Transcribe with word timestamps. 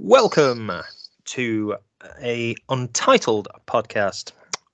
Welcome 0.00 0.70
to 1.24 1.74
a 2.22 2.54
untitled 2.68 3.48
podcast 3.66 4.30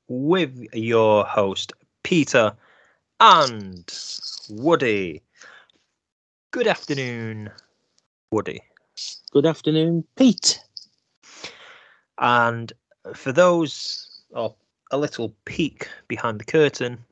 with 0.07 0.67
your 0.75 1.25
host 1.25 1.73
Peter 2.03 2.53
and 3.21 3.91
Woody. 4.51 5.23
Good 6.51 6.67
afternoon, 6.67 7.51
Woody. 8.31 8.61
Good 9.33 9.47
afternoon, 9.47 10.05
Pete. 10.17 10.61
And 12.19 12.71
for 13.15 13.33
those, 13.33 14.07
oh, 14.35 14.55
a 14.91 14.99
little 14.99 15.35
peek 15.47 15.89
behind 16.07 16.39
the 16.39 16.45
curtain, 16.45 17.03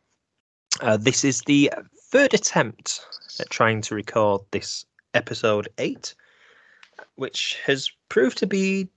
uh, 0.82 0.98
this 0.98 1.24
is 1.24 1.40
the 1.46 1.72
third 2.10 2.34
attempt 2.34 3.00
at 3.40 3.48
trying 3.48 3.80
to 3.80 3.94
record 3.94 4.42
this 4.50 4.84
episode 5.14 5.70
eight, 5.78 6.14
which 7.22 7.56
has 7.64 7.88
proved 8.08 8.36
to 8.36 8.48
be 8.48 8.88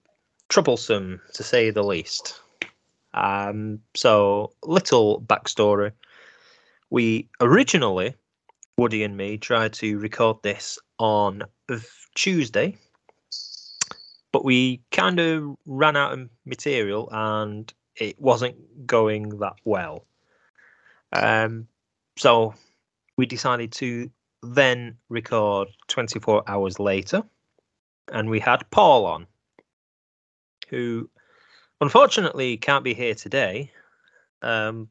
troublesome 0.50 1.22
to 1.32 1.44
say 1.44 1.70
the 1.70 1.84
least. 1.84 2.40
Um, 3.14 3.82
so, 3.94 4.52
little 4.64 5.22
backstory. 5.22 5.92
We 6.90 7.30
originally, 7.40 8.16
Woody 8.80 9.04
and 9.04 9.16
me, 9.16 9.38
tried 9.38 9.74
to 9.74 10.00
record 10.00 10.38
this 10.42 10.80
on 10.98 11.44
Tuesday, 12.16 12.76
but 14.32 14.44
we 14.44 14.82
kind 14.92 15.20
of 15.20 15.56
ran 15.68 15.96
out 15.96 16.14
of 16.14 16.28
material 16.46 17.08
and 17.12 17.72
it 17.96 18.20
wasn't 18.20 18.88
going 18.88 19.38
that 19.38 19.58
well. 19.66 20.04
Um, 21.14 21.68
so 22.18 22.56
we 23.18 23.28
decided 23.28 23.72
to 23.74 24.10
then 24.42 24.98
record 25.10 25.68
24 25.90 26.42
hours 26.48 26.80
later, 26.80 27.22
and 28.12 28.30
we 28.30 28.40
had 28.40 28.70
Paul 28.72 29.06
on, 29.06 29.28
who 30.70 31.10
unfortunately 31.82 32.58
can't 32.58 32.84
be 32.84 32.94
here 32.94 33.16
today. 33.16 33.72
Um, 34.42 34.90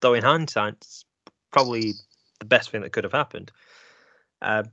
though 0.00 0.14
in 0.14 0.22
hindsight, 0.22 0.74
it's 0.74 1.04
probably 1.50 1.92
the 2.38 2.44
best 2.44 2.70
thing 2.70 2.82
that 2.82 2.92
could 2.92 3.04
have 3.04 3.12
happened, 3.12 3.50
uh, 4.42 4.64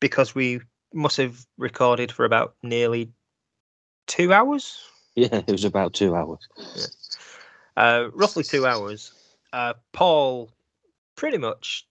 because 0.00 0.34
we 0.34 0.60
must 0.92 1.16
have 1.18 1.44
recorded 1.58 2.10
for 2.10 2.24
about 2.24 2.54
nearly 2.62 3.12
two 4.06 4.32
hours. 4.32 4.84
Yeah, 5.14 5.42
it 5.46 5.50
was 5.50 5.64
about 5.64 5.94
two 5.94 6.14
hours. 6.14 6.48
Uh, 7.76 8.08
roughly 8.12 8.44
two 8.44 8.66
hours. 8.66 9.12
Uh, 9.52 9.74
Paul 9.92 10.50
pretty 11.16 11.38
much 11.38 11.86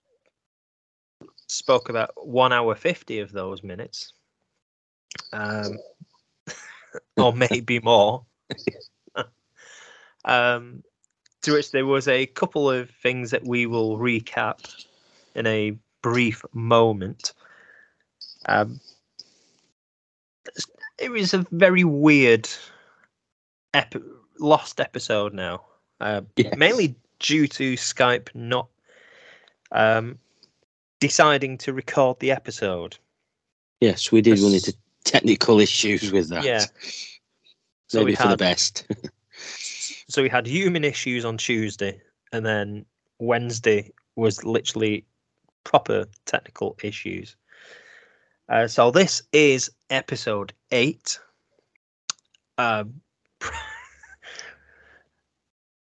spoke 1.46 1.88
about 1.88 2.10
one 2.26 2.52
hour 2.52 2.74
50 2.74 3.20
of 3.20 3.32
those 3.32 3.62
minutes 3.62 4.12
um, 5.32 5.78
or 7.16 7.32
maybe 7.32 7.80
more 7.80 8.24
um, 10.24 10.82
to 11.42 11.52
which 11.52 11.70
there 11.70 11.86
was 11.86 12.08
a 12.08 12.26
couple 12.26 12.70
of 12.70 12.90
things 12.90 13.30
that 13.30 13.44
we 13.44 13.66
will 13.66 13.98
recap 13.98 14.58
in 15.34 15.46
a 15.46 15.76
brief 16.02 16.44
moment 16.52 17.32
um, 18.46 18.80
it 20.98 21.10
was 21.10 21.34
a 21.34 21.46
very 21.50 21.84
weird 21.84 22.48
ep- 23.74 23.94
lost 24.38 24.80
episode 24.80 25.34
now 25.34 25.64
uh, 26.00 26.20
Yes. 26.36 26.56
mainly 26.56 26.94
due 27.18 27.46
to 27.48 27.74
skype 27.74 28.28
not 28.34 28.68
um, 29.72 30.18
deciding 31.00 31.58
to 31.58 31.72
record 31.72 32.18
the 32.20 32.30
episode. 32.30 32.96
Yes, 33.80 34.10
we 34.10 34.20
did 34.20 34.34
We 34.34 34.40
Yes. 34.40 34.68
into 34.68 34.78
technical 35.08 35.58
issues 35.58 36.12
with 36.12 36.28
that. 36.28 36.44
Yeah. 36.44 36.64
So 37.88 38.00
Maybe 38.00 38.12
we 38.12 38.16
for 38.16 38.22
the 38.24 38.28
had 38.30 38.38
best. 38.38 38.86
so 40.08 40.22
we 40.22 40.28
had 40.28 40.46
human 40.46 40.84
issues 40.84 41.24
on 41.24 41.38
Tuesday, 41.38 42.00
and 42.32 42.44
then 42.44 42.84
Wednesday 43.18 43.92
was 44.16 44.44
literally 44.44 45.04
proper 45.64 46.06
technical 46.26 46.76
issues. 46.82 47.36
Uh, 48.48 48.66
so 48.66 48.90
this 48.90 49.22
is 49.32 49.70
episode 49.90 50.52
eight. 50.70 51.18
Um, 52.58 53.00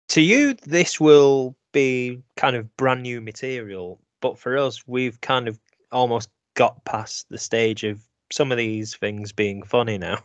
to 0.08 0.20
you, 0.20 0.54
this 0.64 0.98
will 1.00 1.54
be 1.72 2.22
kind 2.36 2.56
of 2.56 2.74
brand 2.76 3.02
new 3.02 3.20
material, 3.20 4.00
but 4.20 4.38
for 4.38 4.56
us, 4.56 4.86
we've 4.86 5.20
kind 5.20 5.48
of 5.48 5.58
almost 5.90 6.30
got 6.54 6.84
past 6.84 7.28
the 7.28 7.38
stage 7.38 7.84
of 7.84 8.00
some 8.32 8.50
of 8.50 8.58
these 8.58 8.96
things 8.96 9.32
being 9.32 9.62
funny 9.62 9.98
now. 9.98 10.18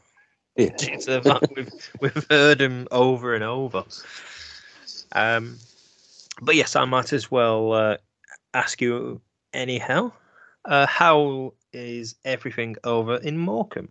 yeah. 0.55 0.69
due 0.77 0.97
to 0.97 1.11
the 1.11 1.21
fact 1.21 1.47
we've 1.55 1.91
we've 2.01 2.27
heard 2.29 2.59
them 2.59 2.87
over 2.91 3.35
and 3.35 3.43
over. 3.43 3.83
Um, 5.11 5.57
but 6.41 6.55
yes, 6.55 6.75
I 6.75 6.85
might 6.85 7.13
as 7.13 7.29
well 7.31 7.73
uh, 7.73 7.97
ask 8.53 8.81
you 8.81 9.21
anyhow. 9.53 10.11
Uh, 10.65 10.85
how 10.85 11.53
is 11.73 12.15
everything 12.25 12.75
over 12.83 13.17
in 13.17 13.37
Morecambe? 13.37 13.89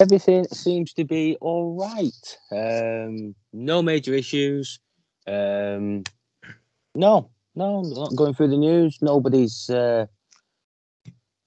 Everything 0.00 0.44
seems 0.44 0.92
to 0.94 1.04
be 1.04 1.36
all 1.40 1.76
right. 1.76 2.38
Um, 2.50 3.34
no 3.52 3.82
major 3.82 4.14
issues. 4.14 4.78
Um, 5.26 6.04
no, 6.94 7.30
no, 7.54 7.82
not 7.82 8.16
going 8.16 8.34
through 8.34 8.48
the 8.48 8.56
news. 8.56 8.98
Nobody's 9.02 9.68
uh, 9.68 10.06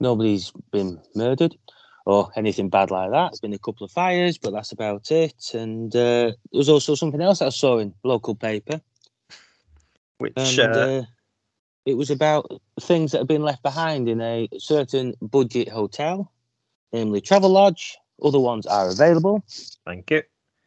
nobody's 0.03 0.51
been 0.71 1.01
murdered 1.15 1.57
or 2.05 2.29
anything 2.35 2.69
bad 2.69 2.91
like 2.91 3.09
that. 3.09 3.31
There's 3.31 3.39
been 3.39 3.53
a 3.53 3.57
couple 3.57 3.85
of 3.85 3.91
fires, 3.91 4.37
but 4.37 4.51
that's 4.51 4.73
about 4.73 5.09
it. 5.09 5.53
And 5.53 5.95
uh, 5.95 5.97
there 6.29 6.35
was 6.51 6.69
also 6.69 6.93
something 6.93 7.21
else 7.21 7.41
I 7.41 7.49
saw 7.49 7.79
in 7.79 7.95
local 8.03 8.35
paper. 8.35 8.81
Which 10.19 10.33
and 10.35 10.59
uh, 10.59 10.63
uh, 10.63 11.03
it 11.85 11.95
was 11.95 12.11
about 12.11 12.61
things 12.79 13.11
that 13.11 13.19
have 13.19 13.27
been 13.27 13.41
left 13.41 13.63
behind 13.63 14.07
in 14.09 14.21
a 14.21 14.47
certain 14.59 15.15
budget 15.21 15.69
hotel, 15.69 16.31
namely 16.91 17.21
Travelodge. 17.21 17.93
Other 18.23 18.39
ones 18.39 18.67
are 18.67 18.89
available, 18.89 19.43
thank 19.85 20.09
you. 20.11 20.21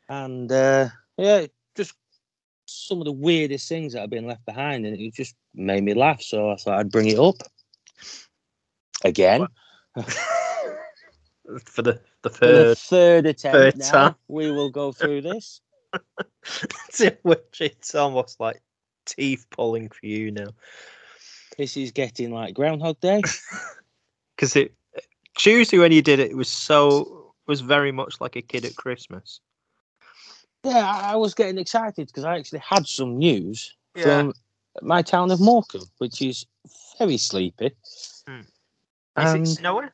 and 0.08 0.50
uh, 0.50 0.88
yeah, 1.16 1.46
just 1.76 1.94
some 2.66 2.98
of 2.98 3.04
the 3.04 3.12
weirdest 3.12 3.68
things 3.68 3.92
that 3.92 4.00
have 4.00 4.10
been 4.10 4.26
left 4.26 4.44
behind, 4.44 4.84
and 4.84 4.98
it 4.98 5.14
just 5.14 5.36
made 5.54 5.84
me 5.84 5.94
laugh. 5.94 6.20
So 6.20 6.50
I 6.50 6.56
thought 6.56 6.78
I'd 6.78 6.90
bring 6.90 7.06
it 7.06 7.18
up 7.18 7.36
again 9.06 9.46
For 11.64 11.82
the 11.82 12.00
the 12.22 12.30
for 12.30 12.46
the 12.46 12.74
third, 12.74 12.78
third 12.78 13.26
attempt. 13.26 13.54
third 13.54 13.76
now, 13.76 13.90
time. 13.90 14.14
we 14.28 14.50
will 14.50 14.68
go 14.70 14.90
through 14.92 15.22
this. 15.22 15.60
to 16.94 17.16
which 17.22 17.60
it's 17.60 17.94
almost 17.94 18.40
like 18.40 18.60
teeth 19.06 19.46
pulling 19.50 19.88
for 19.88 20.04
you 20.06 20.32
now, 20.32 20.48
This 21.56 21.76
is 21.76 21.92
getting 21.92 22.32
like 22.32 22.54
Groundhog 22.54 22.98
Day. 23.00 23.22
because 24.36 24.56
it 24.56 24.74
Tuesday 25.38 25.78
when 25.78 25.92
you 25.92 26.02
did 26.02 26.18
it, 26.18 26.30
it 26.32 26.36
was 26.36 26.48
so 26.48 27.32
was 27.46 27.60
very 27.60 27.92
much 27.92 28.20
like 28.20 28.34
a 28.34 28.42
kid 28.42 28.64
at 28.64 28.74
Christmas. 28.74 29.40
Yeah, 30.64 30.84
I 30.84 31.12
I 31.12 31.16
was 31.16 31.32
getting 31.32 31.58
excited 31.58 32.08
because 32.08 32.24
I 32.24 32.36
actually 32.36 32.58
had 32.58 32.88
some 32.88 33.18
news 33.18 33.72
Yeah. 33.94 34.02
from 34.02 34.34
my 34.82 35.00
town 35.02 35.30
of 35.30 35.40
Morecambe, 35.40 35.88
which 35.98 36.20
is 36.20 36.44
very 36.98 37.16
sleepy. 37.18 37.70
Is 39.18 39.34
And 39.34 39.36
it 39.36 39.46
snowing? 39.46 39.90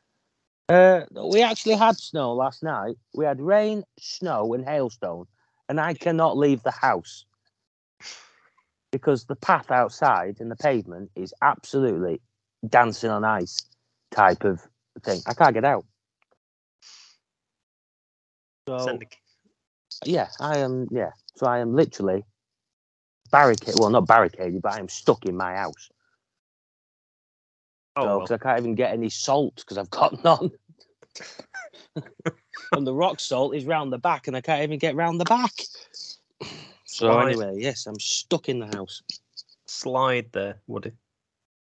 uh, 0.69 1.01
we 1.25 1.43
actually 1.43 1.75
had 1.75 1.97
snow 1.99 2.33
last 2.33 2.63
night. 2.63 2.95
We 3.13 3.25
had 3.25 3.41
rain, 3.41 3.83
snow, 3.99 4.53
and 4.53 4.65
hailstone, 4.65 5.25
and 5.69 5.79
I 5.79 5.95
cannot 5.95 6.37
leave 6.37 6.63
the 6.63 6.71
house 6.71 7.25
because 8.91 9.25
the 9.25 9.35
path 9.35 9.71
outside 9.71 10.37
and 10.41 10.51
the 10.51 10.55
pavement 10.57 11.11
is 11.15 11.33
absolutely 11.41 12.21
dancing 12.69 13.11
on 13.11 13.25
ice 13.25 13.63
type 14.11 14.45
of 14.45 14.61
thing. 15.03 15.21
I 15.27 15.33
can't 15.35 15.53
get 15.53 15.65
out. 15.65 15.85
So 18.79 18.99
yeah, 20.05 20.29
I 20.39 20.59
am. 20.59 20.87
Yeah, 20.91 21.11
so 21.35 21.47
I 21.47 21.59
am 21.59 21.75
literally 21.75 22.25
barricaded. 23.31 23.75
Well, 23.79 23.91
not 23.91 24.07
barricaded, 24.07 24.61
but 24.61 24.73
I 24.73 24.79
am 24.79 24.89
stuck 24.89 25.25
in 25.25 25.37
my 25.37 25.55
house. 25.55 25.89
Oh, 27.95 28.03
So, 28.03 28.17
well. 28.17 28.27
I 28.31 28.37
can't 28.37 28.59
even 28.59 28.75
get 28.75 28.91
any 28.91 29.09
salt 29.09 29.55
because 29.57 29.77
I've 29.77 29.89
got 29.89 30.23
none. 30.25 30.51
and 32.71 32.87
the 32.87 32.93
rock 32.93 33.19
salt 33.19 33.55
is 33.55 33.65
round 33.65 33.91
the 33.93 33.97
back, 33.97 34.27
and 34.27 34.35
I 34.35 34.41
can't 34.41 34.63
even 34.63 34.79
get 34.79 34.95
round 34.95 35.19
the 35.19 35.25
back. 35.25 35.51
So 36.85 37.07
Slide. 37.07 37.27
anyway, 37.29 37.53
yes, 37.57 37.87
I'm 37.87 37.99
stuck 37.99 38.49
in 38.49 38.59
the 38.59 38.67
house. 38.67 39.01
slide 39.65 40.31
there, 40.31 40.59
Woody. 40.67 40.91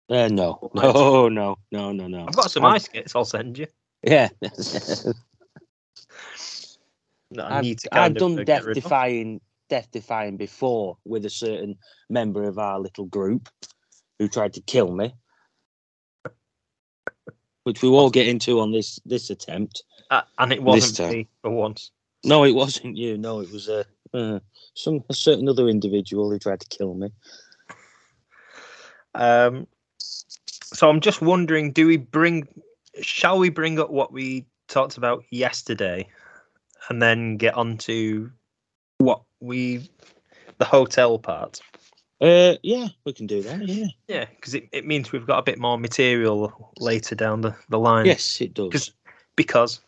Uh, 0.09 0.27
no, 0.27 0.69
no, 0.75 1.27
no, 1.27 1.57
no, 1.71 1.91
no, 1.91 2.07
no. 2.07 2.25
I've 2.27 2.35
got 2.35 2.51
some 2.51 2.63
I've- 2.65 2.75
ice 2.75 2.83
skates. 2.83 3.15
I'll 3.15 3.25
send 3.25 3.57
you. 3.57 3.65
Yeah, 4.03 4.29
I 4.43 5.09
I've, 7.39 7.75
to 7.77 7.97
I've 7.97 8.13
done 8.15 8.39
uh, 8.39 8.43
death 8.43 8.71
defying, 8.73 9.41
death 9.69 9.89
defying 9.91 10.37
before 10.37 10.97
with 11.03 11.25
a 11.25 11.29
certain 11.31 11.77
member 12.09 12.43
of 12.43 12.59
our 12.59 12.79
little 12.79 13.05
group 13.05 13.49
who 14.19 14.27
tried 14.27 14.53
to 14.53 14.61
kill 14.61 14.91
me. 14.91 15.15
Which 17.67 17.81
we 17.81 17.89
will 17.89 18.09
get 18.09 18.29
into 18.29 18.61
on 18.61 18.71
this 18.71 18.97
this 19.05 19.29
attempt. 19.29 19.83
Uh, 20.09 20.21
and 20.39 20.53
it 20.53 20.63
wasn't 20.63 21.11
me 21.11 21.27
for 21.41 21.51
once. 21.51 21.91
No, 22.23 22.45
it 22.45 22.53
wasn't 22.53 22.95
you. 22.95 23.17
No, 23.17 23.41
it 23.41 23.51
was 23.51 23.67
a 23.67 23.85
uh, 24.13 24.39
some 24.73 25.03
a 25.09 25.13
certain 25.13 25.49
other 25.49 25.67
individual 25.67 26.31
who 26.31 26.39
tried 26.39 26.61
to 26.61 26.67
kill 26.69 26.93
me. 26.93 27.11
Um, 29.15 29.67
so 29.97 30.89
I'm 30.89 31.01
just 31.01 31.21
wondering, 31.21 31.73
do 31.73 31.87
we 31.87 31.97
bring? 31.97 32.47
Shall 33.01 33.37
we 33.37 33.49
bring 33.49 33.79
up 33.79 33.89
what 33.89 34.13
we 34.13 34.45
talked 34.69 34.95
about 34.95 35.25
yesterday, 35.29 36.07
and 36.87 37.01
then 37.01 37.35
get 37.35 37.55
on 37.55 37.77
to 37.79 38.31
what 38.99 39.23
we, 39.41 39.89
the 40.57 40.65
hotel 40.65 41.19
part? 41.19 41.59
Uh, 42.19 42.55
yeah, 42.63 42.87
we 43.05 43.13
can 43.13 43.27
do 43.27 43.43
that. 43.43 43.67
Yeah. 43.67 43.85
Yeah, 44.07 44.25
because 44.25 44.55
it, 44.55 44.67
it 44.71 44.85
means 44.87 45.11
we've 45.11 45.27
got 45.27 45.37
a 45.39 45.43
bit 45.43 45.59
more 45.59 45.77
material 45.77 46.71
later 46.79 47.13
down 47.15 47.41
the, 47.41 47.55
the 47.69 47.77
line. 47.77 48.05
Yes, 48.05 48.41
it 48.41 48.53
does. 48.53 48.69
because 48.69 48.91
because 49.35 49.81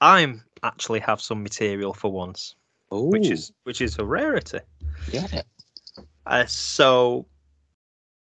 I'm 0.00 0.42
actually 0.62 1.00
have 1.00 1.20
some 1.20 1.42
material 1.42 1.92
for 1.92 2.10
once, 2.10 2.54
Oh, 2.90 3.04
which 3.10 3.28
is 3.30 3.52
which 3.64 3.80
is 3.82 3.98
a 3.98 4.04
rarity. 4.04 4.60
yeah. 5.12 5.42
Uh, 6.26 6.46
so 6.46 7.26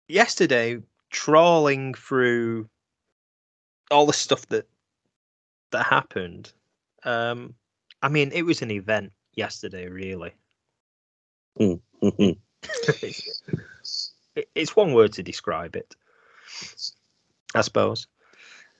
yesterday, 0.06 0.79
trawling 1.11 1.94
through 1.94 2.69
all 3.91 4.06
the 4.06 4.12
stuff 4.12 4.47
that 4.49 4.69
that 5.73 5.87
happened. 5.87 6.52
Um, 7.05 7.55
I 8.02 8.08
mean, 8.08 8.31
it 8.32 8.43
was 8.43 8.62
an 8.62 8.70
event 8.70 9.12
yesterday, 9.35 9.88
really. 9.88 10.32
Mhm. 11.58 11.81
It- 12.62 13.33
it's 14.55 14.77
one 14.77 14.93
word 14.93 15.12
to 15.15 15.23
describe 15.23 15.77
it, 15.77 15.95
I 17.55 17.61
suppose. 17.62 18.07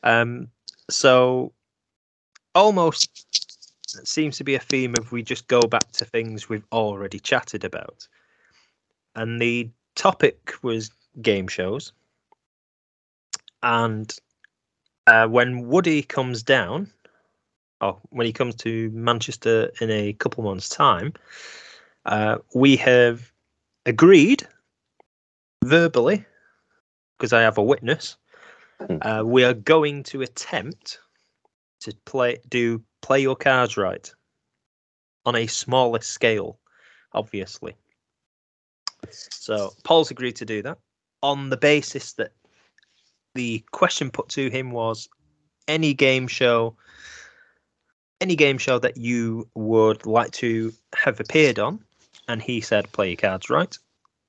Um, 0.03 0.49
so 0.89 1.53
almost 2.55 3.27
seems 4.07 4.37
to 4.39 4.45
be 4.45 4.55
a 4.55 4.61
theme 4.61 4.95
of 4.99 5.13
we 5.13 5.23
just 5.23 5.49
go 5.49 5.61
back 5.61 5.91
to 5.93 6.05
things 6.05 6.49
we've 6.49 6.67
already 6.73 7.19
chatted 7.19 7.65
about, 7.65 8.07
and 9.15 9.41
the 9.41 9.69
topic 9.95 10.55
was 10.63 10.91
game 11.21 11.49
shows. 11.49 11.93
And 13.63 14.17
uh, 15.07 15.27
when 15.27 15.69
Woody 15.69 16.03
comes 16.03 16.43
down, 16.43 16.91
oh, 17.81 17.99
when 18.11 18.27
he 18.27 18.33
comes 18.33 18.55
to 18.57 18.91
Manchester 18.91 19.71
in 19.81 19.91
a 19.91 20.13
couple 20.15 20.45
months' 20.45 20.69
time, 20.71 21.13
uh, 22.07 22.39
we 22.55 22.77
have 22.77 23.31
agreed. 23.87 24.47
Verbally, 25.65 26.25
because 27.19 27.33
I 27.33 27.43
have 27.43 27.59
a 27.59 27.63
witness, 27.63 28.17
Hmm. 28.81 28.97
uh, 29.03 29.23
we 29.25 29.45
are 29.45 29.53
going 29.53 30.03
to 30.05 30.23
attempt 30.23 30.99
to 31.81 31.95
play 32.07 32.39
do 32.49 32.83
play 33.03 33.21
your 33.21 33.37
cards 33.37 33.77
right. 33.77 34.11
On 35.27 35.37
a 35.37 35.47
smaller 35.47 36.01
scale, 36.01 36.59
obviously. 37.13 37.75
So 39.11 39.73
Paul's 39.85 40.11
agreed 40.11 40.37
to 40.37 40.47
do 40.47 40.63
that. 40.63 40.79
On 41.23 41.51
the 41.51 41.59
basis 41.59 42.15
that 42.15 42.33
the 43.35 43.63
question 43.71 44.11
put 44.11 44.31
to 44.31 44.49
him 44.49 44.71
was 44.71 45.09
any 45.69 45.93
game 45.93 46.27
show 46.27 46.77
any 48.23 48.35
game 48.35 48.59
show 48.59 48.79
that 48.79 48.97
you 48.97 49.49
would 49.55 50.05
like 50.05 50.31
to 50.33 50.73
have 50.95 51.21
appeared 51.21 51.59
on 51.59 51.85
and 52.31 52.41
he 52.41 52.61
said 52.61 52.91
play 52.93 53.09
your 53.11 53.17
cards 53.17 53.51
right. 53.51 53.77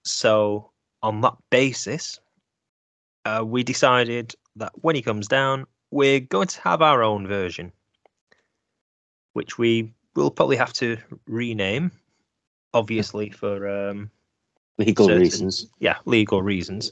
So 0.06 0.72
on 1.04 1.22
that 1.22 1.36
basis 1.52 2.20
uh, 3.26 3.44
we 3.46 3.64
decided 3.64 4.34
that 4.56 4.72
when 4.82 4.96
he 4.96 5.02
comes 5.02 5.28
down 5.28 5.66
we're 5.92 6.20
going 6.20 6.48
to 6.48 6.62
have 6.62 6.82
our 6.82 7.04
own 7.04 7.28
version 7.28 7.72
which 9.34 9.58
we 9.58 9.94
will 10.16 10.32
probably 10.32 10.58
have 10.58 10.74
to 10.74 10.98
rename 11.28 11.92
obviously 12.74 13.30
for 13.30 13.68
um, 13.68 14.10
Legal 14.78 15.06
certain- 15.08 15.22
reasons. 15.22 15.68
yeah 15.80 15.98
legal 16.06 16.42
reasons. 16.42 16.92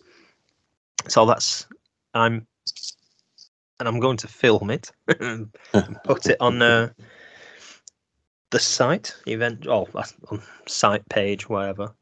So 1.08 1.26
that's 1.26 1.66
i'm 2.14 2.46
and 3.80 3.88
i'm 3.88 4.00
going 4.00 4.18
to 4.18 4.28
film 4.28 4.70
it 4.70 4.92
and 5.20 5.50
put 6.04 6.26
it 6.28 6.38
on 6.40 6.62
uh, 6.62 6.90
the 8.52 8.60
site 8.60 9.16
event 9.28 9.68
oh 9.68 9.88
that's 9.94 10.14
on 10.30 10.42
site 10.68 11.08
page 11.10 11.48
whatever 11.50 11.94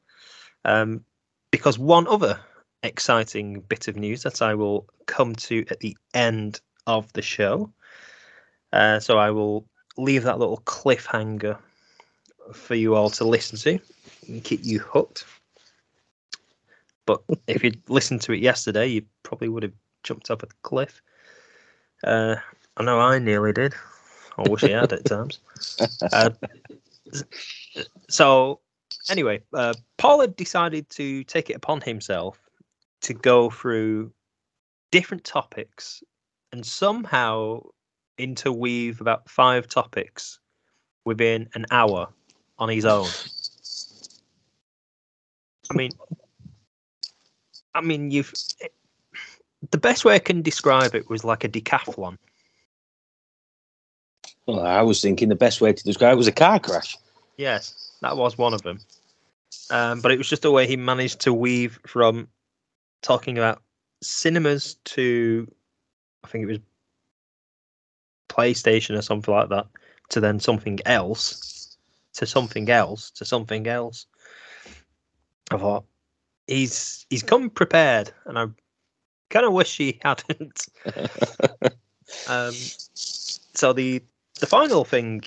um 0.65 1.03
because 1.51 1.77
one 1.77 2.07
other 2.07 2.39
exciting 2.83 3.61
bit 3.61 3.87
of 3.87 3.95
news 3.95 4.23
that 4.23 4.41
i 4.41 4.53
will 4.53 4.87
come 5.05 5.35
to 5.35 5.65
at 5.69 5.79
the 5.79 5.95
end 6.13 6.61
of 6.85 7.11
the 7.13 7.21
show 7.21 7.71
uh, 8.73 8.99
so 8.99 9.17
i 9.17 9.29
will 9.29 9.65
leave 9.97 10.23
that 10.23 10.39
little 10.39 10.61
cliffhanger 10.65 11.57
for 12.53 12.75
you 12.75 12.95
all 12.95 13.09
to 13.09 13.25
listen 13.25 13.57
to 13.57 13.79
and 14.27 14.43
keep 14.43 14.63
you 14.63 14.79
hooked 14.79 15.25
but 17.07 17.23
if 17.47 17.63
you'd 17.63 17.81
listened 17.89 18.21
to 18.23 18.33
it 18.33 18.41
yesterday, 18.41 18.85
you 18.85 19.01
probably 19.23 19.47
would 19.47 19.63
have 19.63 19.73
jumped 20.03 20.29
off 20.29 20.43
a 20.43 20.47
cliff. 20.61 21.01
Uh, 22.03 22.35
I 22.75 22.83
know 22.83 22.99
I 22.99 23.17
nearly 23.17 23.53
did. 23.53 23.73
I 24.37 24.49
wish 24.49 24.61
he 24.61 24.71
had 24.71 24.93
at 24.93 25.05
times. 25.05 25.39
Uh, 26.11 26.29
so, 28.09 28.59
anyway, 29.09 29.41
uh, 29.53 29.73
Paul 29.97 30.21
had 30.21 30.35
decided 30.35 30.89
to 30.91 31.23
take 31.23 31.49
it 31.49 31.55
upon 31.55 31.81
himself 31.81 32.39
to 33.01 33.13
go 33.13 33.49
through 33.49 34.11
different 34.91 35.23
topics 35.23 36.03
and 36.51 36.65
somehow 36.65 37.61
interweave 38.17 39.01
about 39.01 39.29
five 39.29 39.67
topics 39.67 40.39
within 41.05 41.49
an 41.53 41.65
hour 41.71 42.07
on 42.57 42.69
his 42.69 42.85
own. 42.85 43.07
I 45.71 45.75
mean, 45.75 45.91
I 47.73 47.81
mean, 47.81 48.11
you've 48.11 48.33
the 49.71 49.77
best 49.77 50.05
way 50.05 50.15
I 50.15 50.19
can 50.19 50.41
describe 50.41 50.95
it 50.95 51.09
was 51.09 51.23
like 51.23 51.43
a 51.43 51.49
decathlon. 51.49 52.17
Well, 54.47 54.61
I 54.61 54.81
was 54.81 55.01
thinking 55.01 55.27
the 55.27 55.35
best 55.35 55.59
way 55.59 55.73
to 55.73 55.83
describe 55.83 56.13
it 56.13 56.17
was 56.17 56.27
a 56.27 56.31
car 56.31 56.59
crash. 56.59 56.97
Yes, 57.35 57.91
that 58.01 58.15
was 58.15 58.37
one 58.37 58.53
of 58.53 58.61
them. 58.63 58.79
Um, 59.69 59.99
but 59.99 60.11
it 60.11 60.17
was 60.17 60.29
just 60.29 60.41
the 60.41 60.51
way 60.51 60.65
he 60.65 60.77
managed 60.77 61.19
to 61.21 61.33
weave 61.33 61.79
from 61.85 62.29
talking 63.01 63.37
about 63.37 63.61
cinemas 64.01 64.75
to, 64.85 65.51
I 66.23 66.29
think 66.29 66.43
it 66.43 66.47
was 66.47 66.59
PlayStation 68.29 68.97
or 68.97 69.01
something 69.01 69.33
like 69.33 69.49
that, 69.49 69.67
to 70.09 70.21
then 70.21 70.39
something 70.39 70.79
else, 70.85 71.77
to 72.13 72.25
something 72.25 72.69
else, 72.69 73.11
to 73.11 73.25
something 73.25 73.67
else. 73.67 74.05
I 75.51 75.57
thought 75.57 75.85
he's 76.47 77.05
he's 77.09 77.23
come 77.23 77.49
prepared, 77.49 78.11
and 78.25 78.39
I 78.39 78.47
kind 79.29 79.45
of 79.45 79.53
wish 79.53 79.77
he 79.77 79.99
hadn't. 80.01 80.65
um, 82.27 82.53
so 82.93 83.73
the 83.73 84.01
the 84.39 84.47
final 84.47 84.83
thing 84.83 85.23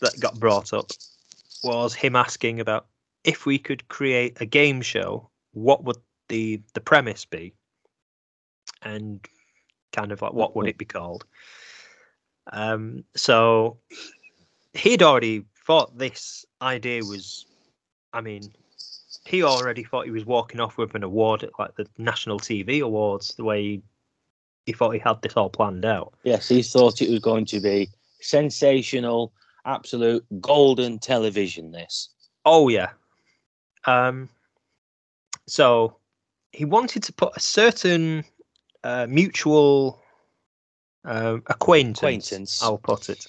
that 0.00 0.18
got 0.20 0.38
brought 0.38 0.72
up 0.72 0.90
was 1.62 1.94
him 1.94 2.16
asking 2.16 2.60
about 2.60 2.86
if 3.24 3.46
we 3.46 3.58
could 3.58 3.86
create 3.88 4.40
a 4.40 4.46
game 4.46 4.80
show, 4.80 5.28
what 5.52 5.84
would 5.84 5.98
the 6.28 6.60
the 6.74 6.80
premise 6.80 7.24
be, 7.24 7.54
and 8.82 9.26
kind 9.92 10.12
of 10.12 10.22
like 10.22 10.32
what 10.32 10.56
would 10.56 10.66
it 10.66 10.78
be 10.78 10.84
called? 10.84 11.24
Um, 12.52 13.04
so 13.14 13.78
he'd 14.74 15.02
already 15.02 15.44
thought 15.64 15.96
this 15.96 16.44
idea 16.60 17.04
was, 17.04 17.46
I 18.12 18.20
mean, 18.20 18.52
he 19.24 19.44
already 19.44 19.84
thought 19.84 20.06
he 20.06 20.10
was 20.10 20.26
walking 20.26 20.60
off 20.60 20.76
with 20.76 20.94
an 20.94 21.04
award 21.04 21.44
at 21.44 21.56
like 21.58 21.76
the 21.76 21.86
National 21.98 22.40
TV 22.40 22.80
Awards. 22.80 23.34
The 23.36 23.44
way 23.44 23.62
he, 23.62 23.82
he 24.66 24.72
thought 24.72 24.90
he 24.90 24.98
had 24.98 25.22
this 25.22 25.36
all 25.36 25.50
planned 25.50 25.84
out. 25.84 26.14
Yes, 26.24 26.48
he 26.48 26.62
thought 26.62 27.02
it 27.02 27.10
was 27.10 27.20
going 27.20 27.44
to 27.46 27.60
be 27.60 27.88
sensational, 28.22 29.32
absolute 29.64 30.24
golden 30.40 30.98
television. 30.98 31.70
This. 31.72 32.10
Oh 32.44 32.68
yeah. 32.68 32.90
Um. 33.84 34.28
So 35.46 35.96
he 36.52 36.64
wanted 36.64 37.02
to 37.04 37.12
put 37.12 37.36
a 37.36 37.40
certain 37.40 38.24
uh, 38.84 39.06
mutual 39.08 40.02
uh, 41.04 41.38
acquaintance. 41.46 41.98
Acquaintance. 41.98 42.62
I'll 42.62 42.78
put 42.78 43.08
it. 43.08 43.26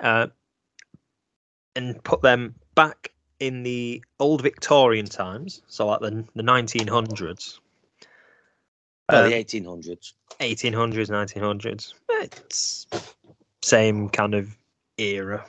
Uh, 0.00 0.26
and 1.74 2.02
put 2.04 2.22
them 2.22 2.54
back 2.74 3.12
in 3.40 3.62
the 3.62 4.02
old 4.20 4.42
Victorian 4.42 5.06
times, 5.06 5.62
so 5.66 5.86
like 5.86 6.00
the 6.00 6.24
the 6.34 6.42
nineteen 6.42 6.86
hundreds. 6.86 7.60
Well, 9.08 9.24
Um, 9.24 9.30
the 9.30 9.36
1800s. 9.36 10.12
1800s, 10.40 11.10
1900s. 11.10 11.94
It's 12.22 12.86
same 13.72 14.08
kind 14.10 14.34
of 14.34 14.54
era. 14.98 15.44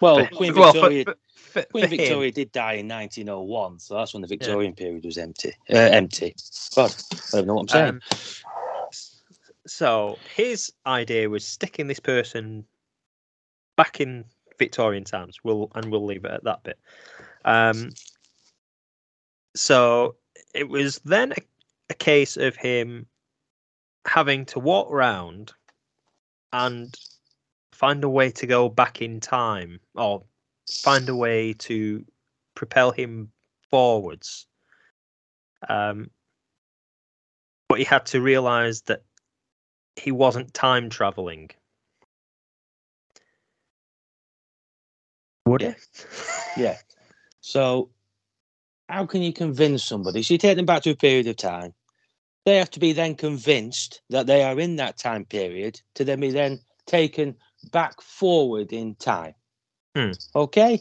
Well, 0.00 0.24
For- 0.26 0.36
Queen 0.36 0.54
well, 0.54 0.72
for- 0.72 0.88
Victoria. 0.88 1.04
for- 1.04 1.16
for- 1.34 1.62
Queen 1.64 1.84
for. 1.84 1.90
Victoria 1.96 2.32
did 2.32 2.52
die 2.52 2.74
in 2.74 2.88
1901, 2.88 3.78
so 3.80 3.94
that's 3.94 4.14
when 4.14 4.22
the 4.22 4.28
Victorian 4.28 4.74
period 4.74 5.04
was 5.04 5.18
empty. 5.18 5.52
Uh, 5.70 5.76
empty. 5.76 6.34
God, 6.74 6.94
I 7.32 7.36
don't 7.36 7.46
know 7.46 7.54
what 7.54 7.62
I'm 7.62 7.68
saying. 7.68 7.88
Um, 7.88 8.00
So 9.66 10.18
his 10.34 10.72
idea 10.86 11.28
was 11.28 11.44
sticking 11.44 11.88
this 11.88 12.00
person 12.00 12.64
back 13.76 14.00
in 14.00 14.24
Victorian 14.58 15.04
times. 15.04 15.36
We'll 15.44 15.70
and 15.74 15.90
we'll 15.92 16.06
leave 16.06 16.24
it 16.24 16.30
at 16.30 16.44
that 16.44 16.62
bit. 16.62 16.78
Um, 17.44 17.90
so 19.54 20.16
it 20.54 20.70
was 20.70 21.00
then 21.04 21.32
a, 21.32 21.42
a 21.90 21.94
case 21.94 22.38
of 22.38 22.56
him 22.56 23.06
having 24.06 24.46
to 24.46 24.58
walk 24.58 24.90
around 24.90 25.52
and 26.54 26.94
find 27.78 28.02
a 28.02 28.08
way 28.08 28.28
to 28.28 28.46
go 28.46 28.68
back 28.68 29.00
in 29.00 29.20
time 29.20 29.78
or 29.94 30.24
find 30.82 31.08
a 31.08 31.14
way 31.14 31.52
to 31.52 32.04
propel 32.56 32.90
him 32.90 33.30
forwards. 33.70 34.48
Um, 35.68 36.10
but 37.68 37.78
he 37.78 37.84
had 37.84 38.06
to 38.06 38.20
realize 38.20 38.82
that 38.82 39.04
he 39.94 40.10
wasn't 40.10 40.52
time 40.54 40.90
traveling. 40.90 41.50
Would 45.46 45.62
Yeah. 45.62 45.74
he? 46.56 46.62
Yeah. 46.62 46.78
So, 47.40 47.90
how 48.88 49.06
can 49.06 49.22
you 49.22 49.32
convince 49.32 49.84
somebody? 49.84 50.22
So, 50.24 50.34
you 50.34 50.38
take 50.38 50.56
them 50.56 50.66
back 50.66 50.82
to 50.82 50.90
a 50.90 50.96
period 50.96 51.28
of 51.28 51.36
time. 51.36 51.74
They 52.44 52.56
have 52.56 52.70
to 52.70 52.80
be 52.80 52.92
then 52.92 53.14
convinced 53.14 54.02
that 54.10 54.26
they 54.26 54.42
are 54.42 54.58
in 54.58 54.76
that 54.76 54.98
time 54.98 55.24
period 55.24 55.80
to 55.94 56.04
then 56.04 56.18
be 56.20 56.30
then 56.32 56.60
taken 56.86 57.36
back 57.64 58.00
forward 58.00 58.72
in 58.72 58.94
time. 58.96 59.34
Hmm. 59.94 60.12
Okay. 60.34 60.80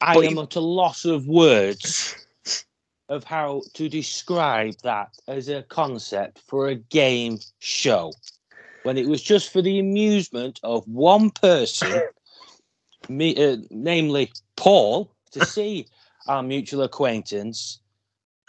I 0.00 0.14
But 0.14 0.24
am 0.24 0.36
you- 0.36 0.42
at 0.42 0.56
a 0.56 0.60
loss 0.60 1.04
of 1.04 1.26
words 1.26 2.14
of 3.08 3.24
how 3.24 3.62
to 3.74 3.88
describe 3.88 4.74
that 4.82 5.10
as 5.28 5.48
a 5.48 5.62
concept 5.62 6.40
for 6.46 6.68
a 6.68 6.74
game 6.74 7.38
show 7.60 8.12
when 8.82 8.98
it 8.98 9.06
was 9.06 9.22
just 9.22 9.52
for 9.52 9.62
the 9.62 9.78
amusement 9.78 10.60
of 10.62 10.86
one 10.88 11.30
person, 11.30 12.00
me, 13.08 13.36
uh, 13.36 13.58
namely 13.70 14.32
Paul, 14.56 15.10
to 15.32 15.40
see 15.44 15.86
our 16.26 16.42
mutual 16.42 16.82
acquaintance 16.82 17.80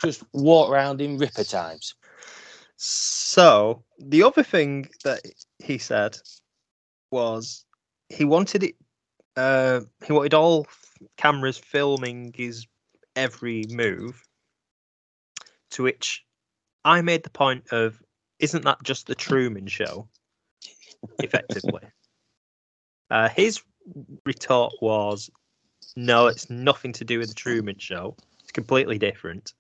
just 0.03 0.24
walk 0.34 0.70
around 0.70 1.01
in 1.01 1.17
Ripper 1.17 1.44
times. 1.44 1.96
So 2.77 3.84
the 4.00 4.24
other 4.24 4.44
thing 4.44 4.89
that 5.03 5.22
he 5.60 5.78
said 5.78 6.18
was 7.12 7.66
he 8.10 8.26
wanted 8.26 8.64
it. 8.64 8.76
Uh, 9.36 9.82
he 10.06 10.14
wanted 10.14 10.34
all 10.34 10.68
cameras 11.18 11.58
filming 11.58 12.34
his 12.36 12.68
every 13.16 13.66
move. 13.70 14.24
To 15.72 15.84
which 15.84 16.24
I 16.86 17.02
made 17.02 17.24
the 17.24 17.30
point 17.30 17.68
of, 17.72 18.02
isn't 18.40 18.64
that 18.64 18.82
just 18.84 19.08
the 19.08 19.16
Truman 19.16 19.68
Show? 19.68 20.08
Effectively, 21.20 21.84
uh, 23.12 23.30
his 23.30 23.62
retort 24.26 24.74
was, 24.82 25.30
"No, 25.96 26.28
it's 26.28 26.50
nothing 26.50 26.94
to 26.94 27.06
do 27.06 27.20
with 27.20 27.30
the 27.30 27.36
Truman 27.36 27.78
Show. 27.78 28.16
It's 28.42 28.52
completely 28.52 28.98
different." 28.98 29.54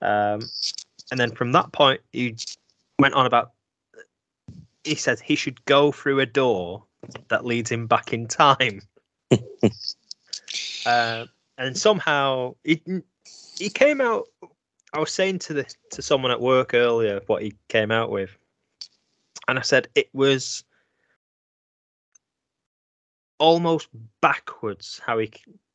Um, 0.00 0.40
and 1.10 1.18
then 1.18 1.32
from 1.32 1.52
that 1.52 1.72
point, 1.72 2.00
he 2.12 2.36
went 2.98 3.14
on 3.14 3.26
about. 3.26 3.52
He 4.88 4.94
says 4.94 5.20
he 5.20 5.36
should 5.36 5.62
go 5.66 5.92
through 5.92 6.20
a 6.20 6.26
door 6.26 6.82
that 7.28 7.44
leads 7.44 7.70
him 7.70 7.86
back 7.86 8.14
in 8.14 8.26
time. 8.26 8.80
uh, 10.86 11.26
and 11.58 11.76
somehow 11.76 12.54
he 12.64 12.82
he 13.58 13.68
came 13.68 14.00
out. 14.00 14.28
I 14.94 14.98
was 14.98 15.12
saying 15.12 15.40
to 15.40 15.52
the 15.52 15.74
to 15.90 16.00
someone 16.00 16.30
at 16.30 16.40
work 16.40 16.72
earlier 16.72 17.20
what 17.26 17.42
he 17.42 17.52
came 17.68 17.90
out 17.90 18.10
with, 18.10 18.30
and 19.46 19.58
I 19.58 19.62
said 19.62 19.88
it 19.94 20.08
was 20.14 20.64
almost 23.38 23.88
backwards 24.22 25.02
how 25.04 25.18
he 25.18 25.30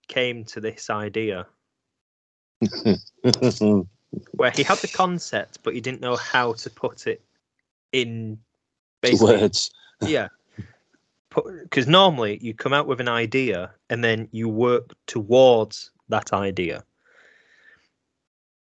came 0.08 0.43
to 0.46 0.60
this 0.60 0.89
idea, 0.89 1.46
where 4.32 4.50
he 4.50 4.63
had 4.63 4.79
the 4.79 4.91
concept 4.91 5.60
but 5.62 5.75
he 5.75 5.82
didn't 5.82 6.01
know 6.01 6.15
how 6.15 6.53
to 6.53 6.70
put 6.72 7.05
it 7.05 7.22
in 7.91 8.39
basically. 9.04 9.38
Words. 9.38 9.70
yeah. 10.02 10.30
Because 11.64 11.88
normally 11.88 12.40
you 12.42 12.54
come 12.54 12.74
out 12.74 12.88
with 12.88 13.00
an 13.00 13.10
idea 13.10 13.72
and 13.90 14.04
then 14.04 14.28
you 14.32 14.50
work 14.50 14.94
towards 15.06 15.92
that 16.10 16.34
idea. 16.34 16.84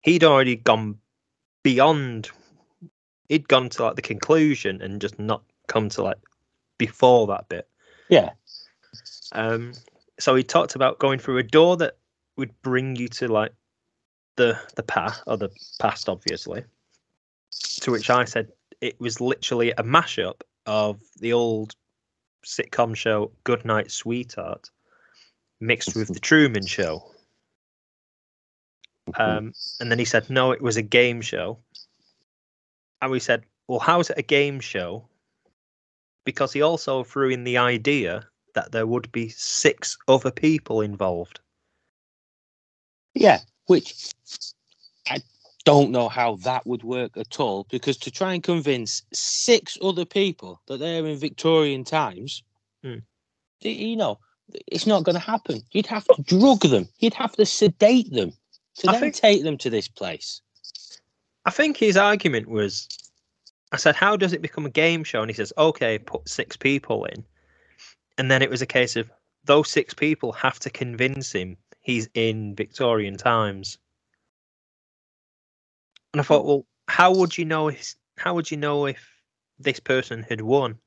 He'd 0.01 0.23
already 0.23 0.55
gone 0.55 0.99
beyond 1.63 2.29
he'd 3.29 3.47
gone 3.47 3.69
to 3.69 3.83
like 3.83 3.95
the 3.95 4.01
conclusion 4.03 4.79
and 4.81 5.01
just 5.01 5.17
not 5.17 5.41
come 5.67 5.89
to 5.89 6.03
like 6.03 6.17
before 6.77 7.25
that 7.27 7.49
bit. 7.49 7.67
Yeah. 8.09 8.31
um 9.31 9.73
so 10.19 10.35
he 10.35 10.43
talked 10.43 10.75
about 10.75 10.99
going 10.99 11.19
through 11.19 11.39
a 11.39 11.43
door 11.43 11.77
that 11.77 11.97
would 12.37 12.51
bring 12.61 12.95
you 12.95 13.07
to 13.09 13.27
like 13.27 13.53
the 14.35 14.59
the 14.75 14.83
past 14.83 15.23
or 15.27 15.37
the 15.37 15.49
past 15.79 16.09
obviously. 16.09 16.63
To 17.81 17.91
which 17.91 18.09
i 18.09 18.25
said 18.25 18.51
it 18.85 18.99
was 18.99 19.19
literally 19.19 19.71
a 19.71 19.83
mashup 19.83 20.41
of 20.67 21.01
the 21.19 21.33
old 21.33 21.73
sitcom 22.45 22.95
show 22.95 23.31
Goodnight 23.43 23.89
Sweetheart 23.89 24.69
mixed 25.59 25.95
with 25.95 26.13
the 26.13 26.19
Truman 26.19 26.67
Show. 26.67 27.03
Um, 29.17 29.53
and 29.79 29.89
then 29.89 29.97
he 29.97 30.05
said, 30.05 30.29
no, 30.29 30.51
it 30.51 30.61
was 30.61 30.77
a 30.77 30.83
game 30.83 31.21
show. 31.21 31.57
And 33.01 33.09
we 33.09 33.19
said, 33.19 33.43
well, 33.67 33.79
how 33.79 33.99
is 33.99 34.11
it 34.11 34.19
a 34.19 34.23
game 34.23 34.59
show? 34.59 35.07
Because 36.23 36.53
he 36.53 36.61
also 36.61 37.03
threw 37.03 37.29
in 37.29 37.43
the 37.43 37.57
idea 37.57 38.27
that 38.53 38.71
there 38.71 38.85
would 38.85 39.11
be 39.11 39.29
six 39.29 39.97
other 40.07 40.31
people 40.31 40.81
involved. 40.81 41.39
Yeah, 43.15 43.39
which 43.65 44.11
I 45.07 45.21
don't 45.65 45.91
know 45.91 46.07
how 46.09 46.35
that 46.37 46.65
would 46.65 46.83
work 46.83 47.17
at 47.17 47.39
all 47.39 47.65
because 47.69 47.97
to 47.97 48.11
try 48.11 48.33
and 48.33 48.43
convince 48.43 49.03
six 49.13 49.77
other 49.81 50.05
people 50.05 50.61
that 50.67 50.77
they're 50.79 51.05
in 51.05 51.17
Victorian 51.17 51.83
times, 51.83 52.43
Hmm. 52.83 52.99
you 53.61 53.95
know, 53.95 54.19
it's 54.67 54.85
not 54.87 55.03
going 55.03 55.15
to 55.15 55.19
happen. 55.33 55.61
You'd 55.71 55.87
have 55.87 56.05
to 56.05 56.21
drug 56.23 56.61
them, 56.61 56.87
you'd 56.99 57.15
have 57.15 57.33
to 57.33 57.45
sedate 57.45 58.11
them 58.13 58.31
to 58.77 58.89
I 58.89 58.93
then 58.93 59.01
think- 59.01 59.15
take 59.15 59.43
them 59.43 59.57
to 59.59 59.69
this 59.69 59.87
place. 59.87 60.41
I 61.45 61.51
think 61.51 61.77
his 61.77 61.97
argument 61.97 62.47
was 62.47 62.87
I 63.71 63.77
said, 63.77 63.95
How 63.95 64.15
does 64.15 64.33
it 64.33 64.41
become 64.41 64.65
a 64.65 64.69
game 64.69 65.03
show? 65.03 65.21
And 65.21 65.29
he 65.29 65.35
says, 65.35 65.51
Okay, 65.57 65.97
put 65.99 66.29
six 66.29 66.55
people 66.55 67.05
in. 67.05 67.23
And 68.17 68.31
then 68.31 68.41
it 68.41 68.49
was 68.49 68.61
a 68.61 68.65
case 68.67 68.95
of 68.95 69.11
those 69.43 69.69
six 69.69 69.93
people 69.93 70.31
have 70.31 70.59
to 70.59 70.69
convince 70.69 71.31
him 71.31 71.57
he's 71.81 72.07
in 72.13 72.55
Victorian 72.55 73.17
times. 73.17 73.77
And 76.15 76.21
I 76.21 76.23
thought, 76.23 76.45
well, 76.45 76.65
how 76.87 77.13
would 77.13 77.37
you 77.37 77.43
know 77.43 77.67
if 77.67 77.93
how 78.15 78.35
would 78.35 78.49
you 78.49 78.55
know 78.55 78.85
if 78.85 79.05
this 79.59 79.81
person 79.81 80.23
had 80.23 80.39
won? 80.39 80.79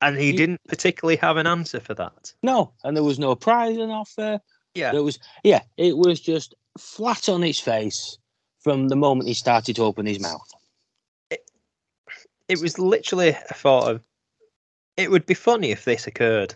And 0.00 0.16
he 0.16 0.30
didn't 0.30 0.60
particularly 0.68 1.16
have 1.16 1.36
an 1.36 1.48
answer 1.48 1.80
for 1.80 1.94
that. 1.94 2.32
No, 2.44 2.72
and 2.84 2.96
there 2.96 3.02
was 3.02 3.18
no 3.18 3.34
prize 3.34 3.76
on 3.76 3.90
offer. 3.90 4.38
Yeah. 4.76 4.92
There 4.92 5.02
was, 5.02 5.18
yeah, 5.42 5.62
it 5.76 5.96
was 5.96 6.20
just 6.20 6.54
flat 6.78 7.28
on 7.28 7.42
its 7.42 7.58
face 7.58 8.18
from 8.60 8.86
the 8.86 8.94
moment 8.94 9.26
he 9.26 9.34
started 9.34 9.74
to 9.74 9.82
open 9.82 10.06
his 10.06 10.20
mouth. 10.20 10.48
it 11.32 12.60
was 12.60 12.78
literally 12.78 13.30
a 13.30 13.54
thought 13.54 13.90
of 13.90 14.00
it 14.96 15.10
would 15.10 15.26
be 15.26 15.34
funny 15.34 15.72
if 15.72 15.84
this 15.84 16.06
occurred 16.06 16.54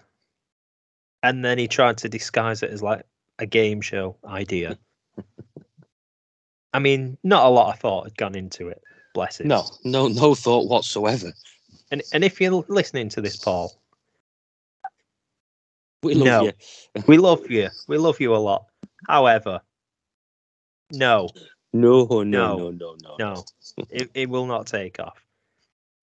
and 1.24 1.44
then 1.44 1.58
he 1.58 1.66
tried 1.66 1.98
to 1.98 2.08
disguise 2.08 2.62
it 2.62 2.70
as 2.70 2.84
like 2.84 3.04
a 3.40 3.46
game 3.46 3.80
show 3.80 4.16
idea 4.24 4.78
i 6.74 6.78
mean 6.78 7.16
not 7.24 7.46
a 7.46 7.48
lot 7.48 7.72
of 7.74 7.80
thought 7.80 8.04
had 8.04 8.16
gone 8.16 8.34
into 8.34 8.68
it 8.68 8.82
bless 9.14 9.40
him 9.40 9.48
No, 9.48 9.64
no, 9.84 10.08
no 10.08 10.34
thought 10.34 10.68
whatsoever. 10.68 11.32
and, 11.90 12.02
and 12.12 12.22
if 12.24 12.40
you're 12.40 12.64
listening 12.68 13.08
to 13.10 13.20
this 13.20 13.36
paul 13.36 13.72
We 16.02 16.14
love 16.14 16.26
No. 16.26 16.44
you. 16.44 16.52
we 17.06 17.18
love 17.18 17.50
you 17.50 17.68
we 17.88 17.98
love 17.98 18.20
you 18.20 18.34
a 18.34 18.38
lot 18.38 18.66
however 19.08 19.60
no 20.92 21.28
No, 21.72 22.04
no, 22.06 22.22
No. 22.24 22.56
no, 22.56 22.70
no, 22.70 22.96
no. 23.02 23.16
no 23.18 23.44
it, 23.90 24.10
it 24.14 24.28
will 24.28 24.46
not 24.46 24.66
take 24.66 24.98
off 25.00 25.24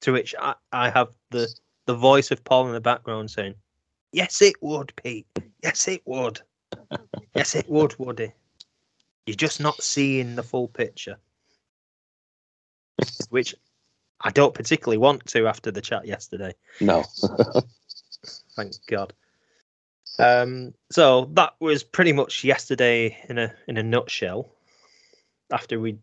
to 0.01 0.11
which 0.11 0.35
I, 0.39 0.55
I 0.71 0.89
have 0.89 1.09
the 1.31 1.47
the 1.85 1.95
voice 1.95 2.31
of 2.31 2.43
paul 2.43 2.67
in 2.67 2.73
the 2.73 2.81
background 2.81 3.29
saying 3.31 3.55
yes 4.11 4.41
it 4.41 4.55
would 4.61 4.91
pete 5.01 5.27
yes 5.63 5.87
it 5.87 6.01
would 6.05 6.41
yes 7.35 7.55
it 7.55 7.69
would 7.69 7.97
woody 7.99 8.31
you're 9.25 9.35
just 9.35 9.59
not 9.59 9.81
seeing 9.81 10.35
the 10.35 10.43
full 10.43 10.67
picture 10.67 11.17
which 13.29 13.55
i 14.21 14.29
don't 14.29 14.53
particularly 14.53 14.97
want 14.97 15.25
to 15.25 15.47
after 15.47 15.71
the 15.71 15.81
chat 15.81 16.05
yesterday. 16.05 16.53
No. 16.79 17.03
thank 18.55 18.73
god. 18.87 19.13
Um 20.17 20.73
so 20.91 21.29
that 21.33 21.55
was 21.59 21.83
pretty 21.83 22.13
much 22.13 22.43
yesterday 22.43 23.17
in 23.27 23.37
a 23.37 23.53
in 23.67 23.77
a 23.77 23.83
nutshell. 23.83 24.49
After 25.51 25.79
we 25.79 25.97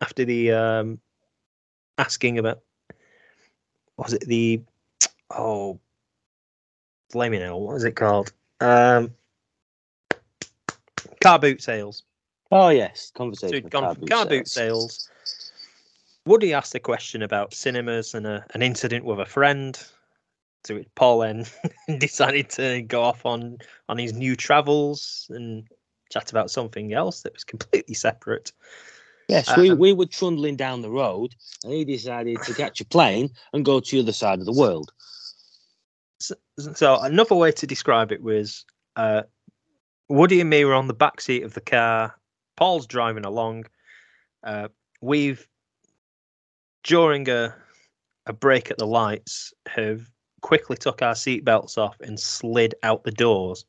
after 0.00 0.24
the 0.24 0.52
um, 0.52 1.00
asking 1.96 2.38
about 2.38 2.60
was 3.96 4.12
it 4.12 4.26
the 4.26 4.60
oh 5.30 5.78
let 7.14 7.30
me 7.30 7.38
know 7.38 7.56
what 7.56 7.76
is 7.76 7.84
it 7.84 7.92
called? 7.92 8.32
Um 8.60 9.14
car 11.20 11.38
boot 11.38 11.62
sales 11.62 12.02
Oh 12.50 12.68
yes, 12.68 13.10
conversation. 13.14 13.68
gone 13.68 13.82
car 13.82 13.94
from 13.94 14.00
boot 14.02 14.10
car 14.10 14.26
boot 14.26 14.48
sales. 14.48 15.08
sales 15.08 15.10
woody 16.26 16.54
asked 16.54 16.74
a 16.74 16.80
question 16.80 17.22
about 17.22 17.54
cinemas 17.54 18.14
and 18.14 18.26
a, 18.26 18.44
an 18.54 18.62
incident 18.62 19.04
with 19.04 19.20
a 19.20 19.26
friend 19.26 19.78
to 20.62 20.74
which 20.74 20.88
paul 20.94 21.18
then 21.18 21.44
decided 21.98 22.48
to 22.48 22.82
go 22.82 23.02
off 23.02 23.26
on 23.26 23.58
on 23.88 23.98
his 23.98 24.12
new 24.12 24.34
travels 24.34 25.26
and 25.30 25.68
chat 26.10 26.30
about 26.30 26.50
something 26.50 26.92
else 26.92 27.22
that 27.22 27.32
was 27.32 27.44
completely 27.44 27.94
separate 27.94 28.52
Yes, 29.26 29.56
we, 29.56 29.70
Um, 29.70 29.78
we 29.78 29.94
were 29.94 30.04
trundling 30.04 30.56
down 30.56 30.82
the 30.82 30.90
road, 30.90 31.34
and 31.64 31.72
he 31.72 31.82
decided 31.86 32.42
to 32.42 32.52
catch 32.52 32.82
a 32.82 32.84
plane 32.84 33.30
and 33.54 33.64
go 33.64 33.80
to 33.80 33.96
the 33.96 34.02
other 34.02 34.12
side 34.12 34.38
of 34.38 34.44
the 34.44 34.52
world. 34.52 34.92
So, 36.20 36.34
so 36.58 37.00
another 37.00 37.34
way 37.34 37.50
to 37.52 37.66
describe 37.66 38.12
it 38.12 38.22
was 38.22 38.66
uh, 38.96 39.22
Woody 40.10 40.42
and 40.42 40.50
me 40.50 40.66
were 40.66 40.74
on 40.74 40.88
the 40.88 40.94
back 40.94 41.22
seat 41.22 41.42
of 41.42 41.54
the 41.54 41.62
car. 41.62 42.14
Paul's 42.56 42.86
driving 42.86 43.24
along. 43.24 43.64
Uh, 44.42 44.68
we've 45.00 45.46
during 46.82 47.28
a 47.28 47.54
a 48.26 48.32
break 48.32 48.70
at 48.70 48.78
the 48.78 48.86
lights 48.86 49.52
have 49.66 50.10
quickly 50.40 50.76
took 50.76 51.02
our 51.02 51.14
seatbelts 51.14 51.78
off 51.78 51.96
and 52.00 52.18
slid 52.18 52.74
out 52.82 53.04
the 53.04 53.10
doors. 53.10 53.64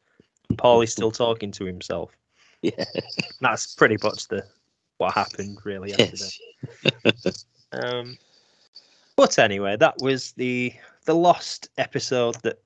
And 0.50 0.58
Paul 0.58 0.82
is 0.82 0.92
still 0.92 1.12
talking 1.12 1.52
to 1.52 1.66
himself. 1.66 2.16
Yeah. 2.62 2.86
That's 3.42 3.76
pretty 3.76 3.98
much 4.04 4.28
the 4.28 4.44
what 4.98 5.14
happened 5.14 5.60
really 5.64 5.90
yesterday. 5.90 6.32
Yes. 7.04 7.46
Um, 7.72 8.18
but 9.18 9.38
anyway, 9.38 9.76
that 9.76 9.96
was 10.00 10.32
the 10.34 10.74
the 11.06 11.16
lost 11.16 11.68
episode 11.78 12.36
that 12.44 12.62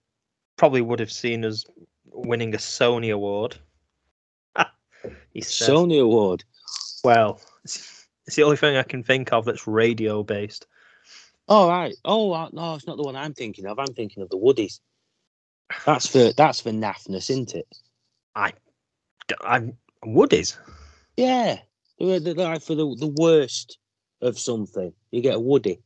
probably 0.55 0.81
would 0.81 0.99
have 0.99 1.11
seen 1.11 1.43
us 1.43 1.65
winning 2.11 2.53
a 2.53 2.57
Sony 2.57 3.11
award. 3.11 3.57
He 5.39 5.51
says, 5.51 5.69
Sony 5.69 6.01
Award. 6.01 6.43
"Well, 7.03 7.41
it's, 7.63 8.07
it's 8.27 8.35
the 8.35 8.43
only 8.43 8.57
thing 8.57 8.75
I 8.75 8.83
can 8.83 9.03
think 9.03 9.31
of 9.33 9.45
that's 9.45 9.67
radio 9.67 10.23
based." 10.23 10.67
All 11.47 11.67
right. 11.67 11.95
Oh 12.05 12.31
uh, 12.31 12.49
no, 12.51 12.75
it's 12.75 12.87
not 12.87 12.97
the 12.97 13.03
one 13.03 13.15
I'm 13.15 13.33
thinking 13.33 13.65
of. 13.65 13.79
I'm 13.79 13.93
thinking 13.93 14.21
of 14.21 14.29
the 14.29 14.37
Woodies. 14.37 14.79
That's 15.85 16.07
for 16.07 16.33
that's 16.33 16.61
for 16.61 16.71
naffness, 16.71 17.29
isn't 17.29 17.55
it? 17.55 17.67
I'm 19.41 19.77
Woody's. 20.05 20.57
Yeah. 21.17 21.59
They're, 21.99 22.19
they're 22.19 22.33
like 22.33 22.61
for 22.61 22.75
the, 22.75 22.95
the 22.97 23.13
worst 23.19 23.77
of 24.21 24.39
something. 24.39 24.93
You 25.11 25.21
get 25.21 25.35
a 25.35 25.39
Woody. 25.39 25.81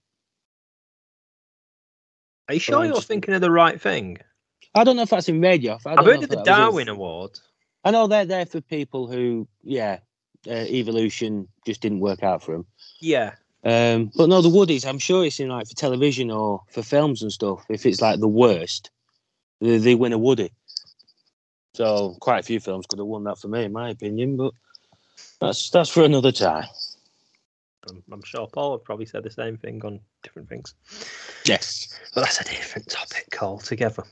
Are 2.48 2.56
you 2.56 2.60
sure 2.60 2.86
you're 2.86 3.02
thinking 3.02 3.34
of 3.34 3.42
the 3.42 3.52
right 3.52 3.82
thing? 3.82 4.18
I 4.76 4.84
don't 4.84 4.96
know 4.96 5.04
if 5.04 5.10
that's 5.10 5.30
in 5.30 5.42
radio. 5.42 5.78
I 5.86 5.94
I've 5.94 6.06
heard 6.06 6.24
of 6.24 6.30
the 6.30 6.44
Darwin 6.44 6.90
Award. 6.90 7.40
I 7.84 7.92
know 7.92 8.08
they're 8.08 8.26
there 8.26 8.46
for 8.46 8.62
people 8.62 9.08
who, 9.08 9.48
yeah, 9.64 10.00
uh, 10.48 10.52
evolution 10.52 11.48
just 11.66 11.82
didn't 11.82 12.00
work 12.00 12.24
out 12.24 12.44
for 12.44 12.54
them. 12.54 12.66
Yeah, 13.00 13.34
Um, 13.64 14.12
but 14.16 14.28
no, 14.30 14.42
the 14.42 14.50
Woodies, 14.50 14.86
I'm 14.86 15.00
sure 15.00 15.26
it's 15.26 15.40
in 15.40 15.50
like 15.50 15.68
for 15.68 15.76
television 15.76 16.30
or 16.32 16.62
for 16.70 16.84
films 16.84 17.22
and 17.22 17.32
stuff. 17.32 17.66
If 17.70 17.86
it's 17.86 18.02
like 18.02 18.20
the 18.20 18.28
worst, 18.28 18.92
they, 19.62 19.78
they 19.78 19.96
win 19.96 20.14
a 20.14 20.18
Woody. 20.18 20.52
So 21.74 22.16
quite 22.20 22.40
a 22.40 22.44
few 22.44 22.60
films 22.60 22.86
could 22.86 23.00
have 23.00 23.08
won 23.08 23.24
that 23.24 23.40
for 23.40 23.48
me, 23.48 23.64
in 23.64 23.72
my 23.72 23.90
opinion. 23.90 24.38
But 24.38 24.54
that's 25.40 25.70
that's 25.70 25.90
for 25.90 26.04
another 26.04 26.32
time. 26.32 26.66
I'm, 27.90 28.04
I'm 28.12 28.24
sure 28.24 28.48
Paul 28.48 28.72
would 28.72 28.84
probably 28.84 29.06
say 29.06 29.20
the 29.22 29.30
same 29.32 29.58
thing 29.58 29.84
on 29.84 30.00
different 30.22 30.50
things. 30.50 30.76
Yes. 31.46 32.00
but 32.14 32.22
that's 32.22 32.40
a 32.40 32.44
different 32.44 32.90
topic 32.90 33.42
altogether. 33.42 34.04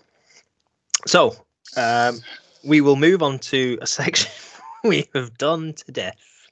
So, 1.08 1.36
um, 1.78 2.20
we 2.64 2.82
will 2.82 2.96
move 2.96 3.22
on 3.24 3.40
to 3.40 3.78
a 3.82 3.88
section 3.88 4.32
we 4.84 5.08
have 5.14 5.38
done 5.38 5.74
to 5.74 5.92
death, 5.92 6.48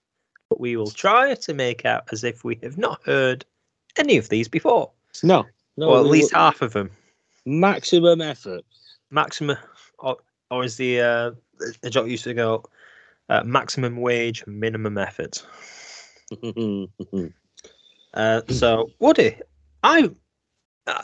but 0.49 0.59
we 0.59 0.75
will 0.77 0.91
try 0.91 1.35
to 1.35 1.53
make 1.53 1.85
out 1.85 2.03
as 2.11 2.23
if 2.23 2.43
we 2.43 2.59
have 2.63 2.77
not 2.77 3.01
heard 3.05 3.45
any 3.97 4.17
of 4.17 4.29
these 4.29 4.47
before, 4.47 4.91
No. 5.23 5.45
No. 5.77 5.89
or 5.89 5.97
at 5.99 6.05
least 6.05 6.33
we- 6.33 6.37
half 6.39 6.61
of 6.61 6.73
them. 6.73 6.89
maximum 7.45 8.21
effort. 8.21 8.63
Maximum, 9.11 9.57
or, 9.97 10.17
or 10.51 10.63
as 10.63 10.77
the 10.77 11.01
uh, 11.01 11.31
the 11.81 11.89
joke 11.89 12.07
used 12.07 12.23
to 12.25 12.33
go, 12.35 12.63
uh, 13.29 13.43
maximum 13.43 13.97
wage, 13.97 14.45
minimum 14.45 14.97
effort. 14.97 15.43
Uh, 18.15 18.41
so, 18.49 18.89
Woody, 18.99 19.35
I 19.83 20.09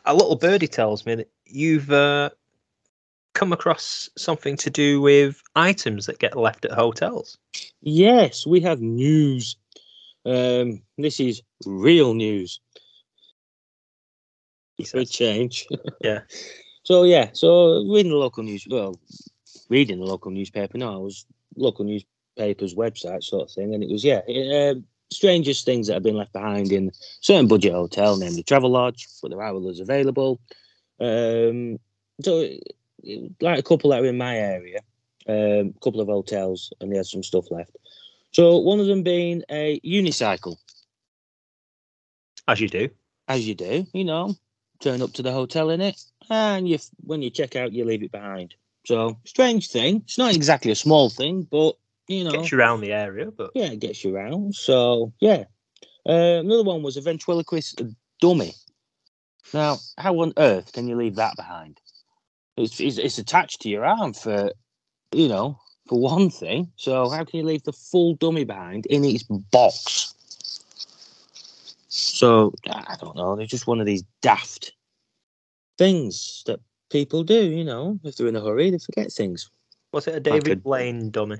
a 0.05 0.13
little 0.13 0.35
birdie 0.35 0.67
tells 0.67 1.05
me 1.05 1.13
that 1.15 1.29
you've 1.45 1.91
uh, 1.91 2.31
come 3.35 3.53
across 3.53 4.09
something 4.17 4.57
to 4.57 4.69
do 4.71 4.99
with 4.99 5.43
items 5.55 6.07
that 6.07 6.19
get 6.19 6.35
left 6.35 6.65
at 6.65 6.71
hotels. 6.71 7.37
yes, 7.81 8.47
we 8.47 8.59
have 8.61 8.81
news. 8.81 9.55
Um, 10.25 10.81
this 10.97 11.19
is 11.19 11.43
real 11.67 12.15
news. 12.15 12.59
For 14.89 14.99
a 14.99 15.05
change. 15.05 15.67
Yeah. 16.01 16.21
So 16.83 17.03
yeah, 17.03 17.29
so 17.33 17.83
reading 17.89 18.11
the 18.11 18.17
local 18.17 18.43
news, 18.43 18.67
well, 18.69 18.99
reading 19.69 19.99
the 19.99 20.05
local 20.05 20.29
newspaper. 20.31 20.77
No, 20.77 20.93
I 20.93 20.97
was 20.97 21.25
local 21.55 21.83
newspapers 21.83 22.75
website 22.75 23.23
sort 23.23 23.49
of 23.49 23.51
thing, 23.51 23.73
and 23.73 23.83
it 23.83 23.89
was 23.89 24.03
yeah, 24.03 24.21
it, 24.27 24.77
uh, 24.77 24.79
strangest 25.11 25.65
things 25.65 25.87
that 25.87 25.93
have 25.93 26.03
been 26.03 26.17
left 26.17 26.33
behind 26.33 26.71
in 26.71 26.91
certain 27.21 27.47
budget 27.47 27.73
hotel, 27.73 28.17
namely 28.17 28.43
Travelodge, 28.43 29.07
but 29.21 29.31
there 29.31 29.41
are 29.41 29.55
others 29.55 29.79
available. 29.79 30.39
Um, 30.99 31.79
so 32.21 32.47
like 33.41 33.59
a 33.59 33.63
couple 33.63 33.91
that 33.91 34.01
are 34.01 34.05
in 34.05 34.17
my 34.17 34.37
area, 34.37 34.79
um, 35.27 35.73
a 35.75 35.79
couple 35.83 36.01
of 36.01 36.07
hotels, 36.07 36.71
and 36.79 36.91
they 36.91 36.97
had 36.97 37.05
some 37.05 37.23
stuff 37.23 37.49
left. 37.51 37.75
So 38.31 38.57
one 38.57 38.79
of 38.79 38.87
them 38.87 39.03
being 39.03 39.43
a 39.49 39.79
unicycle, 39.81 40.57
As 42.47 42.59
you 42.59 42.67
do. 42.67 42.89
as 43.27 43.47
you 43.47 43.55
do, 43.55 43.85
you 43.93 44.03
know, 44.03 44.35
turn 44.81 45.01
up 45.01 45.13
to 45.13 45.23
the 45.23 45.31
hotel 45.31 45.69
in 45.69 45.81
it, 45.81 46.01
and 46.29 46.67
you 46.67 46.77
when 47.05 47.21
you 47.21 47.29
check 47.29 47.55
out, 47.55 47.71
you 47.73 47.85
leave 47.85 48.03
it 48.03 48.11
behind. 48.11 48.55
So 48.85 49.17
strange 49.25 49.69
thing. 49.69 50.01
It's 50.05 50.17
not 50.17 50.35
exactly 50.35 50.71
a 50.71 50.75
small 50.75 51.09
thing, 51.09 51.47
but 51.49 51.75
you 52.07 52.23
know, 52.23 52.31
Gets 52.31 52.51
you 52.51 52.59
around 52.59 52.81
the 52.81 52.93
area, 52.93 53.31
but 53.31 53.51
yeah, 53.55 53.71
it 53.71 53.79
gets 53.79 54.03
you 54.03 54.15
around. 54.15 54.55
So 54.55 55.11
yeah. 55.19 55.45
Uh, 56.07 56.39
another 56.45 56.63
one 56.63 56.83
was 56.83 56.97
a 56.97 57.01
ventriloquist 57.01 57.81
dummy. 58.21 58.53
Now, 59.55 59.77
how 59.97 60.19
on 60.19 60.33
earth 60.37 60.71
can 60.71 60.87
you 60.87 60.95
leave 60.95 61.15
that 61.15 61.35
behind? 61.35 61.79
It's, 62.57 62.79
it's 62.79 62.97
it's 62.97 63.17
attached 63.17 63.61
to 63.61 63.69
your 63.69 63.85
arm 63.85 64.13
for, 64.13 64.51
you 65.11 65.27
know, 65.27 65.59
for 65.87 65.99
one 65.99 66.29
thing. 66.29 66.71
So 66.77 67.09
how 67.09 67.23
can 67.25 67.39
you 67.39 67.45
leave 67.45 67.63
the 67.63 67.73
full 67.73 68.15
dummy 68.15 68.45
behind 68.45 68.85
in 68.85 69.03
its 69.03 69.23
box? 69.23 70.13
So 71.89 72.53
I 72.69 72.95
don't 73.01 73.15
know. 73.15 73.35
They're 73.35 73.45
just 73.45 73.67
one 73.67 73.79
of 73.79 73.85
these 73.85 74.03
daft 74.21 74.73
things 75.77 76.43
that 76.45 76.59
people 76.89 77.23
do. 77.23 77.43
You 77.43 77.63
know, 77.63 77.99
if 78.03 78.15
they're 78.15 78.27
in 78.27 78.35
a 78.35 78.41
hurry, 78.41 78.69
they 78.71 78.77
forget 78.77 79.11
things. 79.11 79.49
was 79.91 80.07
it 80.07 80.15
a 80.15 80.19
David 80.19 80.43
could- 80.45 80.63
Blaine 80.63 81.09
dummy? 81.11 81.37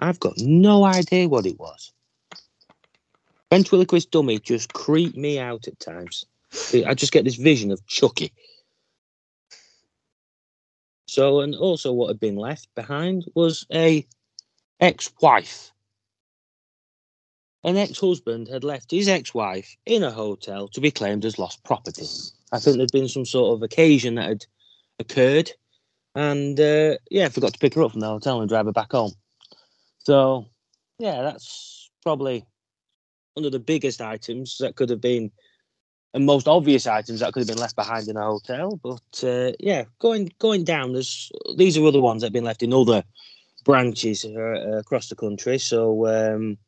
I've 0.00 0.18
got 0.18 0.34
no 0.38 0.84
idea 0.84 1.28
what 1.28 1.46
it 1.46 1.60
was. 1.60 1.92
Ventriloquist 3.50 4.10
dummy 4.10 4.38
just 4.40 4.72
creep 4.72 5.14
me 5.16 5.38
out 5.38 5.68
at 5.68 5.78
times. 5.78 6.24
I 6.86 6.94
just 6.94 7.12
get 7.12 7.24
this 7.24 7.36
vision 7.36 7.70
of 7.70 7.86
Chucky. 7.86 8.32
So, 11.12 11.40
and 11.40 11.54
also 11.54 11.92
what 11.92 12.08
had 12.08 12.18
been 12.18 12.36
left 12.36 12.74
behind 12.74 13.26
was 13.34 13.66
a 13.70 14.06
ex-wife. 14.80 15.70
An 17.64 17.76
ex-husband 17.76 18.48
had 18.48 18.64
left 18.64 18.90
his 18.90 19.08
ex-wife 19.08 19.76
in 19.84 20.04
a 20.04 20.10
hotel 20.10 20.68
to 20.68 20.80
be 20.80 20.90
claimed 20.90 21.26
as 21.26 21.38
lost 21.38 21.62
property. 21.64 22.06
I 22.50 22.58
think 22.60 22.78
there'd 22.78 22.92
been 22.92 23.08
some 23.08 23.26
sort 23.26 23.54
of 23.54 23.62
occasion 23.62 24.14
that 24.14 24.26
had 24.26 24.46
occurred, 25.00 25.50
and 26.14 26.58
uh, 26.58 26.96
yeah, 27.10 27.28
forgot 27.28 27.52
to 27.52 27.58
pick 27.58 27.74
her 27.74 27.82
up 27.82 27.90
from 27.90 28.00
the 28.00 28.06
hotel 28.06 28.40
and 28.40 28.48
drive 28.48 28.64
her 28.64 28.72
back 28.72 28.92
home. 28.92 29.12
So, 29.98 30.46
yeah, 30.98 31.20
that's 31.20 31.90
probably 32.02 32.46
one 33.34 33.44
of 33.44 33.52
the 33.52 33.58
biggest 33.58 34.00
items 34.00 34.56
that 34.60 34.76
could 34.76 34.88
have 34.88 35.02
been, 35.02 35.30
and 36.14 36.26
most 36.26 36.46
obvious 36.48 36.86
items 36.86 37.20
that 37.20 37.32
could 37.32 37.40
have 37.40 37.48
been 37.48 37.58
left 37.58 37.76
behind 37.76 38.08
in 38.08 38.16
a 38.16 38.22
hotel. 38.24 38.78
But 38.82 39.24
uh, 39.24 39.52
yeah, 39.58 39.84
going 39.98 40.32
going 40.38 40.64
down, 40.64 40.92
there's 40.92 41.30
these 41.56 41.76
are 41.78 41.84
other 41.86 42.00
ones 42.00 42.20
that 42.22 42.26
have 42.26 42.32
been 42.32 42.44
left 42.44 42.62
in 42.62 42.72
other 42.72 43.02
branches 43.64 44.24
uh, 44.24 44.78
across 44.78 45.08
the 45.08 45.16
country. 45.16 45.58
So 45.58 46.06
um, 46.06 46.58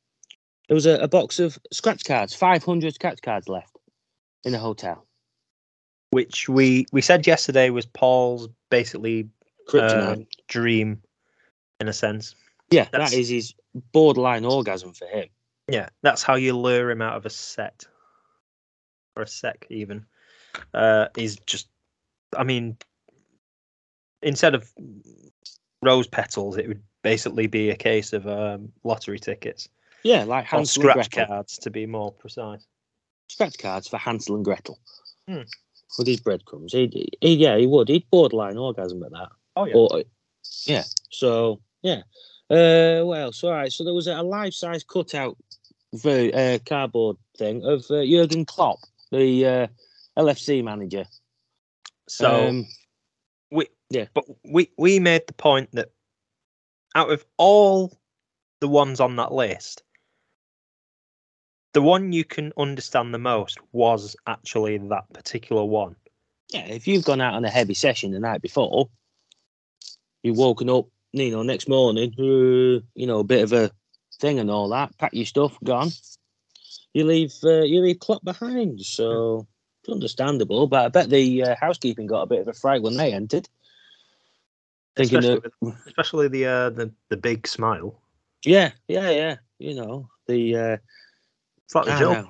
there 0.69 0.75
was 0.75 0.87
a, 0.87 0.99
a 1.01 1.09
box 1.09 1.39
of 1.39 1.59
scratch 1.73 2.05
cards, 2.05 2.35
500 2.35 2.95
scratch 2.95 3.21
cards 3.23 3.49
left 3.49 3.77
in 4.45 4.55
a 4.55 4.59
hotel. 4.59 5.07
Which 6.11 6.49
we 6.49 6.87
we 6.93 7.01
said 7.03 7.27
yesterday 7.27 7.71
was 7.71 7.87
Paul's 7.87 8.49
basically 8.71 9.29
uh, 9.75 10.17
dream, 10.49 11.03
in 11.81 11.89
a 11.89 11.93
sense. 11.93 12.35
yeah, 12.71 12.85
that's- 12.93 13.11
that 13.11 13.19
is 13.19 13.29
his 13.29 13.55
borderline 13.93 14.45
orgasm 14.45 14.93
for 14.93 15.07
him. 15.09 15.29
Yeah, 15.69 15.89
that's 16.03 16.23
how 16.23 16.35
you 16.37 16.57
lure 16.57 16.91
him 16.91 17.01
out 17.03 17.17
of 17.17 17.25
a 17.27 17.31
set 17.31 17.87
or 19.17 19.23
a 19.23 19.27
sec 19.27 19.67
even. 19.71 20.05
Uh, 20.73 21.09
is 21.17 21.37
just, 21.47 21.69
I 22.37 22.45
mean, 22.45 22.77
instead 24.23 24.55
of 24.55 24.71
rose 25.83 26.07
petals, 26.07 26.57
it 26.57 26.69
would 26.69 26.83
basically 27.03 27.47
be 27.47 27.71
a 27.71 27.77
case 27.77 28.13
of 28.13 28.27
um, 28.27 28.73
lottery 28.85 29.19
tickets 29.19 29.69
Yeah, 30.05 30.25
like 30.25 30.45
or 30.45 30.59
Hansel 30.59 30.83
and 30.83 30.91
scratch 30.93 31.11
Gretel. 31.11 31.27
cards 31.27 31.59
to 31.59 31.71
be 31.71 31.87
more 31.87 32.13
precise. 32.13 32.65
Scratch 33.29 33.59
cards 33.59 33.89
for 33.89 33.99
Hansel 33.99 34.37
and 34.37 34.45
Gretel. 34.45 34.79
Hmm. 35.29 35.43
With 35.99 36.07
his 36.07 36.21
breadcrumbs. 36.21 36.73
He'd, 36.73 36.93
he, 37.21 37.35
yeah, 37.35 37.57
he 37.57 37.67
would. 37.67 37.89
He'd 37.89 38.09
borderline 38.11 38.57
orgasm 38.57 39.03
at 39.03 39.13
that. 39.13 39.29
Oh 39.57 39.69
Or, 39.71 40.03
yeah. 40.65 40.83
So 41.11 41.61
yeah. 41.83 42.03
Uh, 42.51 43.03
what 43.05 43.21
else? 43.21 43.43
All 43.45 43.53
right. 43.53 43.73
So 43.73 43.85
there 43.85 43.95
was 43.95 44.07
a 44.07 44.23
life-size 44.23 44.85
cutout, 44.85 45.37
very, 45.95 46.33
uh, 46.35 46.59
cardboard 46.67 47.17
thing 47.39 47.65
of 47.65 47.85
uh, 47.91 48.05
Jurgen 48.05 48.45
Klopp, 48.45 48.79
the 49.17 49.47
uh, 49.47 49.67
LFC 50.19 50.63
manager. 50.63 51.05
So 52.09 52.49
Um, 52.49 52.67
we 53.51 53.69
yeah. 53.91 54.07
but 54.15 54.25
we 54.45 54.71
we 54.77 54.99
made 54.99 55.27
the 55.27 55.35
point 55.35 55.71
that 55.73 55.91
out 56.95 57.11
of 57.11 57.25
all 57.37 57.99
the 58.61 58.69
ones 58.69 59.01
on 59.01 59.17
that 59.17 59.33
list, 59.33 59.83
the 61.73 61.83
one 61.83 62.13
you 62.13 62.25
can 62.25 62.53
understand 62.57 63.13
the 63.13 63.19
most 63.19 63.59
was 63.73 64.17
actually 64.27 64.79
that 64.79 65.13
particular 65.13 65.65
one. 65.65 65.97
yeah, 66.51 66.67
if 66.67 66.87
you've 66.87 67.05
gone 67.05 67.21
out 67.21 67.35
on 67.35 67.45
a 67.45 67.51
heavy 67.51 67.75
session 67.75 68.13
the 68.13 68.21
night 68.21 68.43
before, 68.43 68.89
you've 70.23 70.37
woken 70.39 70.71
up, 70.71 70.87
you 71.13 71.31
know, 71.31 71.43
next 71.43 71.69
morning, 71.69 72.13
uh, 72.19 72.81
you 72.95 73.07
know, 73.07 73.19
a 73.19 73.25
bit 73.25 73.43
of 73.43 73.53
a 73.53 73.71
thing 74.21 74.39
and 74.39 74.51
all 74.51 74.69
that, 74.69 74.97
pack 74.99 75.13
your 75.15 75.27
stuff, 75.27 75.59
gone. 75.65 75.91
You 76.95 77.05
leave, 77.05 77.35
uh, 77.45 77.63
you 77.63 77.81
leave 77.81 77.99
Klopp 77.99 78.25
behind. 78.25 78.81
So 78.81 79.47
it's 79.83 79.93
understandable, 79.93 80.67
but 80.67 80.87
I 80.87 80.89
bet 80.89 81.11
the 81.11 81.43
uh, 81.43 81.57
housekeeping 81.61 82.07
got 82.07 82.23
a 82.23 82.27
bit 82.27 82.41
of 82.41 82.49
a 82.49 82.53
fright 82.53 82.83
when 82.83 82.97
they 82.97 83.13
entered. 83.13 83.49
Thinking 84.97 85.19
especially, 85.19 85.51
that, 85.61 85.77
especially 85.87 86.29
the 86.29 86.47
uh, 86.47 86.71
the 86.71 86.93
the 87.09 87.17
big 87.17 87.47
smile. 87.49 88.01
yeah, 88.45 88.71
yeah, 88.87 89.11
yeah, 89.11 89.37
you 89.59 89.75
know, 89.75 90.09
the 90.29 90.57
uh, 90.57 90.77
the 91.73 92.29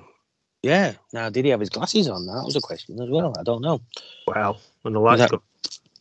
Yeah. 0.63 0.93
Now, 1.13 1.29
did 1.29 1.45
he 1.45 1.51
have 1.51 1.59
his 1.59 1.69
glasses 1.69 2.09
on? 2.09 2.25
That 2.25 2.43
was 2.43 2.55
a 2.55 2.61
question 2.61 2.99
as 2.99 3.09
well. 3.09 3.35
I 3.39 3.43
don't 3.43 3.61
know. 3.61 3.81
Wow, 4.27 4.57
when 4.81 4.93
the 4.95 4.99
lights 4.99 5.29
go. 5.29 5.43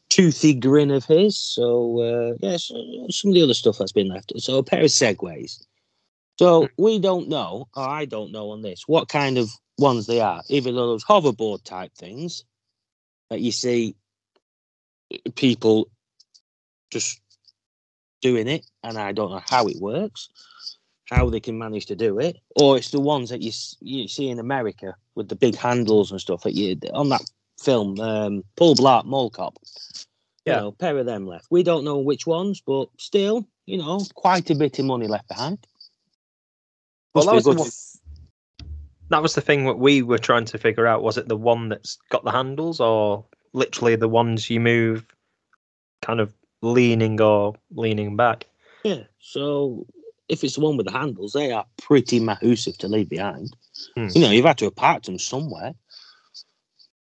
Toothy 0.09 0.55
grin 0.55 0.91
of 0.91 1.05
his. 1.05 1.37
So, 1.37 2.01
uh, 2.01 2.37
yeah, 2.41 2.57
so 2.57 2.75
some 3.11 3.31
of 3.31 3.35
the 3.35 3.43
other 3.43 3.53
stuff 3.53 3.79
that's 3.79 3.93
been 3.93 4.09
left. 4.09 4.33
So, 4.39 4.59
a 4.59 4.63
pair 4.63 4.81
of 4.81 4.87
segways. 4.87 5.63
So, 6.39 6.69
we 6.77 6.99
don't 6.99 7.29
know, 7.29 7.69
or 7.77 7.89
I 7.89 8.07
don't 8.07 8.33
know 8.33 8.51
on 8.51 8.63
this, 8.63 8.85
what 8.87 9.09
kind 9.09 9.39
of 9.39 9.51
ones 9.79 10.07
they 10.07 10.21
are. 10.21 10.43
Either 10.49 10.73
those 10.73 11.05
hoverboard 11.05 11.63
type 11.65 11.93
things 11.95 12.45
that 13.31 13.41
you 13.41 13.53
see 13.53 13.95
people 15.37 15.89
just 16.91 17.21
doing 18.21 18.49
it, 18.49 18.65
and 18.83 18.99
I 18.99 19.13
don't 19.13 19.31
know 19.31 19.43
how 19.49 19.67
it 19.67 19.81
works, 19.81 20.29
how 21.11 21.29
they 21.31 21.41
can 21.41 21.59
manage 21.59 21.87
to 21.87 21.97
do 21.97 22.19
it, 22.19 22.39
or 22.57 22.77
it's 22.77 22.91
the 22.91 23.01
ones 23.01 23.31
that 23.31 23.43
you 23.43 23.53
you 23.81 24.09
see 24.09 24.29
in 24.29 24.39
America 24.39 24.97
with 25.15 25.29
the 25.29 25.37
big 25.37 25.57
handles 25.57 26.11
and 26.11 26.21
stuff 26.21 26.43
that 26.43 26.55
you 26.55 26.77
on 26.93 27.11
that 27.11 27.23
film, 27.61 28.01
um, 28.01 28.43
Paul 28.57 28.75
Blart 28.75 29.05
Mall 29.05 29.31
Cop. 29.31 29.59
Yeah. 30.45 30.57
You 30.57 30.61
know, 30.61 30.73
pair 30.73 30.99
of 30.99 31.07
them 31.07 31.27
left. 31.27 31.47
We 31.51 31.63
don't 31.63 31.85
know 31.85 31.99
which 31.99 32.27
ones, 32.27 32.61
but 32.61 32.89
still, 32.99 33.47
you 33.65 33.79
know, 33.79 34.01
quite 34.15 34.51
a 34.51 34.55
bit 34.55 34.79
of 34.79 34.85
money 34.85 35.07
left 35.07 35.29
behind. 35.29 35.67
Well, 37.15 37.27
that 37.27 37.35
was, 37.35 37.45
the 37.45 37.53
one, 37.53 37.71
that 39.11 39.23
was 39.23 39.35
the 39.35 39.41
thing 39.41 39.67
that 39.67 39.79
we 39.79 40.03
were 40.03 40.19
trying 40.19 40.45
to 40.47 40.59
figure 40.59 40.87
out. 40.87 41.03
Was 41.03 41.17
it 41.17 41.29
the 41.29 41.37
one 41.37 41.69
that's 41.69 41.99
got 42.11 42.25
the 42.25 42.33
handles, 42.33 42.81
or 42.81 43.25
literally 43.53 43.97
the 43.97 44.09
ones 44.09 44.51
you 44.51 44.61
move, 44.61 45.07
kind 46.03 46.21
of 46.21 46.35
leaning 46.63 47.21
or 47.21 47.55
leaning 47.71 48.17
back? 48.17 48.47
Yeah. 48.83 49.05
So 49.21 49.87
if 50.29 50.43
it's 50.43 50.55
the 50.55 50.61
one 50.61 50.77
with 50.77 50.87
the 50.87 50.93
handles, 50.93 51.33
they 51.33 51.53
are 51.53 51.67
pretty 51.77 52.19
massive 52.21 52.79
to 52.79 52.89
leave 52.89 53.09
behind. 53.09 53.55
Hmm. 53.95 54.09
You 54.13 54.21
know, 54.23 54.31
you've 54.31 54.45
had 54.45 54.59
to 54.59 54.67
have 54.67 54.77
parked 54.77 55.07
them 55.07 55.19
somewhere 55.19 55.75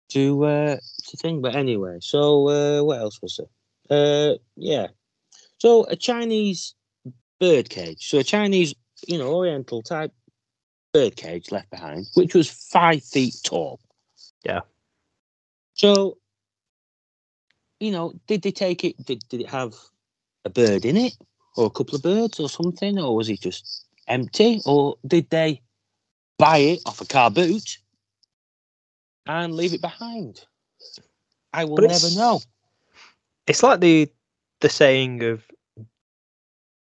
to 0.10 0.46
uh 0.46 0.78
to 1.08 1.18
think. 1.18 1.42
But 1.42 1.56
anyway, 1.56 1.98
so 2.02 2.50
uh 2.50 2.84
what 2.84 3.00
else 3.00 3.22
was 3.22 3.40
there? 3.90 4.34
Uh 4.34 4.36
yeah. 4.56 4.88
So 5.58 5.86
a 5.86 5.96
Chinese 5.96 6.76
bird 7.40 7.70
cage. 7.70 8.10
So 8.10 8.20
a 8.20 8.24
Chinese, 8.24 8.76
you 9.08 9.18
know, 9.18 9.34
oriental 9.34 9.82
type 9.82 10.12
bird 10.94 11.16
cage 11.16 11.52
left 11.52 11.70
behind, 11.70 12.08
which 12.14 12.36
was 12.36 12.50
five 12.50 13.04
feet 13.04 13.36
tall. 13.44 13.80
Yeah. 14.44 14.62
So 15.74 16.18
you 17.80 17.92
know, 17.92 18.14
did 18.28 18.44
they 18.44 18.52
take 18.52 18.84
it 18.84 19.04
did, 19.06 19.24
did 19.30 19.42
it 19.42 19.50
have 19.50 19.76
a 20.46 20.50
bird 20.50 20.86
in 20.86 20.98
it? 20.98 21.18
or 21.56 21.68
a 21.68 21.70
couple 21.70 21.96
of 21.96 22.02
birds 22.02 22.40
or 22.40 22.50
something, 22.50 23.00
or 23.00 23.16
was 23.16 23.30
it 23.30 23.42
just 23.42 23.86
empty, 24.08 24.62
or 24.66 24.98
did 25.06 25.30
they 25.30 25.62
buy 26.38 26.58
it 26.58 26.80
off 26.86 27.02
a 27.02 27.06
car 27.06 27.30
boot 27.30 27.78
and 29.28 29.56
leave 29.56 29.74
it 29.74 29.82
behind? 29.82 30.46
I 31.54 31.66
will 31.66 31.78
never 31.78 32.10
know. 32.16 32.42
It's 33.48 33.64
like 33.64 33.80
the 33.80 34.10
the 34.62 34.70
saying 34.70 35.24
of 35.24 35.44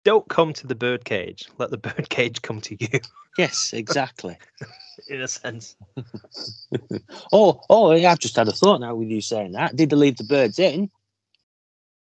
"Don't 0.05 0.27
come 0.29 0.53
to 0.53 0.67
the 0.67 0.75
birdcage, 0.75 1.49
let 1.57 1.71
the 1.71 1.77
birdcage 1.89 2.41
come 2.41 2.61
to 2.61 2.77
you." 2.79 2.99
Yes, 3.37 3.73
exactly. 3.73 4.37
In 5.09 5.21
a 5.21 5.27
sense, 5.27 5.75
oh, 7.33 7.59
oh, 7.69 7.91
I've 7.91 8.19
just 8.19 8.37
had 8.37 8.47
a 8.47 8.53
thought 8.53 8.79
now 8.79 8.95
with 8.95 9.09
you 9.09 9.19
saying 9.19 9.51
that. 9.51 9.75
Did 9.75 9.89
they 9.89 9.95
leave 9.97 10.15
the 10.15 10.23
birds 10.23 10.57
in 10.57 10.89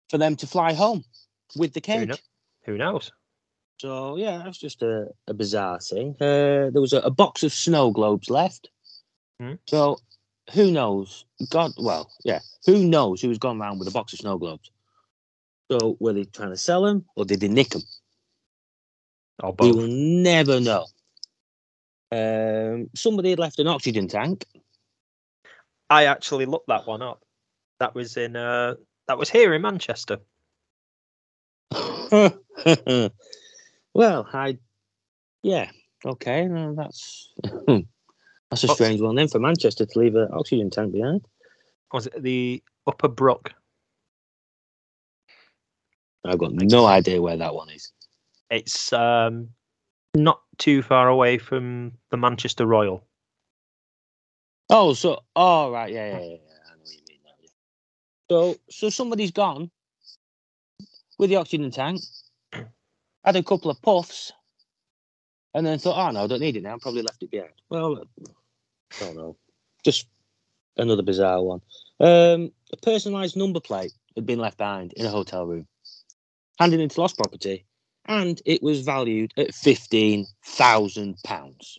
for 0.08 0.18
them 0.18 0.34
to 0.36 0.46
fly 0.48 0.72
home 0.72 1.04
with 1.56 1.72
the 1.72 1.80
Who 1.86 2.06
cage? 2.06 2.22
who 2.64 2.76
knows? 2.76 3.12
So 3.80 4.16
yeah, 4.16 4.42
that's 4.44 4.58
just 4.58 4.82
a, 4.82 5.06
a 5.28 5.34
bizarre 5.34 5.78
thing. 5.78 6.16
Uh, 6.20 6.68
there 6.70 6.80
was 6.80 6.92
a, 6.92 6.98
a 6.98 7.10
box 7.10 7.42
of 7.42 7.52
snow 7.52 7.92
globes 7.92 8.28
left. 8.28 8.68
Hmm. 9.40 9.54
So 9.68 9.98
who 10.52 10.70
knows? 10.70 11.24
God, 11.50 11.72
well, 11.78 12.10
yeah, 12.24 12.40
who 12.66 12.84
knows 12.84 13.22
who's 13.22 13.38
gone 13.38 13.60
around 13.60 13.78
with 13.78 13.88
a 13.88 13.92
box 13.92 14.12
of 14.12 14.18
snow 14.18 14.36
globes? 14.36 14.70
So 15.70 15.96
were 16.00 16.12
they 16.12 16.24
trying 16.24 16.50
to 16.50 16.56
sell 16.56 16.83
them 16.83 17.04
or 17.14 17.24
did 17.24 17.40
they 17.40 17.48
nick 17.48 17.70
them? 17.70 17.83
Or 19.42 19.50
We 19.50 19.70
both? 19.70 19.76
will 19.76 19.87
never 19.88 20.61
know. 20.61 20.87
Um, 22.12 22.90
somebody 22.94 23.30
had 23.30 23.38
left 23.38 23.61
an 23.61 23.68
oxygen 23.68 24.09
tank. 24.09 24.44
I 25.88 26.06
actually 26.06 26.46
looked 26.46 26.68
that 26.68 26.87
one 26.87 27.02
up. 27.02 27.22
That 27.78 27.94
was 27.94 28.16
in 28.16 28.35
uh, 28.35 28.74
that 29.06 29.16
was 29.16 29.30
here 29.30 29.54
in 29.54 29.62
Manchester. 29.62 30.18
well, 33.94 34.28
I, 34.33 34.59
yeah, 35.42 35.70
okay, 36.04 36.46
no, 36.46 36.74
that's 36.74 37.33
that's 38.50 38.64
a 38.64 38.68
strange 38.68 39.00
one 39.00 39.14
then 39.14 39.28
for 39.28 39.38
Manchester 39.38 39.87
to 39.87 39.98
leave 39.98 40.16
an 40.16 40.28
oxygen 40.33 40.68
tank 40.70 40.92
behind. 40.92 41.24
Was 41.92 42.06
it 42.06 42.22
the 42.22 42.62
Upper 42.87 43.09
Brook? 43.09 43.52
I've 46.24 46.38
got 46.38 46.52
no 46.52 46.87
idea 46.87 47.22
where 47.22 47.37
that 47.37 47.54
one 47.54 47.70
is. 47.70 47.92
It's 48.50 48.92
um, 48.92 49.48
not 50.14 50.40
too 50.59 50.83
far 50.83 51.09
away 51.09 51.38
from 51.38 51.92
the 52.11 52.16
Manchester 52.16 52.66
Royal. 52.66 53.04
Oh, 54.68 54.92
so 54.92 55.20
oh 55.35 55.72
right, 55.72 55.92
yeah, 55.92 56.11
yeah, 56.11 56.18
yeah, 56.18 56.24
yeah. 56.24 56.37
I 56.66 56.74
know 56.74 56.83
what 56.83 56.92
you 56.92 57.02
mean 57.09 57.18
now. 57.24 57.30
Yeah. 57.40 57.48
So, 58.30 58.56
so 58.70 58.90
somebody's 58.90 59.33
gone 59.33 59.70
with 61.18 61.30
the 61.30 61.37
oxygen 61.37 61.70
tank, 61.70 62.02
had 63.24 63.37
a 63.37 63.42
couple 63.42 63.70
of 63.70 63.80
puffs, 63.83 64.33
and 65.54 65.66
then 65.66 65.78
thought, 65.78 65.98
"Oh 65.98 66.12
no, 66.12 66.24
I 66.24 66.26
don't 66.26 66.40
need 66.40 66.56
it 66.56 66.62
now." 66.62 66.74
I 66.74 66.78
Probably 66.78 67.02
left 67.02 67.22
it 67.22 67.30
behind. 67.30 67.52
Well, 67.68 68.04
I 69.00 69.04
don't 69.04 69.16
know. 69.16 69.37
Just 69.85 70.06
another 70.76 71.02
bizarre 71.02 71.42
one. 71.42 71.61
Um, 71.98 72.52
a 72.72 72.76
personalised 72.76 73.37
number 73.37 73.61
plate 73.61 73.92
had 74.14 74.26
been 74.26 74.38
left 74.38 74.59
behind 74.59 74.92
in 74.94 75.06
a 75.06 75.11
hotel 75.11 75.46
room, 75.46 75.66
handed 76.61 76.79
into 76.81 77.01
lost 77.01 77.16
property, 77.16 77.64
and 78.05 78.40
it 78.44 78.62
was 78.62 78.83
valued 78.83 79.33
at 79.37 79.55
fifteen 79.55 80.27
thousand 80.44 81.16
pounds. 81.25 81.79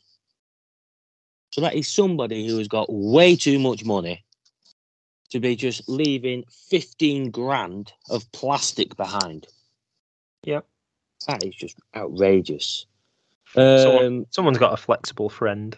So 1.54 1.62
that 1.62 1.76
is 1.76 1.88
somebody 1.88 2.48
who 2.48 2.58
has 2.58 2.68
got 2.68 2.88
way 2.92 3.36
too 3.36 3.60
much 3.60 3.86
money 3.86 4.24
to 5.32 5.40
be 5.40 5.56
just 5.56 5.88
leaving 5.88 6.44
15 6.70 7.30
grand 7.30 7.92
of 8.10 8.30
plastic 8.32 8.96
behind. 8.98 9.48
Yep. 10.44 10.66
That 11.28 11.44
is 11.44 11.54
just 11.56 11.78
outrageous. 11.96 12.86
Someone- 13.54 14.06
Um, 14.06 14.26
Someone's 14.32 14.58
got 14.58 14.74
a 14.74 14.78
flexible 14.78 15.30
friend. 15.30 15.78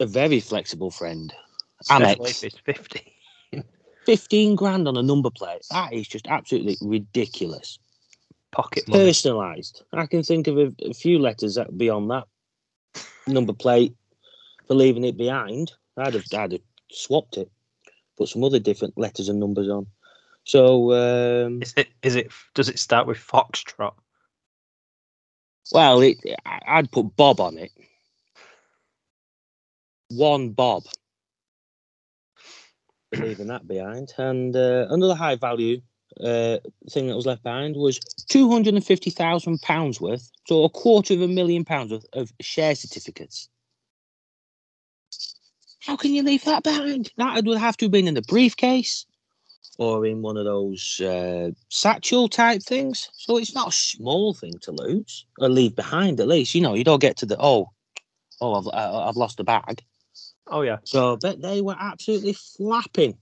a 0.00 0.06
very 0.06 0.40
flexible 0.40 0.90
friend. 0.90 1.32
especially 1.82 2.06
Amex. 2.26 2.30
if 2.30 2.44
it's 2.44 2.58
fifty. 2.58 3.14
15 4.06 4.54
grand 4.56 4.88
on 4.88 4.96
a 4.96 5.02
number 5.02 5.30
plate. 5.30 5.62
That 5.70 5.92
is 5.92 6.08
just 6.08 6.26
absolutely 6.26 6.76
ridiculous. 6.80 7.78
Pocket 8.52 8.88
money. 8.88 9.04
Personalised. 9.10 9.82
I 9.92 10.06
can 10.06 10.22
think 10.22 10.48
of 10.48 10.58
a, 10.58 10.72
a 10.82 10.94
few 10.94 11.18
letters 11.18 11.54
that 11.54 11.76
beyond 11.76 12.10
that. 12.10 12.24
number 13.26 13.52
plate 13.52 13.94
for 14.66 14.74
leaving 14.74 15.04
it 15.04 15.16
behind. 15.16 15.72
I'd 15.96 16.14
have, 16.14 16.24
I'd 16.32 16.52
have 16.52 16.60
swapped 16.90 17.36
it, 17.36 17.50
put 18.16 18.28
some 18.28 18.42
other 18.44 18.58
different 18.58 18.96
letters 18.98 19.28
and 19.28 19.38
numbers 19.38 19.68
on. 19.68 19.86
So, 20.44 20.92
um, 20.92 21.62
Is 21.62 21.74
it? 21.76 21.88
Is 22.02 22.16
it? 22.16 22.32
Does 22.54 22.68
it 22.68 22.78
start 22.78 23.06
with 23.06 23.18
Foxtrot? 23.18 23.94
well, 25.72 26.00
it, 26.00 26.16
I'd 26.46 26.90
put 26.90 27.14
Bob 27.14 27.40
on 27.40 27.58
it. 27.58 27.70
One 30.08 30.50
Bob. 30.50 30.84
Leaving 33.16 33.48
that 33.48 33.68
behind. 33.68 34.12
And 34.16 34.56
uh, 34.56 34.86
another 34.90 35.14
high 35.14 35.36
value 35.36 35.80
uh, 36.22 36.58
thing 36.90 37.06
that 37.06 37.16
was 37.16 37.26
left 37.26 37.42
behind 37.42 37.76
was 37.76 37.98
£250,000 38.30 40.00
worth, 40.00 40.30
so 40.46 40.64
a 40.64 40.68
quarter 40.68 41.14
of 41.14 41.22
a 41.22 41.28
million 41.28 41.64
pounds 41.64 41.92
worth 41.92 42.06
of 42.12 42.32
share 42.40 42.74
certificates. 42.74 43.48
How 45.80 45.96
can 45.96 46.12
you 46.12 46.22
leave 46.22 46.44
that 46.44 46.62
behind? 46.62 47.10
That 47.16 47.44
would 47.44 47.58
have 47.58 47.76
to 47.78 47.86
have 47.86 47.92
been 47.92 48.08
in 48.08 48.16
a 48.16 48.22
briefcase 48.22 49.06
or 49.78 50.04
in 50.04 50.20
one 50.20 50.36
of 50.36 50.44
those 50.44 51.00
uh, 51.00 51.50
satchel 51.70 52.28
type 52.28 52.62
things. 52.62 53.08
So 53.14 53.38
it's 53.38 53.54
not 53.54 53.68
a 53.68 53.72
small 53.72 54.34
thing 54.34 54.52
to 54.60 54.72
lose 54.72 55.24
or 55.38 55.48
leave 55.48 55.74
behind. 55.74 56.20
At 56.20 56.28
least 56.28 56.54
you 56.54 56.60
know 56.60 56.74
you 56.74 56.84
don't 56.84 57.00
get 57.00 57.16
to 57.18 57.26
the 57.26 57.36
oh, 57.40 57.70
oh 58.42 58.54
I've 58.54 58.68
I- 58.74 59.08
I've 59.08 59.16
lost 59.16 59.40
a 59.40 59.44
bag. 59.44 59.82
Oh 60.46 60.60
yeah. 60.62 60.78
So 60.84 61.16
but 61.16 61.40
they 61.40 61.62
were 61.62 61.76
absolutely 61.80 62.34
flapping 62.34 63.16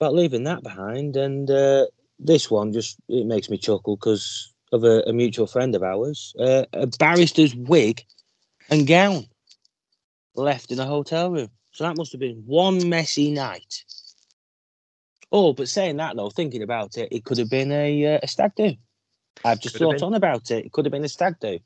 about 0.00 0.14
leaving 0.14 0.44
that 0.44 0.62
behind. 0.62 1.16
And 1.16 1.50
uh, 1.50 1.86
this 2.18 2.50
one 2.50 2.72
just 2.72 2.98
it 3.08 3.26
makes 3.26 3.50
me 3.50 3.58
chuckle 3.58 3.96
because 3.96 4.52
of 4.72 4.84
a, 4.84 5.02
a 5.06 5.12
mutual 5.12 5.46
friend 5.46 5.74
of 5.74 5.82
ours, 5.82 6.34
uh, 6.38 6.64
a 6.72 6.86
barrister's 6.86 7.54
wig 7.54 8.02
and 8.70 8.86
gown 8.86 9.26
left 10.34 10.72
in 10.72 10.80
a 10.80 10.86
hotel 10.86 11.30
room. 11.30 11.50
So 11.72 11.84
that 11.84 11.96
must 11.96 12.12
have 12.12 12.20
been 12.20 12.44
one 12.46 12.88
messy 12.88 13.30
night. 13.32 13.84
Oh, 15.32 15.52
but 15.52 15.68
saying 15.68 15.96
that 15.98 16.16
though, 16.16 16.30
thinking 16.30 16.62
about 16.62 16.96
it, 16.98 17.08
it 17.12 17.24
could 17.24 17.38
have 17.38 17.50
been 17.50 17.72
a, 17.72 18.16
uh, 18.16 18.20
a 18.22 18.28
stag 18.28 18.54
do. 18.56 18.74
I've 19.44 19.60
just 19.60 19.76
Could 19.76 19.82
thought 19.82 20.02
on 20.02 20.14
about 20.14 20.50
it. 20.50 20.66
It 20.66 20.72
could 20.72 20.86
have 20.86 20.92
been 20.92 21.04
a 21.04 21.08
stag 21.08 21.40
do. 21.40 21.58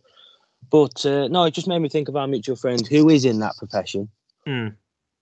But 0.70 1.04
uh, 1.06 1.28
no, 1.28 1.44
it 1.44 1.54
just 1.54 1.68
made 1.68 1.80
me 1.80 1.88
think 1.88 2.08
of 2.08 2.16
our 2.16 2.26
mutual 2.26 2.56
friend 2.56 2.86
who 2.86 3.10
is 3.10 3.24
in 3.24 3.40
that 3.40 3.56
profession 3.58 4.08
Hmm. 4.46 4.68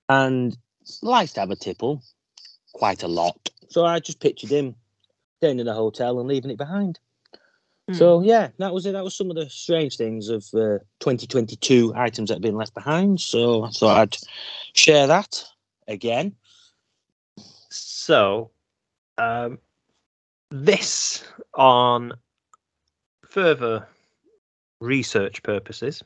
and 0.09 0.57
likes 1.03 1.35
to 1.35 1.41
have 1.41 1.51
a 1.51 1.57
tipple 1.57 2.03
quite 2.77 3.03
a 3.03 3.09
lot. 3.09 3.51
So 3.69 3.87
I 3.87 4.01
just 4.01 4.21
pictured 4.21 4.51
him 4.51 4.75
staying 5.39 5.61
in 5.61 5.67
a 5.67 5.73
hotel 5.73 6.21
and 6.21 6.29
leaving 6.29 6.51
it 6.51 6.59
behind. 6.59 6.99
Hmm. 7.89 7.95
So 7.95 8.21
yeah, 8.21 8.49
that 8.59 8.75
was 8.75 8.85
it. 8.85 8.93
That 8.93 9.03
was 9.03 9.17
some 9.17 9.31
of 9.31 9.37
the 9.37 9.49
strange 9.49 9.97
things 9.97 10.29
of 10.29 10.45
uh, 10.53 10.85
2022 11.01 11.95
items 11.97 12.29
that 12.29 12.35
have 12.35 12.43
been 12.43 12.55
left 12.55 12.75
behind. 12.75 13.19
So 13.19 13.65
I 13.65 13.71
thought 13.71 13.99
I'd 13.99 14.17
share 14.75 15.07
that 15.07 15.43
again. 15.89 16.35
So, 17.71 18.51
um, 19.17 19.59
this 20.51 21.25
on 21.55 22.13
further 23.27 23.89
research 24.81 25.43
purposes, 25.43 26.03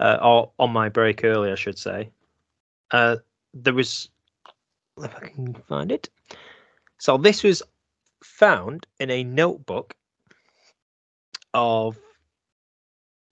uh, 0.00 0.18
or 0.20 0.50
on 0.58 0.72
my 0.72 0.88
break 0.88 1.22
earlier, 1.22 1.52
I 1.52 1.56
should 1.56 1.78
say, 1.78 2.10
uh, 2.90 3.16
there 3.54 3.74
was, 3.74 4.08
if 4.98 5.14
I 5.16 5.28
can 5.28 5.54
find 5.68 5.90
it. 5.92 6.08
So, 6.98 7.16
this 7.16 7.42
was 7.42 7.62
found 8.22 8.86
in 9.00 9.10
a 9.10 9.24
notebook 9.24 9.94
of 11.54 11.98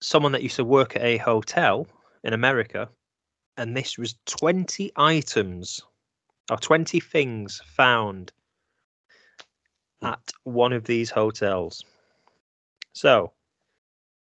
someone 0.01 0.33
that 0.33 0.42
used 0.42 0.57
to 0.57 0.64
work 0.64 0.96
at 0.96 1.03
a 1.03 1.18
hotel 1.18 1.87
in 2.25 2.33
America, 2.33 2.88
and 3.57 3.77
this 3.77 3.99
was 3.99 4.16
20 4.27 4.92
items 4.96 5.81
or 6.51 6.57
20 6.57 7.01
things 7.01 7.62
found 7.64 8.33
at 10.03 10.33
one 10.44 10.73
of 10.73 10.85
these 10.85 11.11
hotels. 11.11 11.85
So, 12.92 13.33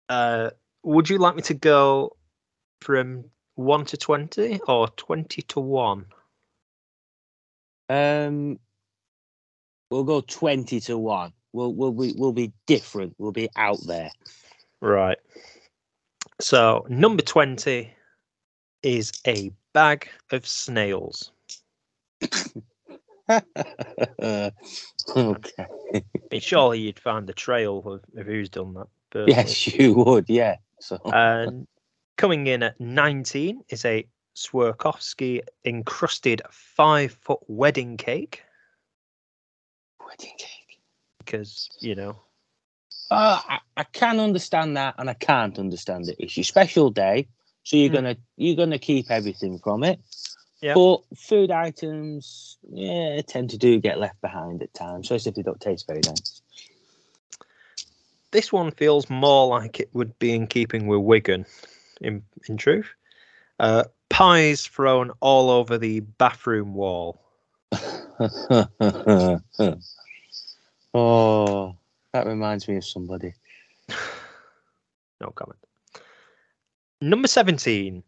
uh, 0.08 0.50
would 0.82 1.08
you 1.08 1.18
like 1.18 1.34
me 1.34 1.42
to 1.42 1.54
go 1.54 2.16
from 2.80 3.24
1 3.54 3.84
to 3.86 3.96
20 3.96 4.60
or 4.68 4.88
20 4.88 5.42
to 5.42 5.60
1? 5.60 6.06
Um, 7.88 8.58
we'll 9.90 10.04
go 10.04 10.20
20 10.20 10.80
to 10.80 10.98
one. 10.98 11.32
We'll 11.52 11.72
we'll 11.72 11.92
be 11.92 12.14
we'll 12.16 12.32
be 12.32 12.52
different. 12.66 13.14
We'll 13.18 13.32
be 13.32 13.48
out 13.56 13.78
there. 13.86 14.10
Right. 14.80 15.18
So, 16.40 16.84
number 16.88 17.22
20 17.22 17.92
is 18.82 19.12
a 19.26 19.52
bag 19.72 20.08
of 20.32 20.46
snails. 20.46 21.30
okay. 23.30 23.42
I 25.16 26.02
mean, 26.30 26.40
surely 26.40 26.80
you'd 26.80 26.98
find 26.98 27.26
the 27.26 27.32
trail 27.32 27.78
of, 27.86 28.02
of 28.18 28.26
who's 28.26 28.48
done 28.48 28.74
that. 28.74 28.88
personally. 29.14 29.32
Yes, 29.32 29.74
you 29.74 29.94
would. 29.94 30.28
Yeah. 30.28 30.56
So 30.80 31.00
And 31.04 31.66
coming 32.16 32.46
in 32.46 32.62
at 32.62 32.80
19 32.80 33.62
is 33.68 33.84
a 33.84 34.06
Swarovski 34.34 35.40
encrusted 35.64 36.42
five 36.50 37.12
foot 37.12 37.40
wedding 37.46 37.96
cake 37.96 38.42
wedding 40.06 40.34
cake. 40.38 40.80
because, 41.18 41.70
you 41.80 41.94
know, 41.94 42.16
Uh, 43.10 43.40
I, 43.48 43.58
I 43.76 43.84
can 43.84 44.18
understand 44.20 44.76
that, 44.76 44.94
and 44.98 45.08
I 45.08 45.14
can't 45.14 45.58
understand 45.58 46.08
it. 46.08 46.16
It's 46.18 46.36
your 46.36 46.44
special 46.44 46.90
day, 46.90 47.28
so 47.62 47.76
you're 47.76 47.90
Mm. 47.90 47.94
gonna 47.94 48.16
you're 48.36 48.56
gonna 48.56 48.78
keep 48.78 49.10
everything 49.10 49.58
from 49.58 49.84
it. 49.84 50.00
Yeah. 50.60 50.74
But 50.74 51.02
food 51.16 51.50
items, 51.50 52.58
yeah, 52.70 53.20
tend 53.22 53.50
to 53.50 53.58
do 53.58 53.78
get 53.80 53.98
left 53.98 54.20
behind 54.20 54.62
at 54.62 54.72
times, 54.74 55.06
especially 55.06 55.30
if 55.30 55.36
they 55.36 55.42
don't 55.42 55.60
taste 55.60 55.86
very 55.86 56.00
nice. 56.04 56.40
this 58.32 58.52
one 58.52 58.72
feels 58.72 59.08
more 59.08 59.46
like 59.46 59.78
it 59.78 59.90
would 59.92 60.18
be 60.18 60.34
in 60.34 60.48
keeping 60.48 60.88
with 60.88 61.00
Wigan, 61.00 61.46
in, 62.00 62.24
in 62.48 62.56
truth. 62.56 62.92
Uh, 63.60 63.84
pies 64.14 64.66
thrown 64.68 65.10
all 65.18 65.50
over 65.50 65.76
the 65.76 65.98
bathroom 65.98 66.72
wall. 66.72 67.20
oh, 70.94 71.76
that 72.12 72.24
reminds 72.24 72.68
me 72.68 72.76
of 72.76 72.84
somebody. 72.84 73.34
No 75.20 75.30
comment. 75.30 75.60
Number 77.00 77.28
17, 77.28 78.02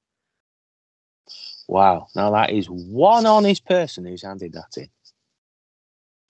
Wow. 1.68 2.08
Now 2.14 2.30
that 2.32 2.50
is 2.50 2.66
one 2.66 3.24
honest 3.24 3.64
person 3.64 4.04
who's 4.04 4.22
handed 4.22 4.52
that 4.52 4.76
in. 4.76 4.90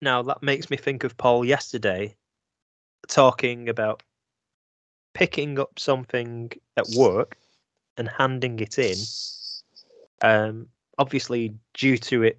Now, 0.02 0.22
that 0.22 0.42
makes 0.42 0.70
me 0.70 0.76
think 0.76 1.04
of 1.04 1.16
Paul 1.16 1.44
yesterday 1.44 2.14
talking 3.09 3.68
about 3.68 4.02
picking 5.14 5.59
up 5.59 5.78
something 5.78 6.52
at 6.76 6.87
work 6.96 7.37
and 7.96 8.09
handing 8.09 8.59
it 8.61 8.78
in. 8.78 8.96
Um, 10.22 10.68
obviously, 10.98 11.54
due 11.74 11.96
to 11.98 12.22
it 12.22 12.38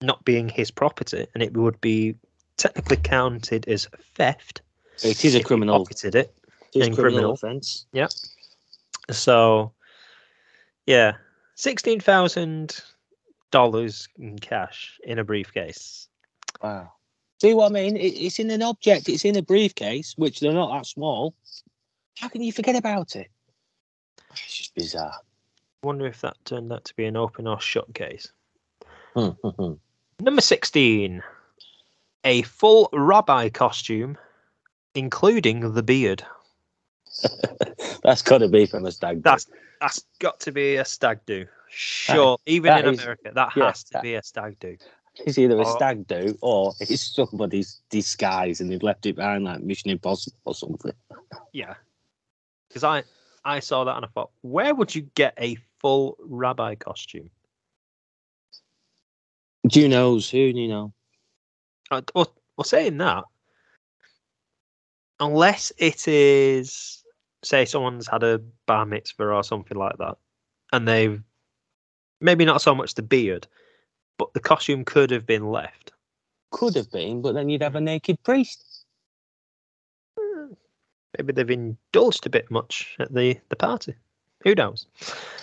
not 0.00 0.24
being 0.24 0.48
his 0.48 0.70
property, 0.70 1.26
and 1.34 1.42
it 1.42 1.56
would 1.56 1.80
be 1.80 2.16
technically 2.56 2.96
counted 2.96 3.68
as 3.68 3.88
theft. 4.14 4.62
It 5.04 5.24
is 5.24 5.34
a 5.34 5.42
criminal. 5.42 5.78
Pocketed 5.78 6.14
it. 6.14 6.34
It 6.74 6.80
is 6.80 6.88
a 6.88 7.00
criminal 7.00 7.32
offence. 7.32 7.86
So, 9.10 9.72
yeah, 10.86 11.14
sixteen 11.54 12.00
thousand 12.00 12.80
dollars 13.50 14.08
in 14.18 14.38
cash 14.38 14.98
in 15.04 15.18
a 15.18 15.24
briefcase. 15.24 16.08
Wow. 16.62 16.92
See 17.40 17.54
what 17.54 17.70
I 17.70 17.74
mean? 17.74 17.96
It, 17.96 18.00
it's 18.10 18.38
in 18.38 18.50
an 18.50 18.62
object. 18.62 19.08
It's 19.08 19.24
in 19.24 19.36
a 19.36 19.42
briefcase, 19.42 20.14
which 20.16 20.40
they're 20.40 20.52
not 20.52 20.72
that 20.72 20.86
small. 20.86 21.34
How 22.18 22.28
can 22.28 22.42
you 22.42 22.52
forget 22.52 22.76
about 22.76 23.16
it? 23.16 23.28
It's 24.32 24.56
just 24.56 24.74
bizarre. 24.74 25.14
Wonder 25.82 26.06
if 26.06 26.20
that 26.20 26.36
turned 26.44 26.72
out 26.72 26.84
to 26.84 26.94
be 26.94 27.04
an 27.06 27.16
open 27.16 27.46
or 27.48 27.60
shut 27.60 27.92
case. 27.94 28.30
Hmm, 29.16 29.30
Number 30.20 30.40
16. 30.40 31.22
A 32.24 32.42
full 32.42 32.88
rabbi 32.92 33.48
costume, 33.48 34.16
including 34.94 35.72
the 35.74 35.82
beard. 35.82 36.24
That's 38.04 38.22
got 38.22 38.38
to 38.38 38.48
be 38.48 38.66
from 38.66 38.86
a 38.86 38.92
stag. 38.92 39.16
do. 39.16 39.22
That's 39.22 39.46
that's 39.80 40.04
got 40.20 40.38
to 40.40 40.52
be 40.52 40.76
a 40.76 40.84
stag 40.84 41.18
do. 41.26 41.46
Sure, 41.68 42.38
even 42.46 42.76
in 42.78 42.94
is- 42.94 43.00
America, 43.02 43.32
that 43.34 43.48
yeah, 43.56 43.66
has 43.66 43.82
to 43.84 43.92
that- 43.94 44.02
be 44.02 44.14
a 44.14 44.22
stag 44.22 44.58
do. 44.60 44.76
It's 45.14 45.36
either 45.38 45.60
a 45.60 45.66
stag 45.66 46.06
do 46.06 46.36
or 46.40 46.72
it's 46.80 47.14
somebody's 47.14 47.82
disguise 47.90 48.60
and 48.60 48.70
they've 48.70 48.82
left 48.82 49.04
it 49.04 49.16
behind 49.16 49.44
like 49.44 49.60
Mission 49.60 49.90
Impossible 49.90 50.38
or 50.44 50.54
something. 50.54 50.92
Yeah, 51.52 51.74
because 52.68 52.82
I 52.82 53.04
I 53.44 53.60
saw 53.60 53.84
that 53.84 53.96
and 53.96 54.06
I 54.06 54.08
thought, 54.08 54.30
where 54.40 54.74
would 54.74 54.94
you 54.94 55.02
get 55.14 55.34
a 55.38 55.58
full 55.80 56.16
rabbi 56.20 56.76
costume? 56.76 57.30
Who 59.74 59.88
knows? 59.88 60.30
Who 60.30 60.38
you 60.38 60.68
know? 60.68 60.92
Uh, 61.90 62.02
well, 62.14 62.34
well, 62.56 62.64
saying 62.64 62.96
that, 62.98 63.24
unless 65.20 65.72
it 65.76 66.08
is, 66.08 67.04
say, 67.44 67.64
someone's 67.66 68.08
had 68.08 68.22
a 68.22 68.40
bar 68.66 68.86
mitzvah 68.86 69.24
or 69.24 69.44
something 69.44 69.76
like 69.76 69.98
that, 69.98 70.16
and 70.72 70.88
they've 70.88 71.22
maybe 72.20 72.44
not 72.44 72.62
so 72.62 72.74
much 72.74 72.94
the 72.94 73.02
beard, 73.02 73.46
but 74.22 74.32
the 74.34 74.40
costume 74.40 74.84
could 74.84 75.10
have 75.10 75.26
been 75.26 75.50
left. 75.50 75.90
Could 76.52 76.76
have 76.76 76.92
been, 76.92 77.22
but 77.22 77.32
then 77.34 77.48
you'd 77.48 77.62
have 77.62 77.74
a 77.74 77.80
naked 77.80 78.22
priest. 78.22 78.84
Maybe 81.18 81.32
they've 81.32 81.50
indulged 81.50 82.24
a 82.24 82.30
bit 82.30 82.48
much 82.48 82.94
at 83.00 83.12
the, 83.12 83.36
the 83.48 83.56
party. 83.56 83.94
Who 84.44 84.54
knows? 84.54 84.86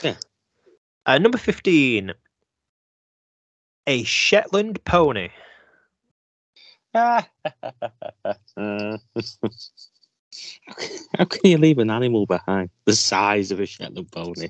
Yeah. 0.02 0.16
Uh, 1.06 1.18
number 1.18 1.38
15. 1.38 2.14
A 3.88 4.04
Shetland 4.04 4.82
pony. 4.86 5.30
How 6.94 7.26
can- 8.56 9.00
how 11.18 11.26
can 11.26 11.42
you 11.44 11.58
leave 11.58 11.80
an 11.80 11.90
animal 11.90 12.26
behind 12.26 12.70
the 12.86 12.96
size 12.96 13.52
of 13.52 13.60
a 13.60 13.66
Shetland 13.66 14.10
pony? 14.12 14.50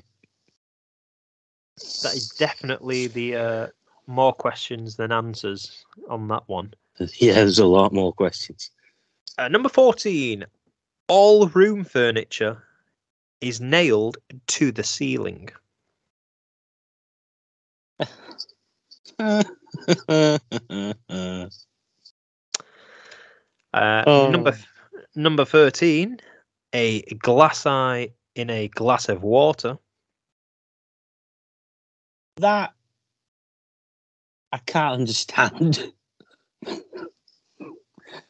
That 2.02 2.14
is 2.14 2.28
definitely 2.38 3.08
the 3.08 3.36
uh, 3.36 3.66
more 4.06 4.32
questions 4.32 4.96
than 4.96 5.12
answers 5.12 5.84
on 6.08 6.28
that 6.28 6.42
one. 6.46 6.72
Yeah, 6.98 7.34
there's 7.34 7.58
a 7.58 7.66
lot 7.66 7.92
more 7.92 8.12
questions. 8.12 8.70
Uh, 9.38 9.48
number 9.48 9.68
14. 9.68 10.44
All 11.08 11.48
room 11.48 11.84
furniture 11.84 12.62
is 13.40 13.60
nailed 13.60 14.18
to 14.48 14.72
the 14.72 14.84
ceiling. 14.84 15.48
Uh, 23.72 24.02
Oh. 24.06 24.30
Number 24.30 24.58
number 25.14 25.44
thirteen, 25.44 26.18
a 26.72 27.02
glass 27.16 27.66
eye 27.66 28.10
in 28.34 28.50
a 28.50 28.68
glass 28.68 29.08
of 29.08 29.22
water. 29.22 29.78
that 32.38 32.72
I 34.52 34.58
can't 34.58 34.94
understand. 35.00 35.92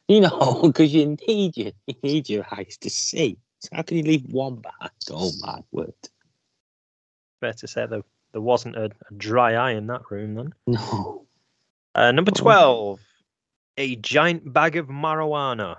you 0.09 0.20
know, 0.20 0.61
because 0.62 0.92
you 0.92 1.16
need 1.26 1.56
your 1.56 1.72
you 1.87 1.94
need 2.02 2.28
your 2.28 2.46
eyes 2.50 2.76
to 2.80 2.90
see. 2.90 3.38
So 3.61 3.68
how 3.72 3.83
can 3.83 3.98
you 3.98 4.02
leave 4.02 4.24
one 4.33 4.56
behind? 4.56 4.90
Oh 5.11 5.30
my 5.40 5.61
word! 5.72 5.94
Fair 7.40 7.52
to 7.54 7.68
say 7.68 7.87
there 7.87 8.02
there 8.33 8.40
wasn't 8.40 8.76
a, 8.76 8.85
a 8.85 9.14
dry 9.16 9.54
eye 9.54 9.72
in 9.72 9.87
that 9.88 10.11
room 10.11 10.35
then. 10.35 10.54
No. 10.66 11.26
Uh, 11.94 12.12
number 12.12 12.30
Oh. 12.37 12.40
twelve, 12.40 13.00
a 13.76 13.96
giant 13.96 14.52
bag 14.52 14.76
of 14.76 14.88
marijuana. 14.88 15.76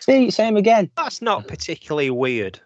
See, 0.00 0.30
same 0.30 0.56
again. 0.56 0.90
That's 0.96 1.20
not 1.22 1.48
particularly 1.48 2.10
weird. 2.10 2.60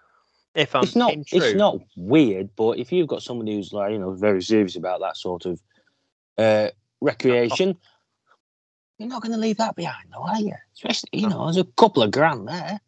If 0.55 0.75
I'm 0.75 0.83
it's 0.83 0.97
not 0.97 1.15
it's 1.33 1.55
not 1.55 1.79
weird, 1.97 2.51
but 2.57 2.79
if 2.79 2.93
you've 2.93 3.09
got 3.09 3.23
someone 3.23 3.47
who's 3.47 3.73
like 3.73 3.93
you 3.93 3.99
know 3.99 4.13
very 4.13 4.43
serious 4.43 4.77
about 4.77 5.01
that 5.01 5.17
sort 5.17 5.47
of 5.47 5.61
uh, 6.39 6.69
recreation, 7.01 7.77
you're 8.99 9.09
not 9.09 9.23
going 9.23 9.33
to 9.33 9.39
leave 9.39 9.57
that 9.57 9.75
behind, 9.75 10.09
though, 10.13 10.23
are 10.23 10.41
you? 10.41 10.55
Especially 10.75 11.09
you 11.13 11.29
know, 11.29 11.45
there's 11.45 11.57
a 11.57 11.65
couple 11.65 12.03
of 12.03 12.11
grand 12.11 12.47
there. 12.47 12.81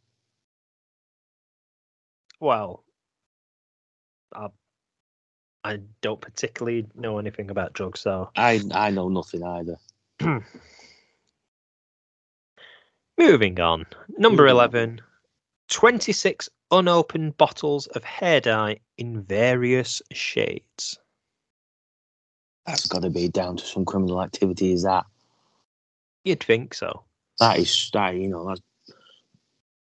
Well, 2.40 2.84
I, 4.34 4.48
I 5.64 5.80
don't 6.02 6.20
particularly 6.20 6.86
know 6.94 7.18
anything 7.18 7.50
about 7.50 7.72
drugs, 7.72 8.00
so 8.00 8.30
I 8.36 8.60
I 8.72 8.90
know 8.90 9.08
nothing 9.08 9.42
either. 9.42 9.76
Moving 13.18 13.58
on. 13.60 13.86
Number 14.18 14.44
Moving 14.44 14.56
on. 14.56 14.56
11. 14.56 15.00
26 15.68 16.50
unopened 16.70 17.36
bottles 17.36 17.86
of 17.88 18.04
hair 18.04 18.40
dye 18.40 18.78
in 18.98 19.22
various 19.22 20.02
shades. 20.12 20.98
That's 22.66 22.86
got 22.86 23.02
to 23.02 23.10
be 23.10 23.28
down 23.28 23.56
to 23.56 23.64
some 23.64 23.84
criminal 23.84 24.22
activity. 24.22 24.72
Is 24.72 24.82
that 24.84 25.04
You'd 26.24 26.42
think 26.42 26.74
so. 26.74 27.02
that 27.38 27.58
is 27.58 27.90
that 27.92 28.14
you 28.14 28.28
know 28.28 28.46
that's 28.48 28.60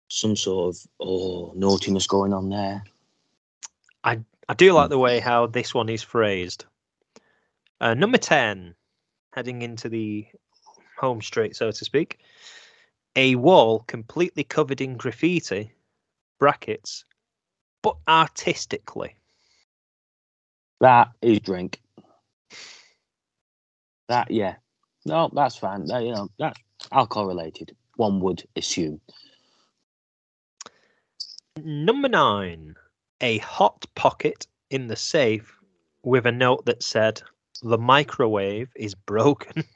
some 0.09 0.35
sort 0.35 0.75
of 0.75 0.81
oh 0.99 1.53
naughtiness 1.55 2.07
going 2.07 2.33
on 2.33 2.49
there. 2.49 2.83
I 4.03 4.19
I 4.49 4.53
do 4.53 4.73
like 4.73 4.89
the 4.89 4.99
way 4.99 5.19
how 5.19 5.47
this 5.47 5.73
one 5.73 5.89
is 5.89 6.03
phrased. 6.03 6.65
Uh, 7.81 7.93
number 7.93 8.17
10. 8.17 8.75
Heading 9.33 9.61
into 9.61 9.89
the 9.89 10.25
home 10.97 11.21
straight, 11.21 11.55
so 11.55 11.71
to 11.71 11.85
speak. 11.85 12.19
A 13.17 13.35
wall 13.35 13.79
completely 13.88 14.43
covered 14.43 14.79
in 14.81 14.95
graffiti, 14.95 15.71
brackets, 16.39 17.03
but 17.81 17.97
artistically. 18.07 19.15
That 20.79 21.09
is 21.21 21.39
drink. 21.39 21.81
That 24.07 24.29
yeah, 24.29 24.55
no, 25.05 25.29
that's 25.33 25.55
fine. 25.55 25.85
That, 25.87 26.03
you 26.03 26.11
know 26.11 26.29
that's 26.37 26.59
alcohol 26.91 27.27
related. 27.27 27.75
One 27.95 28.19
would 28.21 28.43
assume. 28.55 29.01
Number 31.63 32.09
nine, 32.09 32.75
a 33.21 33.37
hot 33.39 33.85
pocket 33.95 34.45
in 34.69 34.87
the 34.87 34.95
safe 34.95 35.57
with 36.03 36.25
a 36.25 36.31
note 36.31 36.65
that 36.65 36.83
said, 36.83 37.21
The 37.63 37.77
microwave 37.77 38.69
is 38.75 38.95
broken. 38.95 39.63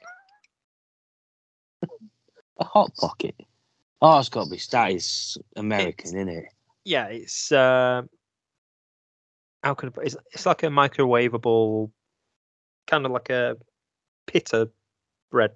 A 2.58 2.64
hot 2.64 2.94
pocket. 2.96 3.34
Oh, 4.02 4.18
it's 4.18 4.28
got 4.28 4.44
to 4.44 4.50
be 4.50 4.60
that 4.70 4.92
is 4.92 5.38
American, 5.56 6.08
isn't 6.08 6.28
it? 6.28 6.44
yeah, 6.84 7.06
it's. 7.06 7.50
Uh, 7.50 8.02
how 9.64 9.72
could 9.74 9.94
it's, 10.02 10.16
it's 10.32 10.44
like 10.44 10.62
a 10.62 10.66
microwavable, 10.66 11.90
kind 12.90 13.06
of 13.06 13.12
like 13.12 13.30
a 13.30 13.56
pita 14.26 14.68
bread. 15.30 15.52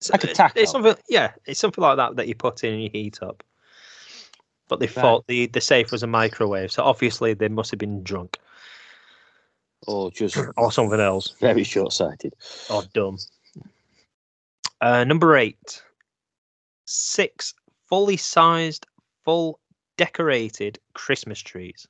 It's- 0.00 0.10
Like 0.12 0.24
a 0.24 0.34
taco. 0.34 0.60
It's 0.60 0.70
something, 0.72 0.94
yeah, 1.08 1.32
it's 1.46 1.58
something 1.60 1.82
like 1.82 1.96
that 1.96 2.16
that 2.16 2.28
you 2.28 2.34
put 2.34 2.62
in 2.64 2.74
and 2.74 2.82
you 2.82 2.90
heat 2.92 3.22
up. 3.22 3.42
But 4.68 4.80
they 4.80 4.86
Right. 4.86 4.94
thought 4.94 5.26
the, 5.26 5.46
the 5.46 5.60
safe 5.60 5.90
was 5.92 6.02
a 6.02 6.06
microwave, 6.06 6.72
so 6.72 6.82
obviously 6.84 7.34
they 7.34 7.48
must 7.48 7.70
have 7.70 7.78
been 7.78 8.02
drunk 8.02 8.38
Or 9.86 10.10
just 10.10 10.36
or 10.56 10.70
something 10.72 11.00
else. 11.00 11.34
very 11.40 11.64
short 11.64 11.92
sighted. 11.92 12.34
or 12.70 12.82
dumb. 12.94 13.18
Uh, 14.80 15.04
number 15.04 15.36
eight, 15.36 15.82
six 16.84 17.54
fully 17.88 18.16
sized, 18.16 18.86
full 19.24 19.58
decorated 19.96 20.78
Christmas 20.92 21.40
trees. 21.40 21.86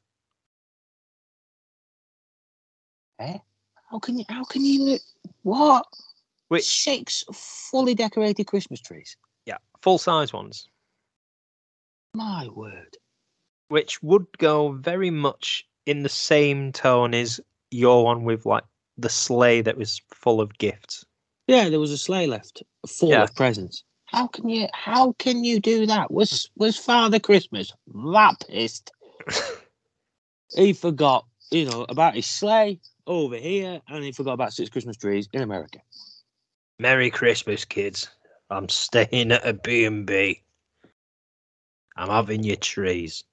Eh? 3.19 3.39
How 3.91 3.99
can 3.99 4.19
you? 4.19 4.25
How 4.29 4.45
can 4.45 4.65
you? 4.65 4.99
What? 5.43 5.87
Which, 6.49 6.65
six 6.83 7.25
fully 7.33 7.95
decorated 7.95 8.45
Christmas 8.47 8.81
trees? 8.81 9.17
yeah, 9.47 9.59
full 9.83 9.99
size 9.99 10.33
ones, 10.33 10.69
My 12.15 12.49
word! 12.49 12.97
which 13.69 14.01
would 14.03 14.27
go 14.39 14.73
very 14.73 15.11
much 15.11 15.67
in 15.87 16.03
the 16.03 16.09
same 16.09 16.73
tone 16.73 17.15
as 17.15 17.41
your 17.71 18.05
one 18.05 18.23
with 18.25 18.47
like 18.47 18.65
the 18.97 19.09
sleigh 19.09 19.61
that 19.63 19.77
was 19.77 20.01
full 20.15 20.41
of 20.41 20.57
gifts. 20.59 21.05
Yeah, 21.49 21.69
there 21.69 21.81
was 21.81 21.91
a 21.93 21.99
sleigh 21.99 22.27
left 22.27 22.63
full 22.89 23.11
Yeah. 23.11 23.23
of 23.25 23.35
presents. 23.35 23.83
How 24.07 24.29
can 24.29 24.49
you? 24.49 24.69
How 24.73 25.13
can 25.19 25.43
you 25.45 25.59
do 25.61 25.87
that? 25.87 26.11
Was 26.13 26.49
was 26.57 26.77
Father 26.77 27.19
Christmas 27.19 27.73
that 28.13 28.35
pissed? 28.49 28.93
he 30.57 30.73
forgot, 30.73 31.27
you 31.51 31.65
know, 31.65 31.87
about 31.89 32.15
his 32.15 32.27
sleigh 32.27 32.81
over 33.07 33.37
here, 33.37 33.81
and 33.89 34.05
he 34.05 34.13
forgot 34.13 34.33
about 34.33 34.53
six 34.53 34.71
Christmas 34.71 34.97
trees 34.97 35.29
in 35.33 35.43
America. 35.43 35.79
Merry 36.79 37.11
Christmas, 37.11 37.65
kids. 37.65 38.09
I'm 38.51 38.69
staying 38.69 39.33
at 39.33 39.47
a 39.47 39.55
B&B. 39.55 40.43
I'm 41.97 42.09
having 42.11 42.43
your 42.45 42.57
trees. 42.57 43.25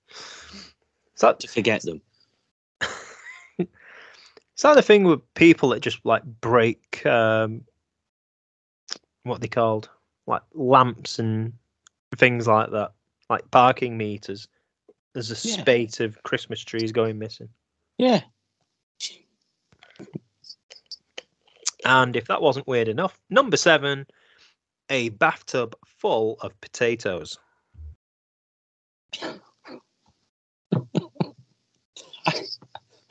So 1.16 1.34
To 1.34 1.48
forget 1.48 1.82
them. 1.84 2.02
Is 3.60 4.62
that 4.62 4.76
the 4.76 4.82
thing 4.82 5.04
with 5.04 5.22
people 5.34 5.70
that 5.70 5.82
just 5.82 6.00
like 6.06 6.24
break 6.24 7.06
um 7.06 7.64
what 9.24 9.42
they 9.42 9.48
called? 9.48 9.90
Like 10.28 10.42
lamps 10.54 11.20
and 11.20 11.54
things 12.18 12.48
like 12.48 12.72
that. 12.72 12.94
Like 13.30 13.50
parking 13.52 13.98
meters. 13.98 14.48
There's 15.14 15.32
a 15.32 15.48
Yeah. 15.48 15.62
spate 15.62 16.00
of 16.00 16.22
Christmas 16.24 16.62
trees 16.62 16.92
going 16.92 17.20
missing. 17.20 17.50
Yeah. 17.98 18.22
And 21.86 22.16
if 22.16 22.28
that 22.28 22.42
wasn't 22.42 22.68
weird 22.68 22.88
enough, 22.88 23.20
number 23.30 23.58
seven, 23.58 24.06
a 24.90 25.10
bathtub 25.10 25.76
full 25.86 26.38
of 26.42 26.60
potatoes. 26.62 27.38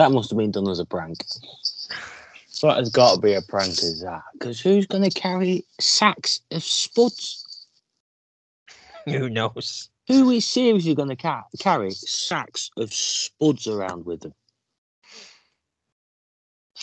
That 0.03 0.11
must 0.11 0.31
have 0.31 0.39
been 0.39 0.51
done 0.51 0.69
as 0.69 0.81
a 0.81 0.85
prank. 0.85 1.25
That 2.61 2.77
has 2.77 2.91
got 2.91 3.15
to 3.15 3.21
be 3.21 3.35
a 3.35 3.43
prank, 3.43 3.71
is 3.71 4.01
that? 4.03 4.23
Because 4.33 4.61
who's 4.61 4.85
going 4.85 5.09
to 5.09 5.21
carry 5.21 5.65
sacks 5.79 6.41
of 6.51 6.65
spuds? 6.65 7.67
Who 9.05 9.31
knows? 9.31 9.91
Who 10.09 10.31
is 10.31 10.45
seriously 10.45 10.97
going 10.97 11.11
to 11.11 11.15
ca- 11.15 11.45
carry 11.61 11.93
sacks 11.93 12.69
of 12.77 12.93
spuds 12.93 13.69
around 13.69 14.05
with 14.05 14.23
them? 14.23 14.35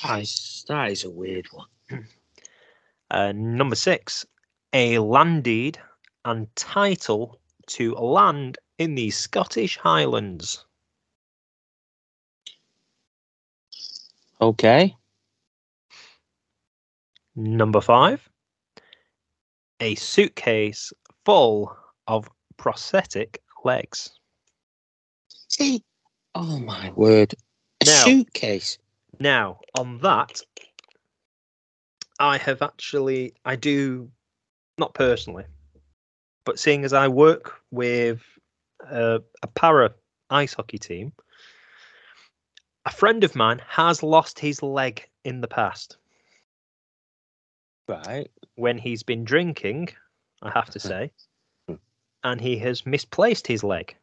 That 0.02 0.22
is, 0.22 0.64
that 0.70 0.92
is 0.92 1.04
a 1.04 1.10
weird 1.10 1.48
one. 1.52 1.68
Uh, 3.12 3.32
number 3.36 3.76
six, 3.76 4.26
a 4.74 5.00
land 5.00 5.44
deed 5.44 5.80
and 6.26 6.48
title 6.56 7.40
to 7.68 7.94
land 7.96 8.58
in 8.78 8.96
the 8.96 9.10
Scottish 9.10 9.78
Highlands. 9.78 10.66
Okay. 14.42 14.96
Number 17.36 17.82
five, 17.82 18.28
a 19.80 19.96
suitcase 19.96 20.92
full 21.26 21.76
of 22.08 22.30
prosthetic 22.58 23.42
legs. 23.64 24.12
See? 25.48 25.84
Oh 26.36 26.60
my 26.60 26.92
word. 26.92 27.34
A 27.82 27.86
Now- 27.86 28.04
suitcase. 28.06 28.78
Now, 29.20 29.60
on 29.78 29.98
that, 30.00 30.42
I 32.20 32.38
have 32.38 32.62
actually, 32.62 33.34
I 33.46 33.56
do, 33.56 34.12
not 34.78 34.94
personally, 34.94 35.46
but 36.44 36.60
seeing 36.60 36.84
as 36.84 36.94
I 36.94 37.08
work 37.08 37.62
with 37.72 38.22
uh, 38.90 39.20
a 39.42 39.48
para 39.48 39.94
ice 40.30 40.54
hockey 40.54 40.78
team, 40.78 41.14
a 42.86 42.92
friend 42.92 43.24
of 43.24 43.36
mine 43.36 43.62
has 43.68 44.04
lost 44.04 44.40
his 44.40 44.62
leg 44.62 45.08
in 45.24 45.42
the 45.42 45.48
past 45.48 45.98
Right. 47.88 48.30
when 48.56 48.78
he's 48.78 49.04
been 49.04 49.24
drinking, 49.24 49.90
I 50.42 50.52
have 50.52 50.70
to 50.72 50.80
say, 50.80 51.12
Hmm. 51.68 51.76
and 52.24 52.40
he 52.42 52.58
has 52.60 52.86
misplaced 52.86 53.48
his 53.48 53.64
leg. 53.64 53.96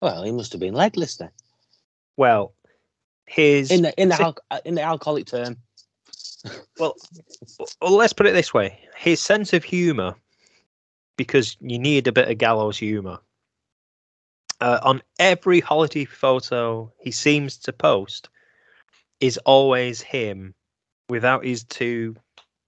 Well, 0.00 0.22
he 0.22 0.32
must 0.32 0.52
have 0.52 0.60
been 0.60 0.74
legless 0.74 1.16
then. 1.16 1.30
Well, 2.16 2.54
his 3.28 3.70
In 3.70 3.82
the 3.82 3.92
in 4.00 4.08
the 4.08 4.16
si- 4.16 4.22
al- 4.24 4.36
uh, 4.50 4.60
in 4.64 4.74
the 4.74 4.82
alcoholic 4.82 5.26
term. 5.26 5.56
Well, 6.78 6.94
well, 7.80 7.92
let's 7.96 8.12
put 8.12 8.26
it 8.26 8.32
this 8.32 8.54
way: 8.54 8.78
his 8.96 9.20
sense 9.20 9.52
of 9.52 9.64
humour, 9.64 10.14
because 11.16 11.56
you 11.60 11.78
need 11.78 12.06
a 12.06 12.12
bit 12.12 12.28
of 12.30 12.38
gallows 12.38 12.78
humour. 12.78 13.18
Uh, 14.60 14.80
on 14.82 15.02
every 15.20 15.60
holiday 15.60 16.04
photo 16.04 16.92
he 16.98 17.10
seems 17.12 17.56
to 17.58 17.72
post, 17.72 18.28
is 19.20 19.38
always 19.38 20.00
him 20.00 20.54
without 21.08 21.44
his 21.44 21.64
two 21.64 22.16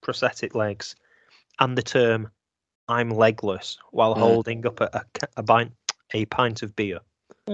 prosthetic 0.01 0.55
legs, 0.55 0.95
and 1.59 1.77
the 1.77 1.83
term 1.83 2.29
"I'm 2.87 3.09
legless" 3.09 3.77
while 3.91 4.15
Mm. 4.15 4.19
holding 4.19 4.65
up 4.65 4.79
a, 4.81 4.89
a, 4.93 5.05
a 5.37 5.43
pint 5.43 5.71
a 6.13 6.25
pint 6.25 6.61
of 6.61 6.75
beer. 6.75 6.99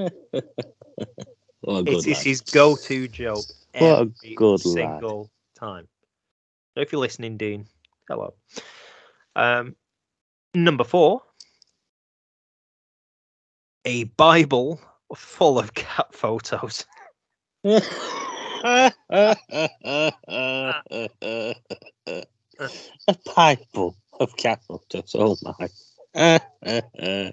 It 1.64 1.86
good 1.86 2.08
is 2.08 2.08
lad. 2.08 2.24
his 2.26 2.42
go-to 2.42 3.08
joke 3.08 3.46
What 3.74 4.00
a 4.02 4.06
every 4.06 4.36
good 4.36 4.66
lad. 4.66 5.00
single 5.00 5.30
time. 5.56 5.88
So 6.74 6.82
if 6.82 6.92
you're 6.92 7.02
listening, 7.02 7.38
Dean, 7.38 7.68
hello. 8.08 8.34
Um, 9.36 9.76
number 10.54 10.84
four, 10.84 11.24
a 13.86 14.04
Bible 14.04 14.80
full 15.16 15.58
of 15.58 15.74
cat 15.74 16.14
photos. 16.14 16.86
a 17.64 17.92
pipe 23.26 23.66
of 23.76 24.38
cat 24.38 24.62
photos. 24.68 25.16
Oh 25.16 25.38
my. 25.42 25.70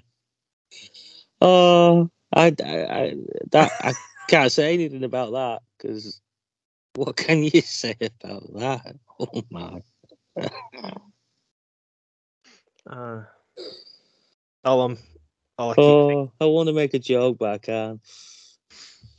oh, 1.41 2.09
I, 2.33 2.45
I, 2.63 2.83
I, 2.83 3.15
that 3.51 3.71
I 3.81 3.93
can't 4.27 4.51
say 4.51 4.73
anything 4.73 5.03
about 5.03 5.31
that 5.31 5.61
because 5.77 6.21
what 6.95 7.15
can 7.15 7.43
you 7.43 7.61
say 7.61 7.95
about 7.99 8.53
that? 8.55 8.95
Oh 9.19 9.43
my. 9.49 9.81
Uh, 12.87 13.23
all 14.63 14.81
I'm, 14.83 14.97
all 15.57 15.71
I 15.71 15.73
thinking, 15.73 16.11
Oh, 16.11 16.31
I 16.39 16.45
want 16.45 16.67
to 16.67 16.73
make 16.73 16.93
a 16.93 16.99
joke, 16.99 17.37
but 17.39 17.49
I 17.49 17.57
can't. 17.57 17.99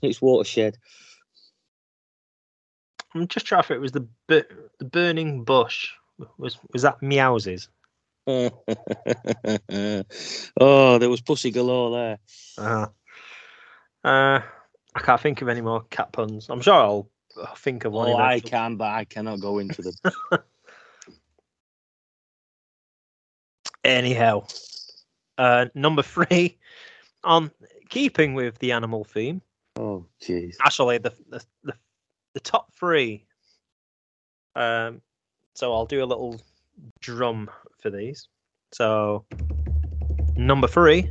It's 0.02 0.22
watershed. 0.22 0.76
I'm 3.14 3.26
just 3.26 3.46
trying 3.46 3.62
to 3.62 3.68
think. 3.68 3.78
It 3.78 3.80
was 3.80 3.92
the 3.92 4.06
bu- 4.28 4.42
the 4.78 4.84
burning 4.84 5.42
bush. 5.42 5.88
Was 6.38 6.58
was 6.72 6.82
that 6.82 7.02
Meows's? 7.02 7.68
oh, 8.28 8.50
there 10.98 11.10
was 11.10 11.20
pussy 11.22 11.50
galore 11.50 11.90
there. 11.90 12.18
Uh, 12.58 12.86
uh, 14.04 14.40
I 14.96 15.00
can't 15.00 15.20
think 15.20 15.42
of 15.42 15.48
any 15.48 15.60
more 15.60 15.82
cat 15.90 16.10
puns. 16.10 16.48
I'm 16.48 16.62
sure 16.62 16.72
I'll, 16.72 17.10
I'll 17.36 17.54
think 17.54 17.84
of 17.84 17.92
one. 17.92 18.08
Oh, 18.08 18.16
I 18.16 18.40
can, 18.40 18.76
but 18.76 18.88
I 18.88 19.04
cannot 19.04 19.40
go 19.40 19.58
into 19.58 19.82
them. 19.82 19.94
Anyhow, 23.84 24.46
uh, 25.36 25.66
number 25.74 26.02
three, 26.02 26.56
on 27.24 27.50
keeping 27.90 28.32
with 28.32 28.58
the 28.58 28.72
animal 28.72 29.04
theme, 29.04 29.42
oh, 29.78 30.06
jeez. 30.22 30.56
actually 30.64 30.96
the 30.96 31.12
the 31.28 31.44
the, 31.62 31.74
the 32.32 32.40
top 32.40 32.72
three. 32.72 33.26
Um, 34.54 35.02
so 35.54 35.74
I'll 35.74 35.84
do 35.84 36.02
a 36.02 36.06
little 36.06 36.40
drum 37.00 37.50
for 37.82 37.90
these. 37.90 38.28
So 38.72 39.26
number 40.38 40.68
three, 40.68 41.10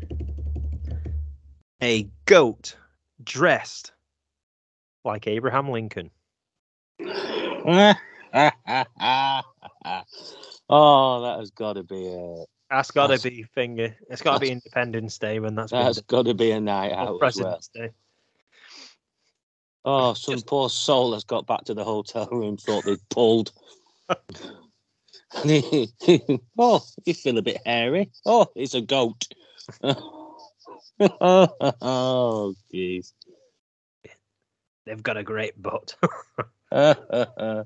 a 1.83 2.09
goat 2.25 2.75
dressed 3.24 3.91
like 5.03 5.28
Abraham 5.28 5.70
Lincoln. 5.70 6.11
oh, 6.99 7.93
that 8.34 8.55
has 11.39 11.51
got 11.51 11.74
to 11.74 11.84
be 11.84 12.07
a 12.07 12.45
That's 12.70 12.91
got 12.91 13.07
to 13.07 13.22
be 13.22 13.43
finger. 13.43 13.86
Eh? 13.86 13.91
It's 14.09 14.22
got 14.22 14.36
to 14.36 14.39
be 14.39 14.51
Independence 14.51 15.18
Day 15.18 15.39
when 15.39 15.55
that's, 15.55 15.72
that's 15.72 16.01
got 16.01 16.26
to 16.26 16.34
be 16.34 16.51
a 16.51 16.59
night 16.59 16.91
out 16.91 17.22
as 17.22 17.38
well. 17.38 17.59
Day. 17.74 17.91
Oh, 19.84 20.13
some 20.13 20.36
Just- 20.36 20.47
poor 20.47 20.70
soul 20.70 21.13
has 21.13 21.24
got 21.24 21.45
back 21.45 21.66
to 21.66 21.74
the 21.74 21.84
hotel 21.84 22.28
room, 22.32 22.57
thought 22.57 22.86
they'd 22.86 23.09
pulled. 23.09 23.51
oh, 26.57 26.84
you 27.05 27.13
feel 27.13 27.38
a 27.38 27.41
bit 27.41 27.61
hairy. 27.66 28.09
Oh, 28.26 28.47
it's 28.55 28.74
a 28.74 28.82
goat. 28.82 29.28
oh, 30.99 32.55
jeez. 32.73 33.13
They've 34.85 35.03
got 35.03 35.17
a 35.17 35.23
great 35.23 35.61
butt. 35.61 35.95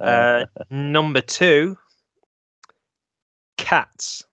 uh, 0.00 0.44
number 0.70 1.20
two, 1.20 1.76
cats. 3.56 4.24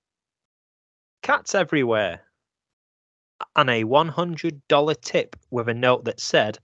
Cats 1.22 1.56
everywhere. 1.56 2.22
And 3.56 3.70
a 3.70 3.84
$100 3.84 5.02
tip 5.02 5.36
with 5.52 5.70
a 5.70 5.74
note 5.74 6.06
that 6.06 6.20
said, 6.20 6.60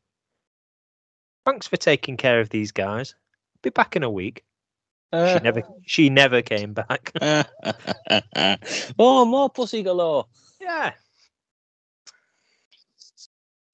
Thanks 1.45 1.67
for 1.67 1.77
taking 1.77 2.17
care 2.17 2.39
of 2.39 2.49
these 2.49 2.71
guys. 2.71 3.15
Be 3.61 3.71
back 3.71 3.95
in 3.95 4.03
a 4.03 4.09
week. 4.09 4.43
She 5.14 5.39
never 5.43 5.62
she 5.86 6.09
never 6.09 6.41
came 6.41 6.74
back. 6.74 7.12
oh, 8.97 9.26
more 9.26 9.49
pussy 9.49 9.84
galore. 9.84 10.26
yeah. 10.59 10.93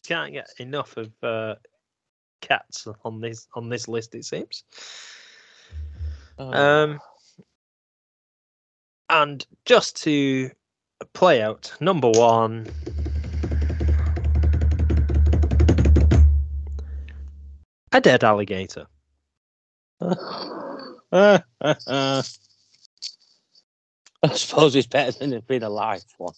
Can't 0.03 0.33
get 0.33 0.49
enough 0.57 0.97
of 0.97 1.11
uh, 1.21 1.55
cats 2.41 2.87
on 3.05 3.21
this 3.21 3.47
on 3.53 3.69
this 3.69 3.87
list, 3.87 4.15
it 4.15 4.25
seems. 4.25 4.63
Oh. 6.39 6.51
Um, 6.51 6.99
and 9.09 9.45
just 9.65 10.01
to 10.03 10.49
play 11.13 11.41
out 11.43 11.71
number 11.79 12.09
one, 12.09 12.65
a 17.91 18.01
dead 18.01 18.23
alligator. 18.23 18.87
I 24.23 24.33
suppose 24.33 24.75
it's 24.75 24.87
better 24.87 25.17
than 25.17 25.33
it 25.33 25.47
being 25.47 25.63
a 25.63 25.69
live 25.69 26.03
one. 26.17 26.33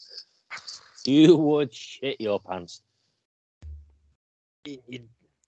You 1.05 1.35
would 1.37 1.73
shit 1.73 2.19
your 2.19 2.39
pants. 2.39 2.81
Y- 4.67 4.77
y- 4.91 4.99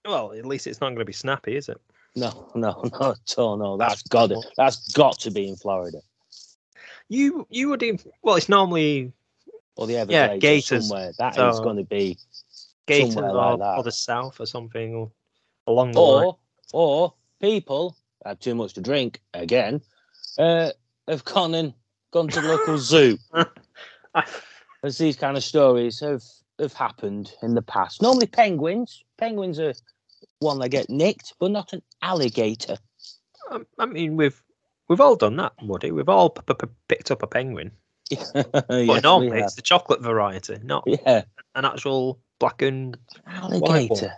well, 0.04 0.32
at 0.32 0.46
least 0.46 0.66
it's 0.66 0.80
not 0.80 0.88
going 0.88 0.98
to 0.98 1.04
be 1.04 1.12
snappy, 1.12 1.56
is 1.56 1.68
it? 1.68 1.80
No, 2.16 2.50
no, 2.54 2.82
no 3.00 3.10
at 3.12 3.34
all. 3.38 3.56
No, 3.56 3.76
that's 3.76 4.02
got 4.04 4.28
to, 4.30 4.40
that's 4.56 4.92
got 4.92 5.18
to 5.20 5.30
be 5.30 5.48
in 5.48 5.56
Florida 5.56 5.98
You 7.08 7.46
you 7.50 7.68
would 7.68 7.82
even 7.82 8.00
well, 8.22 8.36
it's 8.36 8.48
normally 8.48 9.12
or 9.76 9.86
the 9.86 9.94
Yeah, 9.94 10.00
Everglades 10.00 10.34
or 10.34 10.40
gators. 10.40 10.88
somewhere. 10.88 11.12
That 11.18 11.32
is 11.38 11.56
So- 11.56 11.62
going 11.62 11.76
to 11.76 11.84
be 11.84 12.18
Gator 12.86 13.12
somewhere 13.12 13.30
or, 13.30 13.50
like 13.50 13.58
that. 13.60 13.78
or 13.78 13.82
the 13.84 13.92
south 13.92 14.40
or 14.40 14.46
something 14.46 14.94
or 14.94 15.10
along 15.66 15.92
the 15.92 16.00
line. 16.00 16.24
or 16.26 16.36
or 16.72 17.14
people 17.40 17.96
had 18.24 18.40
too 18.40 18.54
much 18.54 18.74
to 18.74 18.80
drink 18.80 19.20
again, 19.34 19.80
uh, 20.38 20.70
have 21.08 21.24
gone 21.24 21.54
and 21.54 21.74
gone 22.12 22.28
to 22.28 22.40
the 22.40 22.48
local 22.48 22.78
zoo. 22.78 23.18
As 24.84 24.98
these 24.98 25.16
kind 25.16 25.36
of 25.36 25.44
stories 25.44 26.00
have 26.00 26.22
have 26.58 26.72
happened 26.72 27.32
in 27.42 27.54
the 27.54 27.62
past. 27.62 28.02
Normally 28.02 28.26
penguins. 28.26 29.02
Penguins 29.16 29.58
are 29.58 29.74
one 30.40 30.58
that 30.58 30.70
get 30.70 30.90
nicked, 30.90 31.34
but 31.38 31.50
not 31.50 31.72
an 31.72 31.82
alligator. 32.02 32.76
I, 33.50 33.60
I 33.78 33.86
mean, 33.86 34.16
we've 34.16 34.42
we've 34.88 35.00
all 35.00 35.16
done 35.16 35.36
that, 35.36 35.52
Woody. 35.62 35.92
We've 35.92 36.08
all 36.08 36.30
p- 36.30 36.54
p- 36.54 36.66
picked 36.88 37.10
up 37.10 37.22
a 37.22 37.26
penguin, 37.26 37.72
Yes, 38.10 38.32
but 38.32 39.02
normally 39.02 39.40
it's 39.40 39.54
the 39.54 39.62
chocolate 39.62 40.02
variety, 40.02 40.58
not 40.62 40.84
yeah, 40.86 41.22
an 41.54 41.64
actual 41.64 42.20
black 42.38 42.60
and 42.62 42.96
alligator. 43.26 44.12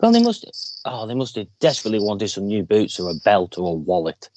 Well, 0.00 0.12
they 0.12 0.22
must. 0.22 0.80
Oh, 0.84 1.06
they 1.06 1.14
must 1.14 1.36
have 1.36 1.46
desperately 1.58 2.00
wanted 2.00 2.28
some 2.28 2.46
new 2.46 2.62
boots 2.62 3.00
or 3.00 3.10
a 3.10 3.14
belt 3.14 3.58
or 3.58 3.70
a 3.70 3.74
wallet. 3.74 4.28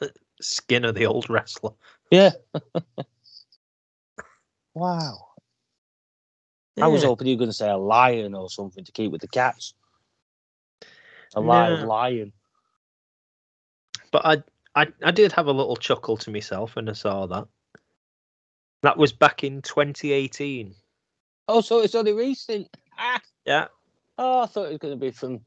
skin 0.40 0.84
of 0.84 0.94
the 0.94 1.06
old 1.06 1.28
wrestler. 1.28 1.70
Yeah. 2.10 2.30
wow. 4.74 5.24
I 6.80 6.86
was 6.86 7.02
hoping 7.02 7.26
you 7.26 7.34
were 7.34 7.40
going 7.40 7.50
to 7.50 7.56
say 7.56 7.68
a 7.68 7.76
lion 7.76 8.34
or 8.34 8.48
something 8.48 8.84
to 8.84 8.92
keep 8.92 9.10
with 9.10 9.20
the 9.20 9.28
cats. 9.28 9.74
A 11.34 11.40
live 11.40 11.80
No. 11.80 11.88
lion. 11.88 12.32
But 14.12 14.24
I, 14.24 14.42
I, 14.74 14.86
I 15.04 15.10
did 15.10 15.32
have 15.32 15.48
a 15.48 15.52
little 15.52 15.76
chuckle 15.76 16.16
to 16.18 16.30
myself 16.30 16.76
when 16.76 16.88
I 16.88 16.92
saw 16.92 17.26
that. 17.26 17.48
That 18.82 18.96
was 18.96 19.12
back 19.12 19.42
in 19.42 19.60
2018. 19.62 20.74
Oh, 21.48 21.60
so 21.60 21.80
it's 21.80 21.96
only 21.96 22.12
recent. 22.12 22.68
Ah. 22.96 23.20
Yeah. 23.44 23.66
Oh, 24.18 24.40
I 24.42 24.46
thought 24.46 24.66
it 24.66 24.70
was 24.70 24.78
going 24.78 24.94
to 24.98 25.00
be 25.00 25.10
from, 25.12 25.40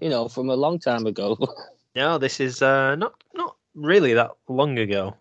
you 0.00 0.08
know, 0.08 0.28
from 0.28 0.48
a 0.48 0.56
long 0.56 0.78
time 0.78 1.06
ago. 1.06 1.36
No, 1.96 2.18
this 2.18 2.40
is 2.40 2.60
uh, 2.60 2.96
not 2.96 3.22
not 3.34 3.54
really 3.76 4.14
that 4.14 4.32
long 4.48 4.78
ago. 4.78 5.14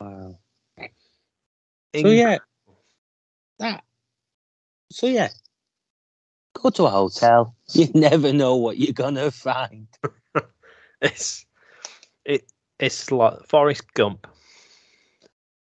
Wow. 0.00 0.38
In- 1.92 2.00
So 2.02 2.08
yeah, 2.08 2.38
that. 3.58 3.84
So 4.90 5.06
yeah, 5.06 5.28
go 6.54 6.70
to 6.70 6.84
a 6.86 6.90
hotel. 6.90 7.54
You 7.74 7.88
never 7.94 8.32
know 8.32 8.56
what 8.56 8.78
you're 8.78 8.94
gonna 8.94 9.30
find. 9.30 9.86
it's 11.02 11.44
it 12.24 12.50
it's 12.78 13.12
like 13.12 13.46
Forrest 13.46 13.92
Gump. 13.92 14.26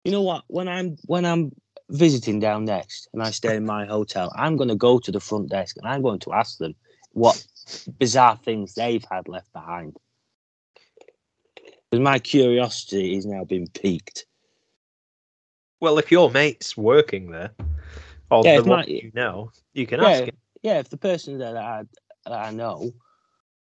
You 0.04 0.12
know 0.12 0.22
what? 0.22 0.44
When 0.46 0.68
I'm 0.68 0.96
when 1.06 1.24
I'm 1.26 1.50
visiting 1.90 2.38
down 2.38 2.64
next 2.64 3.08
and 3.12 3.22
I 3.22 3.30
stay 3.30 3.56
in 3.56 3.64
my 3.64 3.86
hotel, 3.86 4.32
I'm 4.36 4.56
going 4.56 4.68
to 4.68 4.74
go 4.76 4.98
to 4.98 5.10
the 5.12 5.20
front 5.20 5.48
desk 5.48 5.76
and 5.76 5.86
I'm 5.86 6.02
going 6.02 6.18
to 6.20 6.32
ask 6.32 6.58
them 6.58 6.74
what 7.12 7.42
bizarre 7.98 8.36
things 8.36 8.74
they've 8.74 9.04
had 9.10 9.28
left 9.28 9.52
behind. 9.52 9.96
Because 11.90 12.02
my 12.02 12.18
curiosity 12.18 13.16
is 13.16 13.24
now 13.24 13.44
been 13.44 13.66
piqued. 13.68 14.26
Well, 15.80 15.98
if 15.98 16.10
your 16.12 16.30
mate's 16.30 16.76
working 16.76 17.30
there, 17.30 17.52
or 18.30 18.44
Yeah, 18.44 18.56
the 18.56 18.64
one 18.64 18.80
my- 18.80 18.84
you 18.86 19.10
know, 19.14 19.52
you 19.72 19.86
can 19.86 20.00
Yeah. 20.00 20.08
ask 20.08 20.22
him. 20.24 20.36
Yeah, 20.62 20.78
if 20.80 20.90
the 20.90 20.96
person 20.96 21.38
there 21.38 21.54
that 21.54 21.64
I, 21.64 21.84
that 22.24 22.32
I 22.32 22.50
know 22.50 22.92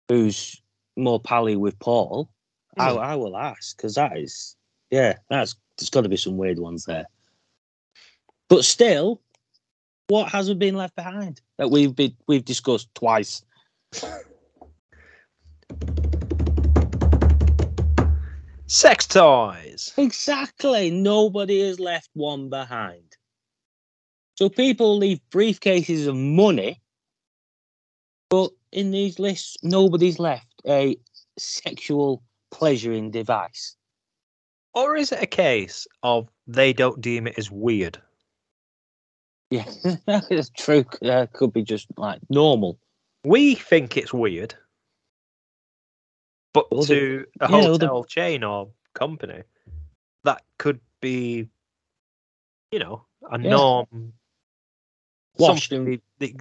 who's 0.08 0.62
more 0.96 1.20
pally 1.20 1.56
with 1.56 1.78
Paul, 1.78 2.30
I, 2.78 2.92
Hmm. 2.92 2.98
I 2.98 3.16
will 3.16 3.38
ask 3.38 3.78
because 3.78 3.96
that 3.96 4.18
is, 4.18 4.56
yeah, 4.90 5.18
that's 5.30 5.56
there's 5.78 5.90
got 5.90 6.02
to 6.02 6.10
be 6.10 6.18
some 6.18 6.38
weird 6.38 6.58
ones 6.58 6.86
there. 6.86 7.06
But 8.48 8.64
still, 8.66 9.22
what 10.08 10.30
hasn't 10.30 10.60
been 10.60 10.76
left 10.76 10.96
behind 10.96 11.42
that 11.58 11.72
we've 11.72 11.96
been 11.96 12.16
we've 12.28 12.46
discussed 12.46 12.94
twice? 12.94 13.44
Sex 18.68 19.08
toys. 19.08 19.94
Exactly, 19.98 20.92
nobody 20.92 21.68
has 21.68 21.80
left 21.80 22.10
one 22.14 22.50
behind. 22.50 23.16
So 24.36 24.50
people 24.50 24.98
leave 24.98 25.22
briefcases 25.32 26.08
of 26.08 26.16
money, 26.16 26.82
but 28.30 28.52
in 28.72 28.92
these 28.92 29.18
lists, 29.18 29.56
nobody's 29.64 30.20
left 30.20 30.62
a 30.68 30.98
sexual 31.38 32.22
pleasuring 32.52 33.12
device. 33.12 33.76
Or 34.74 34.98
is 34.98 35.12
it 35.12 35.24
a 35.24 35.28
case 35.28 35.88
of 36.04 36.28
they 36.48 36.74
don't 36.74 37.00
deem 37.00 37.28
it 37.28 37.38
as 37.38 37.50
weird? 37.50 38.02
Yeah, 39.52 39.66
it's 40.30 40.50
true. 40.50 40.86
That 41.02 41.34
could 41.34 41.54
be 41.54 41.64
just 41.64 41.88
like 41.98 42.20
normal. 42.30 42.80
We 43.24 43.56
think 43.56 43.98
it's 43.98 44.14
weird, 44.14 44.56
but 46.54 46.72
Well, 46.72 46.82
the- 46.82 46.88
to 46.96 47.26
a 47.42 47.50
yeah, 47.52 47.58
well, 47.58 47.78
the- 47.78 47.88
hotel 47.88 48.04
chain 48.06 48.44
or 48.44 48.70
company, 48.94 49.44
that 50.24 50.44
could 50.58 50.80
be, 51.02 51.48
you 52.72 52.80
know, 52.80 53.06
a 53.32 53.40
Yeah. 53.40 53.50
norm. 53.50 54.14
Washed 55.38 55.72
they- 55.72 56.02
they- 56.20 56.36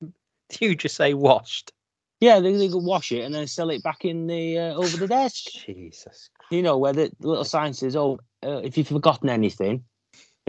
you 0.60 0.74
just 0.74 0.96
say 0.96 1.14
washed. 1.14 1.72
Yeah, 2.20 2.38
they, 2.40 2.52
they 2.54 2.68
could 2.68 2.84
wash 2.84 3.12
it 3.12 3.22
and 3.24 3.34
then 3.34 3.46
sell 3.46 3.70
it 3.70 3.82
back 3.82 4.04
in 4.04 4.26
the 4.26 4.58
uh, 4.58 4.74
over 4.74 4.96
the 4.98 5.06
desk. 5.08 5.44
Jesus. 5.66 6.28
You 6.50 6.62
know 6.62 6.76
where 6.76 6.92
the 6.92 7.10
little 7.20 7.44
sign 7.44 7.72
says, 7.72 7.96
"Oh, 7.96 8.18
uh, 8.44 8.60
if 8.62 8.76
you've 8.76 8.88
forgotten 8.88 9.28
anything, 9.30 9.84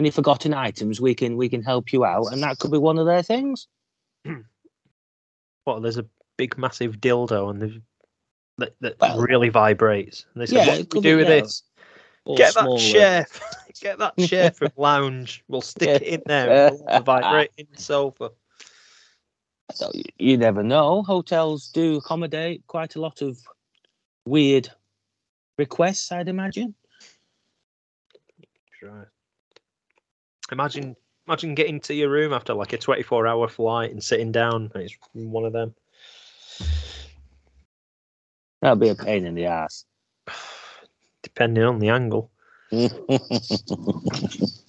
any 0.01 0.11
forgotten 0.11 0.53
items, 0.53 0.99
we 0.99 1.13
can 1.15 1.37
we 1.37 1.47
can 1.47 1.61
help 1.61 1.93
you 1.93 2.03
out," 2.03 2.33
and 2.33 2.41
that 2.43 2.59
could 2.59 2.71
be 2.71 2.77
one 2.77 2.97
of 2.97 3.05
their 3.05 3.23
things. 3.23 3.67
Well, 5.63 5.79
There's 5.79 5.99
a 5.99 6.07
big, 6.37 6.57
massive 6.57 6.97
dildo 6.97 7.51
and 7.51 7.61
the 7.61 7.81
that, 8.57 8.73
that 8.81 8.99
Well, 8.99 9.19
really 9.19 9.49
vibrates. 9.49 10.25
And 10.33 10.41
they 10.41 10.47
say, 10.47 10.55
yeah, 10.55 10.79
"What 10.79 10.89
do 10.89 10.99
we 10.99 11.03
do 11.03 11.17
with 11.17 11.29
yeah, 11.29 11.41
this? 11.41 11.63
Or 12.25 12.35
Get 12.35 12.55
that 12.55 12.79
chair, 12.79 13.27
get 13.79 13.99
that 13.99 14.17
chair 14.27 14.51
from 14.51 14.71
lounge. 14.75 15.43
We'll 15.47 15.61
stick 15.61 16.01
it 16.01 16.01
in 16.01 16.23
there. 16.25 16.49
and 16.49 16.77
put 16.79 16.87
the 16.87 16.99
vibrating 17.01 17.67
sofa." 17.75 18.31
So 19.73 19.91
you, 19.93 20.03
you 20.17 20.37
never 20.37 20.63
know. 20.63 21.03
Hotels 21.03 21.69
do 21.69 21.97
accommodate 21.97 22.65
quite 22.65 22.95
a 22.95 23.01
lot 23.01 23.21
of 23.21 23.37
weird 24.25 24.69
requests, 25.57 26.11
I'd 26.11 26.27
imagine. 26.27 26.73
Right. 28.81 29.07
Imagine, 30.51 30.95
imagine 31.27 31.55
getting 31.55 31.79
to 31.81 31.93
your 31.93 32.09
room 32.09 32.33
after 32.33 32.53
like 32.53 32.73
a 32.73 32.77
24 32.77 33.27
hour 33.27 33.47
flight 33.47 33.91
and 33.91 34.03
sitting 34.03 34.31
down. 34.31 34.71
And 34.73 34.83
it's 34.83 34.95
one 35.13 35.45
of 35.45 35.53
them. 35.53 35.73
That'd 38.61 38.79
be 38.79 38.89
a 38.89 38.95
pain 38.95 39.25
in 39.25 39.35
the 39.35 39.45
ass. 39.45 39.85
Depending 41.23 41.63
on 41.63 41.79
the 41.79 41.89
angle, 41.89 42.31
the 42.71 42.89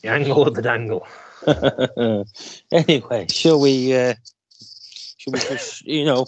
angle 0.05 0.47
of 0.47 0.55
the 0.55 0.63
dangle. 0.63 1.07
anyway, 2.73 3.27
shall 3.31 3.59
we? 3.59 3.95
Uh, 3.95 4.15
shall 5.17 5.33
we 5.33 5.39
just, 5.41 5.87
you 5.87 6.05
know, 6.05 6.27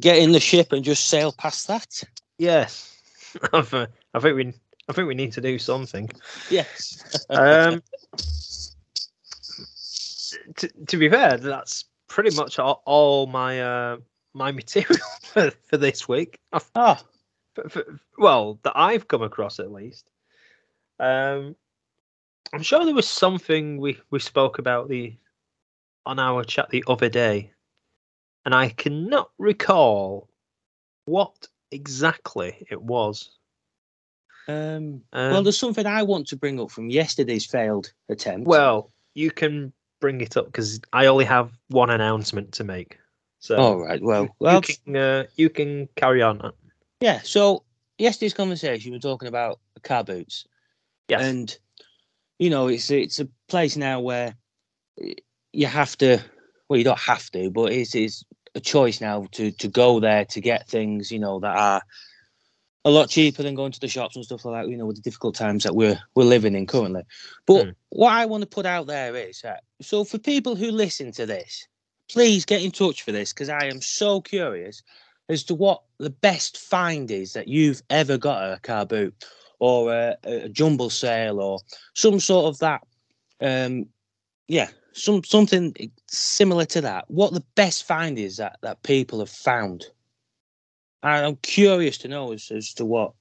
get 0.00 0.18
in 0.18 0.32
the 0.32 0.40
ship 0.40 0.72
and 0.72 0.84
just 0.84 1.06
sail 1.06 1.30
past 1.32 1.68
that? 1.68 2.02
Yes, 2.36 2.96
I 3.52 3.62
think 3.62 4.36
we, 4.36 4.52
I 4.88 4.92
think 4.92 5.08
we 5.08 5.14
need 5.14 5.32
to 5.32 5.40
do 5.40 5.58
something. 5.58 6.10
Yes. 6.50 7.26
Um, 7.30 7.82
to, 10.56 10.68
to 10.86 10.96
be 10.96 11.08
fair, 11.08 11.36
that's 11.36 11.84
pretty 12.08 12.34
much 12.36 12.58
all, 12.58 12.82
all 12.84 13.26
my 13.26 13.60
uh, 13.60 13.96
my 14.34 14.52
material 14.52 14.98
for, 15.22 15.50
for 15.64 15.76
this 15.76 16.08
week. 16.08 16.38
I've 16.52 16.70
Ah, 16.74 17.02
for, 17.54 17.68
for, 17.68 18.00
well, 18.16 18.58
that 18.62 18.72
I've 18.74 19.08
come 19.08 19.22
across 19.22 19.60
at 19.60 19.72
least. 19.72 20.10
Um, 21.00 21.54
I'm 22.52 22.62
sure 22.62 22.84
there 22.84 22.94
was 22.94 23.08
something 23.08 23.78
we, 23.78 23.98
we 24.10 24.18
spoke 24.18 24.58
about 24.58 24.88
the 24.88 25.14
on 26.06 26.18
our 26.18 26.44
chat 26.44 26.70
the 26.70 26.84
other 26.88 27.08
day, 27.08 27.52
and 28.44 28.54
I 28.54 28.70
cannot 28.70 29.30
recall 29.38 30.28
what 31.04 31.48
exactly 31.70 32.66
it 32.70 32.80
was. 32.80 33.37
Um, 34.48 35.02
Um, 35.12 35.32
well, 35.32 35.42
there's 35.42 35.58
something 35.58 35.86
I 35.86 36.02
want 36.02 36.26
to 36.28 36.36
bring 36.36 36.58
up 36.60 36.70
from 36.70 36.90
yesterday's 36.90 37.46
failed 37.46 37.92
attempt. 38.08 38.46
well, 38.46 38.90
you 39.14 39.30
can 39.30 39.72
bring 40.00 40.20
it 40.20 40.36
up 40.36 40.46
because 40.46 40.80
I 40.92 41.06
only 41.06 41.24
have 41.24 41.52
one 41.68 41.90
announcement 41.90 42.52
to 42.52 42.64
make. 42.64 42.98
So 43.40 43.56
all 43.56 43.76
right. 43.76 44.02
Well, 44.02 44.24
you, 44.24 44.30
well, 44.40 44.62
can 44.62 44.96
uh, 44.96 45.24
you 45.36 45.50
can 45.50 45.88
carry 45.96 46.22
on. 46.22 46.52
yeah. 47.00 47.20
So 47.22 47.62
yesterday's 47.98 48.34
conversation, 48.34 48.90
we 48.90 48.96
were 48.96 49.00
talking 49.02 49.28
about 49.28 49.60
car 49.82 50.04
boots. 50.04 50.46
Yes. 51.08 51.22
and 51.22 51.58
you 52.38 52.50
know 52.50 52.68
it's 52.68 52.90
it's 52.90 53.18
a 53.18 53.28
place 53.48 53.76
now 53.76 54.00
where 54.00 54.34
you 55.52 55.66
have 55.66 55.96
to 55.98 56.18
well 56.68 56.76
you 56.76 56.84
don't 56.84 56.98
have 56.98 57.30
to 57.30 57.50
but 57.50 57.72
it's, 57.72 57.94
it's 57.94 58.24
a 58.54 58.60
choice 58.60 59.00
now 59.00 59.26
to 59.32 59.50
to 59.52 59.68
go 59.68 60.00
there 60.00 60.26
to 60.26 60.40
get 60.40 60.68
things 60.68 61.10
you 61.10 61.18
know 61.18 61.40
that 61.40 61.56
are 61.56 61.82
a 62.84 62.90
lot 62.90 63.08
cheaper 63.08 63.42
than 63.42 63.54
going 63.54 63.72
to 63.72 63.80
the 63.80 63.88
shops 63.88 64.16
and 64.16 64.24
stuff 64.24 64.44
like 64.44 64.62
that. 64.62 64.70
You 64.70 64.76
know, 64.76 64.86
with 64.86 64.96
the 64.96 65.02
difficult 65.02 65.34
times 65.34 65.64
that 65.64 65.74
we're 65.74 65.98
we're 66.14 66.24
living 66.24 66.54
in 66.54 66.66
currently. 66.66 67.02
But 67.46 67.66
Mm. 67.66 67.74
what 67.90 68.12
I 68.12 68.26
want 68.26 68.42
to 68.42 68.46
put 68.48 68.66
out 68.66 68.86
there 68.86 69.14
is 69.16 69.40
that 69.42 69.64
so 69.80 70.04
for 70.04 70.18
people 70.18 70.56
who 70.56 70.70
listen 70.70 71.12
to 71.12 71.26
this, 71.26 71.66
please 72.10 72.44
get 72.44 72.62
in 72.62 72.70
touch 72.70 73.02
for 73.02 73.12
this 73.12 73.32
because 73.32 73.48
I 73.48 73.66
am 73.66 73.80
so 73.80 74.20
curious 74.20 74.82
as 75.28 75.44
to 75.44 75.54
what 75.54 75.82
the 75.98 76.10
best 76.10 76.58
find 76.58 77.10
is 77.10 77.32
that 77.34 77.48
you've 77.48 77.82
ever 77.90 78.16
got 78.16 78.42
at 78.42 78.56
a 78.56 78.60
car 78.60 78.86
boot 78.86 79.14
or 79.58 79.92
a, 79.92 80.16
a 80.24 80.48
jumble 80.48 80.90
sale 80.90 81.40
or 81.40 81.58
some 81.94 82.20
sort 82.20 82.46
of 82.46 82.58
that. 82.60 82.82
Um, 83.40 83.86
yeah, 84.46 84.68
some 84.92 85.22
something 85.24 85.74
similar 86.06 86.64
to 86.66 86.80
that. 86.80 87.04
What 87.10 87.32
the 87.34 87.44
best 87.54 87.84
find 87.84 88.18
is 88.18 88.36
that 88.38 88.58
that 88.62 88.82
people 88.82 89.18
have 89.18 89.30
found. 89.30 89.86
I'm 91.02 91.36
curious 91.36 91.98
to 91.98 92.08
know 92.08 92.32
as, 92.32 92.50
as 92.50 92.72
to 92.74 92.84
what 92.84 93.12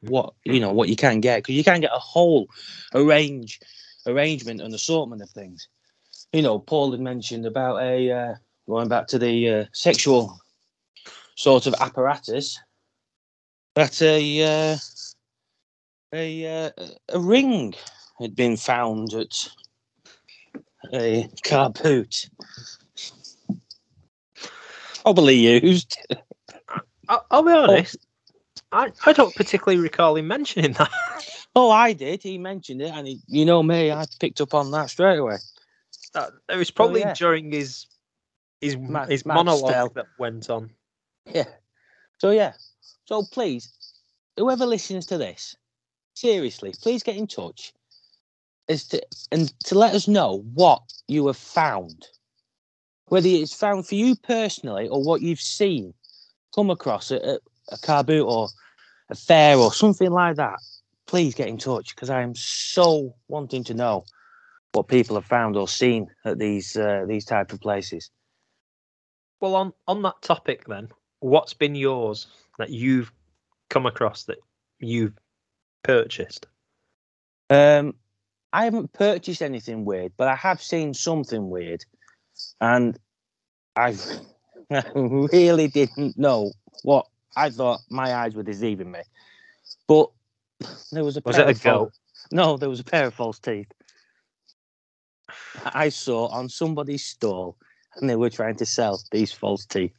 what 0.00 0.34
you 0.44 0.58
know 0.58 0.72
what 0.72 0.88
you 0.88 0.96
can 0.96 1.20
get 1.20 1.38
because 1.38 1.54
you 1.54 1.62
can 1.64 1.80
get 1.80 1.92
a 1.94 1.98
whole 1.98 2.48
arrange 2.94 3.60
arrangement 4.06 4.60
and 4.60 4.74
assortment 4.74 5.22
of 5.22 5.30
things. 5.30 5.68
You 6.32 6.42
know, 6.42 6.58
Paul 6.58 6.90
had 6.92 7.00
mentioned 7.00 7.46
about 7.46 7.82
a 7.82 8.10
uh, 8.10 8.34
going 8.66 8.88
back 8.88 9.06
to 9.08 9.18
the 9.18 9.48
uh, 9.50 9.64
sexual 9.72 10.38
sort 11.36 11.66
of 11.66 11.74
apparatus 11.80 12.58
that 13.74 14.00
a 14.02 14.72
uh, 14.72 14.76
a 16.12 16.66
uh, 16.66 16.70
a 17.10 17.20
ring 17.20 17.74
had 18.18 18.34
been 18.34 18.56
found 18.56 19.14
at 19.14 19.48
a 20.92 21.28
car 21.44 21.70
boot. 21.70 22.28
Probably 25.02 25.34
used. 25.34 25.96
I'll, 27.12 27.26
I'll 27.30 27.42
be 27.42 27.52
oh. 27.52 27.62
honest. 27.64 27.96
I, 28.70 28.90
I 29.04 29.12
don't 29.12 29.34
particularly 29.36 29.82
recall 29.82 30.16
him 30.16 30.26
mentioning 30.26 30.72
that. 30.72 30.90
Oh, 31.54 31.70
I 31.70 31.92
did. 31.92 32.22
He 32.22 32.38
mentioned 32.38 32.80
it, 32.80 32.90
and 32.94 33.06
he, 33.06 33.20
you 33.26 33.44
know 33.44 33.62
me, 33.62 33.92
I 33.92 34.06
picked 34.18 34.40
up 34.40 34.54
on 34.54 34.70
that 34.70 34.88
straight 34.88 35.18
away. 35.18 35.36
that 36.14 36.30
it 36.48 36.56
was 36.56 36.70
probably 36.70 37.04
Oh, 37.04 37.08
yeah. 37.08 37.14
during 37.14 37.52
his 37.52 37.86
his 38.62 38.76
Mad- 38.76 39.10
his 39.10 39.26
mad 39.26 39.34
monologue 39.34 39.94
that 39.94 40.06
went 40.18 40.48
on. 40.48 40.70
Yeah. 41.26 41.44
So 42.18 42.30
yeah. 42.30 42.54
So 43.04 43.24
please, 43.30 43.70
whoever 44.38 44.64
listens 44.64 45.04
to 45.06 45.18
this, 45.18 45.54
seriously, 46.14 46.72
please 46.80 47.02
get 47.02 47.16
in 47.16 47.26
touch 47.26 47.74
as 48.68 48.84
to 48.88 49.02
and 49.30 49.52
to 49.64 49.76
let 49.76 49.94
us 49.94 50.08
know 50.08 50.38
what 50.54 50.80
you 51.08 51.26
have 51.26 51.36
found. 51.36 52.06
Whether 53.08 53.28
it's 53.28 53.52
found 53.54 53.86
for 53.86 53.96
you 53.96 54.16
personally 54.16 54.88
or 54.88 55.02
what 55.02 55.20
you've 55.20 55.40
seen 55.40 55.92
come 56.54 56.70
across 56.70 57.10
at, 57.10 57.22
at 57.22 57.40
a 57.70 57.78
car 57.78 58.04
boot 58.04 58.24
or 58.24 58.48
a 59.10 59.14
fair 59.14 59.56
or 59.56 59.72
something 59.72 60.10
like 60.10 60.36
that, 60.36 60.58
please 61.06 61.34
get 61.34 61.48
in 61.48 61.58
touch 61.58 61.94
because 61.94 62.10
I 62.10 62.22
am 62.22 62.34
so 62.34 63.14
wanting 63.28 63.64
to 63.64 63.74
know 63.74 64.04
what 64.72 64.88
people 64.88 65.16
have 65.16 65.26
found 65.26 65.56
or 65.56 65.68
seen 65.68 66.08
at 66.24 66.38
these 66.38 66.76
uh, 66.76 67.04
these 67.06 67.24
type 67.24 67.52
of 67.52 67.60
places. 67.60 68.10
Well, 69.40 69.54
on 69.54 69.72
on 69.86 70.02
that 70.02 70.22
topic, 70.22 70.66
then, 70.66 70.88
what's 71.20 71.54
been 71.54 71.74
yours 71.74 72.26
that 72.58 72.70
you've 72.70 73.12
come 73.68 73.86
across 73.86 74.24
that 74.24 74.38
you've 74.78 75.14
purchased? 75.82 76.46
Um, 77.50 77.94
I 78.52 78.64
haven't 78.64 78.92
purchased 78.92 79.42
anything 79.42 79.84
weird, 79.84 80.12
but 80.16 80.28
I 80.28 80.36
have 80.36 80.62
seen 80.62 80.94
something 80.94 81.50
weird, 81.50 81.84
and 82.60 82.98
I 84.76 84.84
really 84.94 85.68
didn't 85.68 86.18
know 86.18 86.52
what 86.82 87.06
I 87.36 87.50
thought. 87.50 87.80
My 87.90 88.14
eyes 88.14 88.34
were 88.34 88.42
deceiving 88.44 88.90
me, 88.92 89.00
but 89.88 90.10
there 90.92 91.04
was 91.04 91.16
a 91.16 91.22
Was 91.24 91.38
pair 91.38 91.38
it 91.38 91.48
a 91.48 91.54
goat? 91.54 91.92
No, 92.32 92.56
there 92.56 92.70
was 92.70 92.80
a 92.80 92.84
pair 92.84 93.06
of 93.06 93.14
false 93.14 93.38
teeth. 93.38 93.72
I 95.64 95.90
saw 95.90 96.28
on 96.28 96.48
somebody's 96.48 97.04
stall, 97.04 97.56
and 97.96 98.08
they 98.10 98.16
were 98.16 98.30
trying 98.30 98.56
to 98.56 98.66
sell 98.66 99.00
these 99.12 99.32
false 99.32 99.66
teeth, 99.66 99.96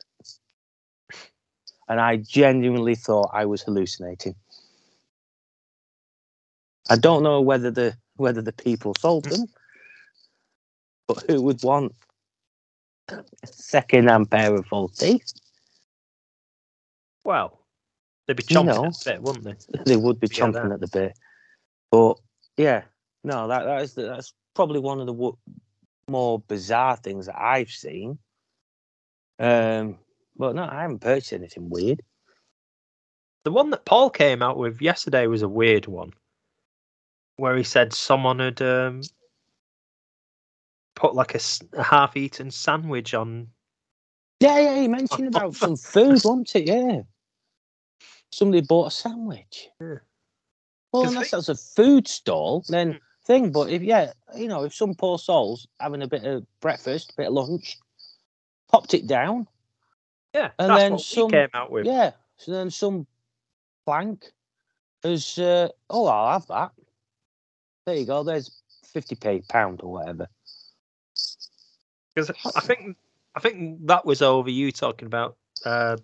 and 1.89 1.99
I 2.01 2.17
genuinely 2.17 2.95
thought 2.95 3.32
I 3.34 3.45
was 3.45 3.63
hallucinating. 3.63 4.36
I 6.89 6.97
don't 6.97 7.24
know 7.24 7.41
whether 7.41 7.71
the 7.71 7.97
whether 8.17 8.41
the 8.41 8.53
people 8.53 8.95
sold 8.99 9.26
them, 9.26 9.47
but 11.07 11.24
who 11.28 11.41
would 11.43 11.63
want 11.63 11.93
a 13.10 13.24
second-hand 13.45 14.30
pair 14.32 14.56
of 14.56 14.66
teeth? 14.95 15.34
Well, 17.24 17.60
they'd 18.28 18.36
be 18.36 18.43
You 18.49 18.58
chomping 18.58 18.66
know. 18.66 18.86
at 18.86 18.93
the 18.93 19.12
bit, 19.12 19.22
wouldn't 19.22 19.43
they? 19.45 19.84
They 19.86 19.97
would 19.97 20.20
be 20.20 20.28
Yeah, 20.32 20.45
chomping 20.45 20.70
that. 20.70 20.72
at 20.74 20.80
the 20.80 20.88
bit. 20.88 21.18
But 21.91 22.20
yeah, 22.58 22.84
no, 23.24 23.47
that 23.47 23.64
that 23.64 23.82
is 23.82 23.93
the, 23.93 24.04
that's 24.04 24.34
probably 24.56 24.80
one 24.80 24.99
of 24.99 25.06
the 25.06 25.14
wo- 25.14 25.38
more 26.08 26.39
bizarre 26.39 26.97
things 26.97 27.28
that 27.28 27.39
I've 27.39 27.70
seen. 27.70 28.18
Um, 29.39 29.97
but 30.36 30.56
no, 30.56 30.64
I 30.64 30.82
haven't 30.82 30.99
purchased 30.99 31.34
anything 31.34 31.70
weird. 31.70 32.01
The 33.43 33.51
one 33.51 33.70
that 33.72 33.86
Paul 33.86 34.10
came 34.10 34.41
out 34.41 34.58
with 34.58 34.82
yesterday 34.82 35.28
was 35.28 35.41
a 35.41 35.47
weird 35.49 35.86
one, 35.86 36.14
where 37.36 37.56
he 37.56 37.64
said 37.64 37.93
someone 37.93 38.39
had 38.39 38.62
um, 38.62 39.01
put 40.96 41.16
like 41.16 41.36
a 41.36 41.84
half-eaten 41.84 42.52
sandwich 42.52 43.14
on. 43.14 43.48
Yeah, 44.39 44.60
yeah, 44.60 44.82
he 44.82 44.88
mentioned 44.88 45.28
about 45.36 45.56
some 45.56 45.76
food, 45.94 46.22
wasn't 46.24 46.56
it? 46.56 46.68
Yeah. 46.68 47.02
Somebody 48.32 48.62
bought 48.62 48.88
a 48.88 48.91
sandwich. 48.91 49.70
Yeah. 49.80 49.96
Well, 50.91 51.08
unless 51.08 51.32
that's 51.32 51.50
a 51.50 51.56
food 51.56 52.08
stall, 52.08 52.64
then 52.68 52.94
Mm. 52.94 53.00
thing. 53.26 53.52
But 53.52 53.70
if 53.70 53.82
yeah, 53.82 54.14
you 54.36 54.48
know, 54.48 54.64
if 54.64 54.74
some 54.76 54.94
poor 54.96 55.18
soul's 55.18 55.68
having 55.80 56.02
a 56.04 56.08
bit 56.08 56.24
of 56.26 56.46
breakfast, 56.60 57.12
a 57.12 57.16
bit 57.22 57.28
of 57.28 57.34
lunch, 57.34 57.78
popped 58.72 58.94
it 58.94 59.08
down, 59.08 59.48
Yeah, 60.36 60.52
And 60.60 60.76
then 60.76 61.00
some- 61.00 61.30
came 61.32 61.50
out 61.54 61.72
with. 61.72 61.86
yeah. 61.86 62.12
So 62.38 62.52
then 62.52 62.70
some 62.72 63.06
plank 63.86 64.32
has, 65.04 65.38
uh, 65.38 65.70
oh, 65.89 66.06
I'll 66.08 66.34
have 66.34 66.48
that. 66.48 66.72
There 67.86 67.96
you 67.96 68.06
go. 68.06 68.24
There's 68.24 68.62
fifty 68.86 69.16
p 69.16 69.41
pound 69.50 69.82
or 69.84 69.91
whatever. 69.94 70.28
Because 72.14 72.32
I 72.55 72.61
think 72.61 72.97
I 73.36 73.39
think 73.39 73.88
that 73.88 74.05
was 74.05 74.22
over 74.22 74.49
you 74.49 74.72
talking 74.72 75.07
about 75.07 75.38
uh, 75.66 75.97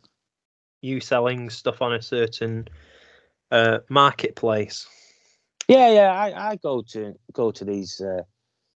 you 0.82 1.00
selling 1.00 1.50
stuff 1.50 1.82
on 1.82 1.94
a 1.94 2.02
certain 2.02 2.68
uh, 3.52 3.80
marketplace. 3.90 4.88
Yeah, 5.68 5.92
yeah. 5.92 6.12
I, 6.14 6.52
I 6.52 6.56
go 6.56 6.82
to 6.90 7.14
go 7.34 7.52
to 7.52 7.64
these 7.64 8.02
uh, 8.02 8.24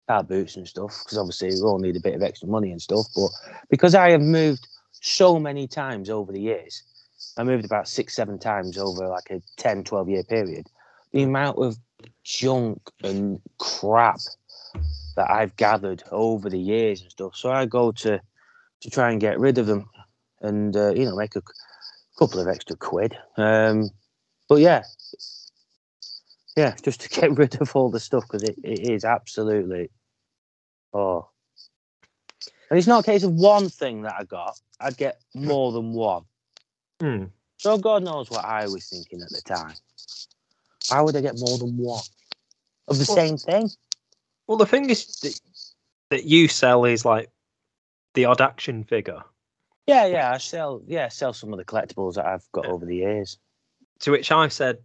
car 0.09 0.23
boots 0.23 0.57
and 0.57 0.69
stuff 0.69 1.03
because 1.05 1.19
obviously 1.19 1.49
we 1.51 1.63
all 1.63 1.79
need 1.79 1.97
a 1.97 2.01
bit 2.01 2.15
of 2.15 2.23
extra 2.23 2.49
money 2.49 2.71
and 2.71 2.83
stuff. 2.83 3.07
But 3.15 3.31
because 3.71 3.95
I 3.95 4.11
have 4.11 4.21
moved 4.21 4.67
so 4.93 5.39
many 5.39 5.67
times 5.67 6.11
over 6.11 6.33
the 6.33 6.41
years, 6.41 6.83
I 7.39 7.45
moved 7.45 7.65
about 7.65 7.89
six, 7.89 8.15
seven 8.15 8.39
times 8.39 8.77
over 8.77 9.09
like 9.09 9.31
a 9.31 9.41
10, 9.57 9.85
12 9.85 10.09
year 10.09 10.23
period. 10.25 10.67
The 11.13 11.23
amount 11.23 11.59
of 11.59 11.77
junk 12.25 12.79
and 13.03 13.41
crap 13.59 14.21
that 15.17 15.31
I've 15.31 15.57
gathered 15.57 16.03
over 16.11 16.49
the 16.51 16.59
years 16.59 17.03
and 17.03 17.11
stuff. 17.11 17.37
So 17.37 17.51
I 17.51 17.67
go 17.67 17.93
to 17.93 18.21
to 18.81 18.91
try 18.91 19.11
and 19.11 19.21
get 19.21 19.39
rid 19.39 19.59
of 19.59 19.67
them 19.67 19.89
and 20.41 20.77
uh, 20.77 20.93
you 20.95 21.05
know 21.05 21.17
make 21.17 21.37
a 21.37 21.41
c- 21.41 21.55
couple 22.19 22.41
of 22.41 22.49
extra 22.49 22.77
quid. 22.77 23.17
Um, 23.37 23.91
but 24.49 24.57
yeah, 24.57 24.83
yeah, 26.57 26.75
just 26.83 27.01
to 27.03 27.09
get 27.09 27.37
rid 27.37 27.61
of 27.61 27.75
all 27.77 27.91
the 27.91 28.01
stuff 28.01 28.25
because 28.25 28.43
it, 28.43 28.57
it 28.65 28.91
is 28.91 29.05
absolutely 29.05 29.91
oh. 30.93 31.29
And 32.71 32.79
it's 32.79 32.89
not 32.89 33.01
a 33.01 33.07
case 33.07 33.23
of 33.23 33.33
one 33.35 33.69
thing 33.69 34.03
that 34.03 34.15
I 34.19 34.25
got. 34.25 34.59
I'd 34.81 34.97
get 34.97 35.21
more 35.35 35.73
than 35.73 35.93
one. 35.93 36.25
Hmm. 37.01 37.25
So 37.59 37.77
God 37.77 38.03
knows 38.03 38.31
what 38.31 38.45
I 38.45 38.67
was 38.67 38.89
thinking 38.89 39.21
at 39.21 39.29
the 39.29 39.43
time. 39.43 39.75
Why 40.89 41.03
would 41.03 41.15
I 41.15 41.21
get 41.21 41.39
more 41.39 41.59
than 41.59 41.77
one 41.77 42.01
of 42.89 42.99
the 42.99 43.05
Well- 43.07 43.17
same 43.17 43.37
thing? 43.37 43.71
Well, 44.47 44.59
the 44.59 44.67
thing 44.67 44.91
is 44.91 45.07
that, 45.21 45.41
that 46.11 46.25
you 46.25 46.49
sell 46.49 46.85
is 46.85 47.05
like 47.05 47.31
the 48.15 48.25
odd 48.27 48.41
action 48.41 48.85
figure. 48.85 49.23
Yeah, 49.87 50.07
yeah, 50.07 50.33
I 50.33 50.39
sell. 50.39 50.83
Yeah, 50.87 51.09
sell 51.09 51.33
some 51.33 51.53
of 51.53 51.59
the 51.59 51.65
collectibles 51.65 52.15
that 52.15 52.27
I've 52.27 52.47
got 52.53 52.67
over 52.67 52.85
the 52.85 52.97
years. 52.97 53.39
To 54.01 54.11
which 54.11 54.31
I 54.31 54.49
said, 54.49 54.79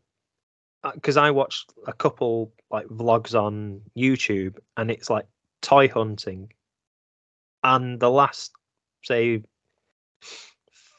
uh, 0.83 0.91
because 0.93 1.17
I 1.17 1.31
watched 1.31 1.73
a 1.85 1.93
couple 1.93 2.51
like 2.71 2.87
vlogs 2.87 3.39
on 3.39 3.81
YouTube, 3.95 4.57
and 4.75 4.89
it's 4.89 5.09
like 5.09 5.27
toy 5.61 5.87
hunting, 5.87 6.51
and 7.63 7.99
the 7.99 8.09
last 8.09 8.51
say 9.03 9.43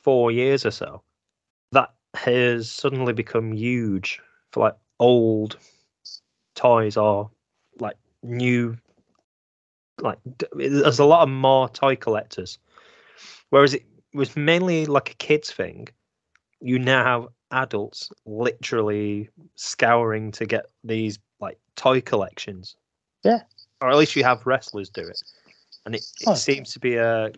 four 0.02 0.30
years 0.30 0.64
or 0.64 0.70
so, 0.70 1.02
that 1.72 1.94
has 2.14 2.70
suddenly 2.70 3.12
become 3.12 3.52
huge 3.52 4.20
for 4.52 4.61
like 4.61 4.76
old 5.00 5.59
toys 6.54 6.96
or 6.96 7.30
new 8.23 8.77
like 10.01 10.19
there's 10.55 10.99
a 10.99 11.05
lot 11.05 11.23
of 11.23 11.29
more 11.29 11.69
toy 11.69 11.97
collectors 11.97 12.59
whereas 13.51 13.75
it 13.75 13.85
was 14.14 14.37
mainly 14.37 14.87
like 14.87 15.11
a 15.11 15.14
kids 15.14 15.51
thing 15.51 15.89
you 16.61 16.79
now 16.79 17.05
have 17.05 17.29
adults 17.51 18.11
literally 18.27 19.29
scouring 19.55 20.31
to 20.33 20.47
get 20.47 20.66
these 20.85 21.19
like 21.41 21.59
toy 21.77 22.01
collections. 22.01 22.77
Yeah. 23.25 23.41
Or 23.81 23.91
at 23.91 23.97
least 23.97 24.16
you 24.16 24.25
have 24.25 24.47
wrestlers 24.47 24.91
do 24.91 25.03
it. 25.03 25.21
And 25.87 25.95
it, 25.95 26.03
it 26.21 26.29
Oh. 26.29 26.35
seems 26.35 26.73
to 26.73 26.81
be 26.81 26.97
a 26.97 27.31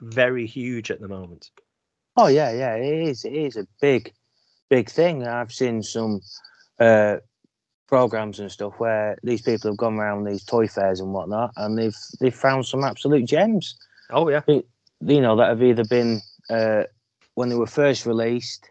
very 0.00 0.46
huge 0.46 0.90
at 0.90 1.00
the 1.00 1.08
moment. 1.08 1.50
Oh 2.16 2.26
yeah, 2.26 2.52
yeah, 2.52 2.74
it 2.74 3.08
is. 3.08 3.24
It 3.24 3.32
is 3.32 3.56
a 3.56 3.66
big, 3.80 4.12
big 4.68 4.90
thing. 4.90 5.26
I've 5.26 5.52
seen 5.52 5.82
some 5.82 6.20
uh, 6.78 7.18
programs 7.94 8.40
and 8.40 8.50
stuff 8.50 8.72
where 8.78 9.16
these 9.22 9.40
people 9.40 9.70
have 9.70 9.76
gone 9.76 9.94
around 9.94 10.24
these 10.24 10.42
toy 10.42 10.66
fairs 10.66 10.98
and 10.98 11.12
whatnot, 11.12 11.52
and 11.56 11.78
they've 11.78 11.96
they've 12.18 12.34
found 12.34 12.66
some 12.66 12.82
absolute 12.82 13.24
gems. 13.24 13.76
Oh 14.10 14.28
yeah. 14.28 14.40
You 14.48 15.20
know 15.20 15.36
that 15.36 15.48
have 15.48 15.62
either 15.62 15.84
been 15.84 16.20
uh, 16.50 16.82
when 17.36 17.50
they 17.50 17.54
were 17.54 17.68
first 17.68 18.04
released, 18.04 18.68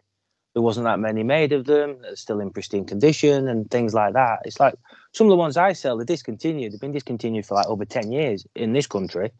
there 0.54 0.62
wasn't 0.62 0.88
that 0.88 1.00
many 1.00 1.24
made 1.24 1.54
of 1.54 1.64
them. 1.64 2.02
They're 2.02 2.18
still 2.18 2.42
in 2.42 2.52
pristine 2.52 2.84
condition 2.84 3.48
and 3.48 3.72
things 3.72 3.94
like 3.94 4.12
that. 4.12 4.40
It's 4.44 4.60
like 4.60 4.76
some 5.14 5.28
of 5.28 5.32
the 5.32 5.38
ones 5.38 5.56
I 5.56 5.72
sell, 5.72 5.96
they're 5.96 6.06
discontinued. 6.06 6.74
They've 6.74 6.82
been 6.82 6.92
discontinued 6.92 7.46
for 7.46 7.56
like 7.56 7.68
over 7.68 7.86
ten 7.86 8.12
years 8.12 8.46
in 8.56 8.74
this 8.74 8.88
country. 8.88 9.32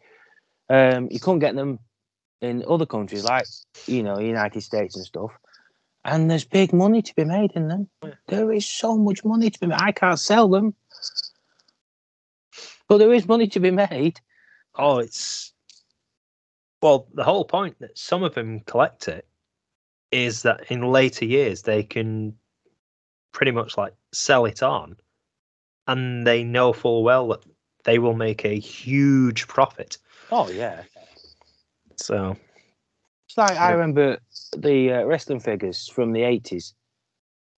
Um, 0.70 1.10
you 1.12 1.20
couldn't 1.20 1.40
get 1.40 1.56
them 1.56 1.80
in 2.40 2.64
other 2.70 2.86
countries 2.86 3.26
like 3.26 3.48
you 3.86 4.02
know 4.02 4.18
United 4.18 4.62
States 4.62 4.96
and 4.96 5.06
stuff. 5.06 5.32
And 6.06 6.30
there's 6.30 6.44
big 6.44 6.74
money 6.74 7.02
to 7.02 7.16
be 7.16 7.24
made 7.24 7.52
in 7.56 7.70
them. 7.70 7.88
There 8.28 8.52
is 8.52 8.66
so 8.66 8.98
much 8.98 9.24
money 9.24 9.50
to 9.50 9.60
be 9.60 9.68
made. 9.68 9.80
I 9.80 9.92
can't 9.92 10.20
sell 10.20 10.50
them, 10.50 10.76
but 12.88 12.98
there 12.98 13.14
is 13.14 13.28
money 13.28 13.48
to 13.48 13.60
be 13.60 13.72
made. 13.72 14.20
Oh, 14.76 15.00
it's 15.00 15.54
well, 16.82 17.08
the 17.14 17.24
whole 17.24 17.46
point 17.46 17.80
that 17.80 17.98
some 17.98 18.24
of 18.24 18.36
them 18.36 18.60
collect 18.62 19.08
it 19.08 19.26
is 20.12 20.42
that 20.42 20.70
in 20.70 20.82
later 20.82 21.24
years 21.24 21.62
they 21.62 21.82
can 21.82 22.36
pretty 23.32 23.52
much 23.52 23.78
like 23.78 23.94
sell 24.12 24.46
it 24.46 24.62
on 24.62 24.98
and 25.88 26.28
they 26.28 26.44
know 26.44 26.74
full 26.74 27.04
well 27.04 27.30
that 27.30 27.44
they 27.86 28.00
will 28.00 28.14
make 28.14 28.46
a 28.46 28.60
huge 28.60 29.48
profit. 29.48 29.98
Oh 30.32 30.50
yeah, 30.50 30.84
So 31.96 32.38
it's 33.34 33.38
like 33.52 33.60
I 33.60 33.72
remember 33.72 34.20
the 34.56 34.92
uh, 34.92 35.06
wrestling 35.06 35.40
figures 35.40 35.88
from 35.88 36.12
the 36.12 36.22
eighties, 36.22 36.76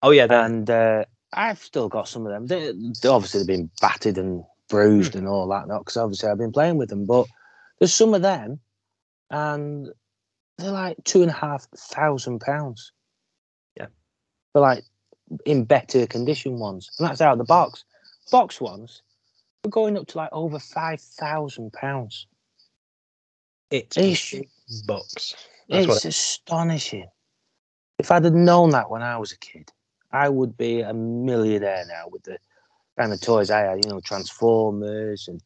oh 0.03 0.11
yeah, 0.11 0.29
that 0.29 0.47
and 0.47 0.70
uh, 0.70 1.05
I've 1.33 1.59
still 1.59 1.89
got 1.89 2.07
some 2.07 2.25
of 2.27 2.33
them. 2.33 2.47
They, 2.47 2.72
they 3.03 3.09
obviously 3.09 3.41
they've 3.41 3.49
been 3.49 3.70
battered 3.81 4.16
and 4.16 4.45
bruised 4.68 5.16
and 5.16 5.27
all 5.27 5.49
that, 5.49 5.66
not 5.66 5.81
because 5.81 5.97
obviously 5.97 6.29
I've 6.29 6.39
been 6.39 6.53
playing 6.53 6.77
with 6.77 6.91
them. 6.91 7.07
But 7.07 7.27
there's 7.81 7.93
some 7.93 8.14
of 8.14 8.22
them, 8.22 8.61
and 9.31 9.89
they're 10.59 10.70
like 10.70 10.97
two 11.03 11.22
and 11.22 11.31
a 11.31 11.35
half 11.35 11.66
thousand 11.77 12.39
pounds. 12.41 12.93
Yeah. 13.77 13.87
they're 14.53 14.62
like 14.62 14.85
in 15.45 15.64
better 15.64 16.07
condition 16.07 16.61
ones, 16.61 16.89
and 17.01 17.09
that's 17.09 17.20
out 17.20 17.33
of 17.33 17.39
the 17.39 17.45
box. 17.45 17.85
Box 18.31 18.61
ones, 18.61 19.03
we're 19.64 19.70
going 19.72 19.99
up 19.99 20.07
to 20.07 20.18
like 20.18 20.31
over 20.31 20.61
five 20.61 21.01
thousand 21.01 21.72
pounds. 21.72 22.29
it's 23.72 23.97
It's, 23.97 24.83
bucks. 24.83 25.35
That's 25.69 25.87
it's 25.87 26.05
astonishing. 26.05 27.09
If 27.99 28.11
I'd 28.11 28.25
have 28.25 28.35
known 28.35 28.71
that 28.71 28.91
when 28.91 29.03
I 29.03 29.17
was 29.17 29.33
a 29.33 29.39
kid, 29.39 29.71
I 30.12 30.29
would 30.29 30.57
be 30.57 30.81
a 30.81 30.93
millionaire 30.93 31.85
now 31.89 32.05
with 32.11 32.25
the 32.25 32.39
kind 32.99 33.12
of 33.12 33.21
toys 33.21 33.51
I 33.51 33.61
had. 33.61 33.85
You 33.85 33.91
know, 33.91 34.01
Transformers 34.01 35.29
and 35.29 35.43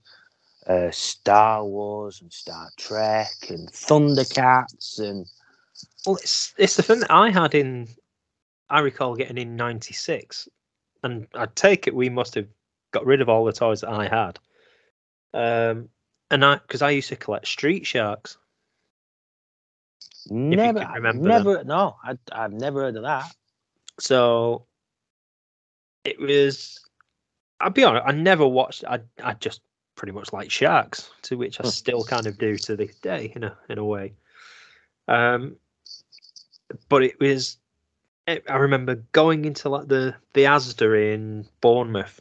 uh, 0.67 0.91
Star 0.91 1.65
Wars 1.65 2.21
and 2.21 2.33
Star 2.33 2.69
Trek 2.77 3.33
and 3.49 3.69
Thundercats 3.71 4.99
and 4.99 5.27
Well, 6.07 6.17
it's 6.17 6.55
it's 6.59 6.77
the 6.77 6.83
thing 6.83 7.01
that 7.01 7.11
I 7.11 7.31
had 7.31 7.55
in. 7.55 7.89
I 8.71 8.81
recall 8.81 9.15
getting 9.15 9.39
in 9.39 9.57
'96, 9.57 10.49
and 11.03 11.27
I 11.35 11.47
take 11.55 11.87
it 11.87 11.95
we 11.95 12.11
must 12.11 12.35
have 12.35 12.47
got 12.91 13.07
rid 13.07 13.21
of 13.21 13.29
all 13.29 13.45
the 13.45 13.53
toys 13.53 13.81
that 13.81 13.91
I 13.91 14.09
had. 14.09 14.39
Um, 15.33 15.89
and 16.31 16.45
I 16.45 16.57
because 16.57 16.83
I 16.83 16.91
used 16.91 17.09
to 17.09 17.17
collect 17.17 17.47
Street 17.47 17.87
Sharks. 17.87 18.37
Never, 20.31 20.81
remember 20.95 21.13
them. 21.13 21.23
never. 21.23 21.65
No, 21.65 21.97
I, 22.03 22.19
I've 22.33 22.53
never 22.53 22.83
heard 22.83 22.97
of 22.97 23.03
that. 23.03 23.35
So 23.99 24.67
it 26.05 26.21
was. 26.21 26.81
I'll 27.61 27.71
be 27.71 27.85
honest. 27.85 28.05
I 28.07 28.13
never 28.13 28.47
watched. 28.47 28.85
I 28.85 29.01
I 29.23 29.35
just 29.35 29.61
pretty 29.97 30.13
much 30.13 30.33
like 30.33 30.51
sharks, 30.51 31.11
to 31.23 31.37
which 31.37 31.61
I 31.61 31.65
still 31.65 32.05
kind 32.05 32.27
of 32.27 32.39
do 32.39 32.57
to 32.57 32.77
this 32.77 32.97
day, 32.97 33.33
in 33.35 33.45
a 33.45 33.57
in 33.69 33.79
a 33.79 33.85
way. 33.85 34.15
Um, 35.07 35.57
but 36.89 37.03
it 37.03 37.19
was. 37.21 37.59
It, 38.27 38.45
I 38.49 38.57
remember 38.57 38.97
going 39.13 39.45
into 39.45 39.69
like 39.69 39.89
the 39.89 40.15
the 40.35 40.45
Asda 40.45 41.15
in 41.15 41.47
Bournemouth 41.61 42.21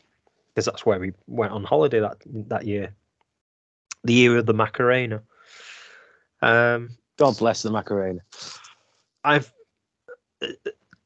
because 0.58 0.66
that's 0.66 0.86
where 0.88 1.00
we 1.00 1.14
went 1.28 1.54
on 1.54 1.64
holiday 1.64 2.00
that 2.00 2.18
that 2.26 2.66
year. 2.66 2.96
The 4.04 4.14
year 4.14 4.38
of 4.38 4.46
the 4.46 4.54
Macarena. 4.54 5.22
Um, 6.42 6.98
God 7.18 7.38
bless 7.38 7.64
the 7.64 7.72
Macarena. 7.72 8.22
I've 9.24 9.52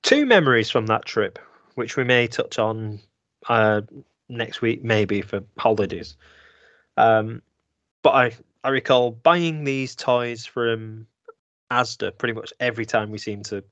two 0.03 0.25
memories 0.25 0.69
from 0.69 0.87
that 0.87 1.05
trip, 1.05 1.39
which 1.75 1.95
we 1.95 2.03
may 2.03 2.27
touch 2.27 2.59
on 2.59 2.99
uh, 3.47 3.81
next 4.29 4.61
week, 4.61 4.83
maybe 4.83 5.21
for 5.21 5.41
holidays. 5.57 6.17
Um, 6.97 7.41
but 8.03 8.11
I 8.11 8.31
I 8.63 8.69
recall 8.69 9.11
buying 9.11 9.63
these 9.63 9.95
toys 9.95 10.45
from 10.45 11.07
Asda 11.71 12.17
pretty 12.17 12.33
much 12.33 12.53
every 12.59 12.85
time 12.85 13.09
we 13.09 13.17
seemed 13.17 13.45
to 13.45 13.63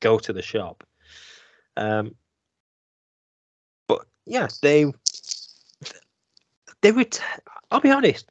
go 0.00 0.18
to 0.18 0.32
the 0.32 0.42
shop. 0.42 0.84
Um, 1.76 2.14
but 3.88 4.06
yeah, 4.24 4.48
they 4.62 4.92
they 6.80 6.92
would. 6.92 7.18
I'll 7.72 7.80
be 7.80 7.90
honest, 7.90 8.30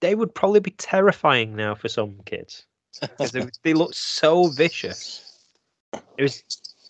they 0.00 0.14
would 0.14 0.34
probably 0.34 0.60
be 0.60 0.70
terrifying 0.70 1.54
now 1.54 1.74
for 1.74 1.88
some 1.88 2.20
kids 2.24 2.64
because 3.00 3.32
they, 3.32 3.46
they 3.62 3.74
look 3.74 3.94
so 3.94 4.48
vicious. 4.48 5.22
It 6.18 6.22
was. 6.22 6.42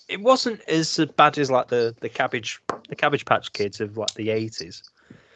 It 0.08 0.20
wasn't 0.20 0.60
as 0.68 1.00
bad 1.16 1.36
as 1.36 1.50
like 1.50 1.66
the 1.68 1.94
the 2.00 2.08
cabbage 2.08 2.60
the 2.88 2.94
Cabbage 2.94 3.24
Patch 3.24 3.52
Kids 3.52 3.80
of 3.80 3.96
like 3.96 4.14
the 4.14 4.30
eighties, 4.30 4.84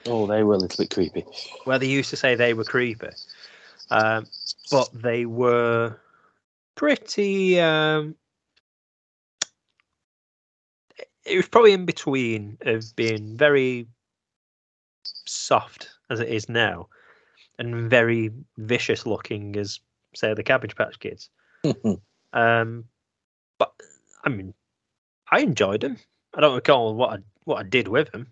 Oh, 0.07 0.27
they 0.27 0.43
were 0.45 0.55
a 0.55 0.59
little 0.59 0.77
bit 0.77 0.91
creepy. 0.91 1.25
where 1.64 1.79
they 1.79 1.87
used 1.87 2.11
to 2.11 2.16
say 2.16 2.35
they 2.35 2.55
were 2.55 2.64
creepy, 2.64 3.09
um, 3.91 4.27
but 4.71 4.89
they 4.95 5.27
were 5.27 5.97
pretty. 6.77 7.61
Um, 7.61 8.14
it 11.25 11.37
was 11.37 11.49
probably 11.49 11.73
in 11.73 11.85
between 11.85 12.57
of 12.62 12.95
being 12.97 13.37
very 13.37 13.87
soft 15.27 15.91
as 16.09 16.21
it 16.21 16.29
is 16.29 16.49
now, 16.49 16.89
and 17.59 17.91
very 17.91 18.31
vicious 18.57 19.05
looking 19.05 19.57
as 19.57 19.81
say 20.15 20.35
the 20.35 20.43
Cabbage 20.43 20.77
Patch 20.77 20.99
Kids. 20.99 21.31
Um, 22.33 22.85
but 23.59 23.73
I 24.25 24.29
mean, 24.29 24.55
I 25.31 25.41
enjoyed 25.41 25.81
them. 25.81 25.97
I 26.35 26.41
don't 26.41 26.55
recall 26.55 26.95
what 26.95 27.13
I 27.13 27.19
what 27.45 27.59
I 27.59 27.63
did 27.69 27.89
with 27.89 28.15
him. 28.15 28.29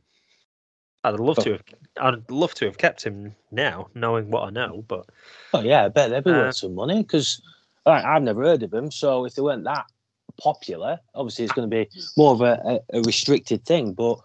I'd 1.04 1.18
love 1.20 1.36
to 1.38 1.52
have. 1.52 1.62
I'd 2.00 2.30
love 2.30 2.54
to 2.54 2.66
have 2.66 2.78
kept 2.78 3.04
him 3.04 3.34
now, 3.50 3.88
knowing 3.94 4.30
what 4.30 4.44
I 4.44 4.50
know. 4.50 4.84
But 4.86 5.06
Oh 5.54 5.60
yeah, 5.60 5.84
I 5.84 5.88
bet 5.88 6.10
they'd 6.10 6.24
be 6.24 6.30
Uh, 6.30 6.38
worth 6.38 6.56
some 6.56 6.74
money 6.74 7.02
because 7.02 7.40
right, 7.86 8.04
I've 8.04 8.22
never 8.22 8.42
heard 8.42 8.62
of 8.62 8.70
them. 8.70 8.90
So 8.90 9.24
if 9.24 9.34
they 9.34 9.42
weren't 9.42 9.64
that 9.64 9.86
popular, 10.40 11.00
obviously 11.14 11.44
it's 11.44 11.54
going 11.54 11.68
to 11.68 11.76
be 11.76 11.88
more 12.16 12.32
of 12.32 12.40
a, 12.40 12.80
a, 12.92 12.98
a 12.98 13.02
restricted 13.02 13.64
thing. 13.64 13.92
But 13.92 14.18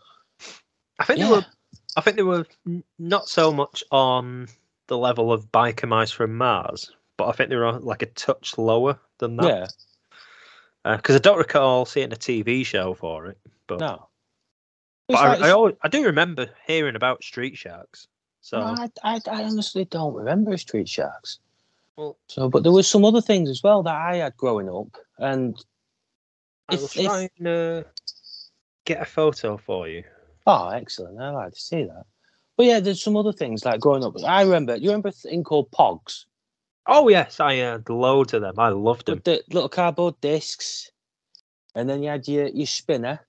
I 0.99 1.06
think 1.06 1.20
yeah, 1.20 1.26
they 1.26 1.32
were. 1.32 1.45
I 1.95 2.01
think 2.01 2.18
they 2.18 2.24
were 2.24 2.45
not 2.97 3.30
so 3.30 3.51
much 3.51 3.84
on 3.91 4.47
the 4.88 4.97
level 4.97 5.32
of 5.32 5.51
biker 5.51 5.88
mice 5.88 6.12
from 6.12 6.36
Mars, 6.38 6.91
but 7.18 7.28
I 7.28 7.32
think 7.34 7.49
they 7.49 7.55
were 7.55 7.72
like 7.80 8.01
a 8.01 8.07
touch 8.07 8.57
lower 8.57 8.99
than 9.20 9.38
that. 9.38 9.72
yeah, 10.86 10.95
Because 10.95 11.16
I 11.16 11.20
don't 11.20 11.38
recall 11.38 11.86
seeing 11.86 12.11
a 12.11 12.16
TV 12.16 12.66
show 12.66 12.93
for 12.93 13.28
it. 13.28 13.38
But, 13.68 13.80
no. 13.80 14.07
but 15.07 15.14
It's 15.14 15.22
I, 15.22 15.47
I, 15.47 15.51
always, 15.51 15.76
I 15.82 15.88
do 15.88 16.03
remember 16.05 16.49
hearing 16.68 16.95
about 16.95 17.24
Street 17.24 17.57
Sharks. 17.57 18.07
So 18.41 18.59
No, 18.59 18.66
I, 18.66 18.89
I, 19.03 19.22
I 19.32 19.43
honestly 19.43 19.86
don't 19.86 20.14
remember 20.14 20.57
Street 20.57 20.89
Sharks. 20.89 21.39
well, 21.95 22.18
So, 22.28 22.49
but 22.49 22.64
there 22.64 22.72
was 22.72 22.88
some 22.89 23.05
other 23.05 23.22
things 23.22 23.49
as 23.49 23.64
well 23.64 23.84
that 23.84 23.95
I 23.95 24.18
had 24.18 24.36
growing 24.36 24.70
up, 24.70 24.97
and 25.18 25.55
I 26.68 26.76
will 26.76 26.86
if- 26.86 26.97
if- 26.97 27.05
try 27.05 27.30
and 27.38 27.47
uh, 27.47 27.84
get 28.86 29.01
a 29.01 29.05
photo 29.05 29.55
for 29.57 29.88
you. 29.88 30.03
oh, 30.45 30.70
excellent! 30.70 31.22
I 31.22 31.30
like 31.30 31.53
to 31.53 31.59
see 31.59 31.84
that. 31.84 32.05
But 32.57 32.66
yeah, 32.66 32.80
there's 32.82 33.01
some 33.01 33.16
other 33.16 33.32
things 33.34 33.64
like 33.66 33.80
growing 33.80 34.03
up. 34.03 34.14
I 34.26 34.41
remember. 34.43 34.76
You 34.76 34.89
remember 34.89 35.07
a 35.09 35.11
thing 35.14 35.43
called 35.43 35.72
Pogs 35.72 36.26
Oh 36.86 37.07
yes, 37.07 37.39
I 37.39 37.55
had 37.55 37.89
loads 37.89 38.34
of 38.34 38.41
them. 38.41 38.59
I 38.59 38.69
loved 38.69 39.05
them. 39.05 39.21
the 39.23 39.41
little 39.51 39.69
cardboard 39.69 40.19
discs, 40.21 40.91
and 41.75 41.89
then 41.89 42.03
you 42.03 42.09
had 42.09 42.27
your 42.27 42.47
your 42.47 42.67
spinner. 42.67 43.19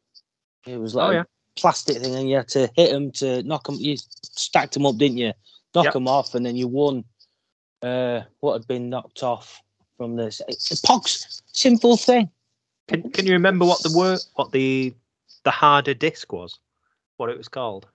It 0.66 0.78
was 0.78 0.94
like 0.94 1.16
Oh 1.16 1.20
a 1.20 1.26
plastic 1.56 1.98
thing, 1.98 2.14
and 2.14 2.28
you 2.28 2.36
had 2.36 2.48
to 2.48 2.70
hit 2.74 2.90
them 2.90 3.12
to 3.12 3.42
knock 3.44 3.66
them. 3.66 3.76
You 3.76 3.96
stacked 4.22 4.74
them 4.74 4.86
up, 4.86 4.96
didn't 4.96 5.18
you? 5.18 5.32
Knock 5.74 5.84
Yep. 5.84 5.92
them 5.92 6.08
off, 6.08 6.34
and 6.34 6.44
then 6.44 6.56
you 6.56 6.68
won 6.68 7.04
uh, 7.82 8.22
what 8.40 8.54
had 8.54 8.66
been 8.66 8.88
knocked 8.90 9.22
off 9.22 9.60
from 9.96 10.16
this. 10.16 10.40
It's 10.48 10.70
a 10.72 10.86
Pogs, 10.86 11.42
simple 11.52 11.96
thing. 11.96 12.30
Can 12.88 13.10
Can 13.10 13.26
you 13.26 13.32
remember 13.32 13.64
what 13.64 13.82
the 13.82 13.96
word, 13.96 14.20
what 14.34 14.50
the 14.52 14.94
the 15.44 15.50
harder 15.50 15.94
disc 15.94 16.32
was? 16.32 16.58
What 17.18 17.30
it 17.30 17.38
was 17.38 17.48
called? 17.48 17.86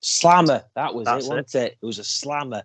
Slammer. 0.00 0.64
That 0.74 0.94
was 0.94 1.04
That's 1.06 1.26
it, 1.26 1.28
wasn't 1.28 1.54
it? 1.54 1.78
It 1.80 1.86
was 1.86 1.98
a 1.98 2.04
slammer. 2.04 2.62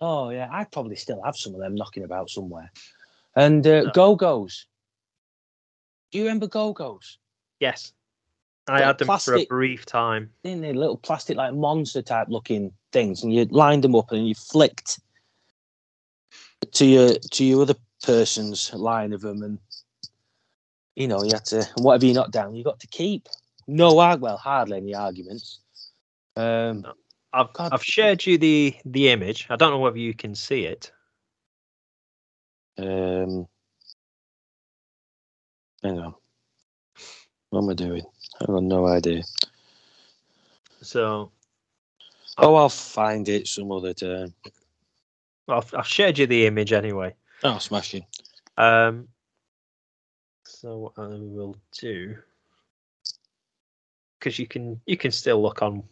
Oh 0.00 0.30
yeah, 0.30 0.48
I 0.50 0.64
probably 0.64 0.96
still 0.96 1.22
have 1.22 1.36
some 1.36 1.54
of 1.54 1.60
them 1.60 1.74
knocking 1.74 2.04
about 2.04 2.30
somewhere. 2.30 2.70
And 3.36 3.66
uh, 3.66 3.82
No. 3.82 3.90
Go 3.90 4.16
Go's. 4.16 4.66
Do 6.10 6.18
you 6.18 6.24
remember 6.24 6.46
Go 6.46 6.72
Go's? 6.72 7.18
Yes, 7.60 7.92
I 8.68 8.80
had 8.82 8.98
them 8.98 9.18
for 9.18 9.36
a 9.36 9.46
brief 9.46 9.84
time. 9.84 10.30
Didn't 10.42 10.62
they 10.62 10.72
little 10.72 10.96
plastic 10.96 11.36
like 11.36 11.54
monster 11.54 12.02
type 12.02 12.28
looking 12.28 12.72
things, 12.92 13.22
and 13.22 13.32
you 13.32 13.44
lined 13.46 13.84
them 13.84 13.94
up 13.94 14.10
and 14.12 14.26
you 14.26 14.34
flicked 14.34 15.00
to 16.72 16.86
your 16.86 17.14
to 17.14 17.44
your 17.44 17.62
other 17.62 17.74
person's 18.02 18.72
line 18.72 19.12
of 19.12 19.20
them, 19.20 19.42
and 19.42 19.58
you 20.96 21.06
know 21.06 21.22
you 21.22 21.32
had 21.32 21.44
to 21.46 21.68
whatever 21.76 22.06
you 22.06 22.14
knocked 22.14 22.32
down, 22.32 22.54
you 22.54 22.64
got 22.64 22.80
to 22.80 22.86
keep. 22.86 23.28
No, 23.66 23.94
well, 23.94 24.36
hardly 24.36 24.78
any 24.78 24.94
arguments. 24.94 25.60
Um, 26.36 26.84
I've 27.32 27.52
God. 27.52 27.72
I've 27.72 27.84
shared 27.84 28.26
you 28.26 28.38
the 28.38 28.74
the 28.84 29.10
image. 29.10 29.46
I 29.50 29.56
don't 29.56 29.70
know 29.70 29.78
whether 29.78 29.98
you 29.98 30.14
can 30.14 30.34
see 30.34 30.64
it. 30.64 30.92
Um, 32.78 33.46
hang 35.82 35.98
on. 35.98 36.14
What 37.50 37.62
am 37.62 37.70
I 37.70 37.74
doing? 37.74 38.02
I've 38.40 38.46
got 38.48 38.62
no 38.62 38.86
idea. 38.86 39.22
So 40.82 41.32
Oh, 42.38 42.54
I'll 42.54 42.68
find 42.68 43.28
it 43.28 43.46
some 43.48 43.70
other 43.72 43.92
time. 43.94 44.34
well, 45.46 45.58
I've, 45.58 45.74
I've 45.74 45.86
shared 45.86 46.18
you 46.18 46.26
the 46.26 46.46
image 46.46 46.72
anyway. 46.72 47.14
Oh, 47.44 47.58
smashing. 47.58 48.06
Um, 48.56 49.08
so 50.46 50.78
what 50.78 50.92
I 50.98 51.06
will 51.08 51.56
do, 51.78 52.16
because 54.18 54.38
you 54.38 54.46
can 54.46 54.80
you 54.86 54.96
can 54.96 55.10
still 55.10 55.42
look 55.42 55.62
on 55.62 55.82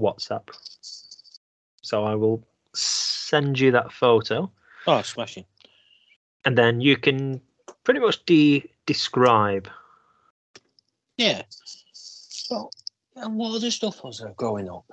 WhatsApp. 0.00 0.48
So 1.82 2.04
I 2.04 2.14
will 2.14 2.42
send 2.74 3.58
you 3.60 3.70
that 3.72 3.92
photo, 3.92 4.50
Oh, 4.86 5.02
smashing. 5.02 5.44
and 6.44 6.56
then 6.58 6.80
you 6.80 6.96
can 6.96 7.40
pretty 7.84 8.00
much 8.00 8.24
de- 8.26 8.68
describe. 8.86 9.68
Yeah. 11.16 11.42
Well, 12.50 12.70
and 13.16 13.36
what 13.36 13.54
other 13.54 13.70
stuff 13.70 14.02
was 14.02 14.18
there 14.18 14.32
growing 14.36 14.68
up? 14.68 14.84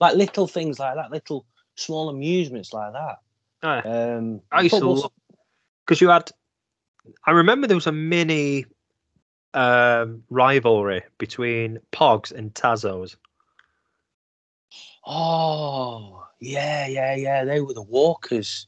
Like 0.00 0.16
little 0.16 0.46
things 0.46 0.78
like 0.78 0.94
that, 0.96 1.10
little 1.10 1.46
small 1.76 2.08
amusements 2.08 2.72
like 2.72 2.92
that. 2.92 3.18
Uh, 3.62 3.82
Um, 3.88 4.40
I 4.52 4.62
used 4.62 4.74
to 4.74 4.80
football- 4.80 5.12
because 5.84 6.00
you 6.00 6.08
had. 6.08 6.30
I 7.26 7.30
remember 7.30 7.66
there 7.66 7.76
was 7.76 7.86
a 7.86 7.92
mini 7.92 8.66
um, 9.54 10.22
rivalry 10.28 11.02
between 11.16 11.78
Pogs 11.92 12.32
and 12.32 12.52
Tazos. 12.54 13.16
Oh, 15.10 16.26
yeah, 16.38 16.86
yeah, 16.86 17.14
yeah. 17.14 17.44
They 17.44 17.62
were 17.62 17.72
the 17.72 17.82
Walkers. 17.82 18.66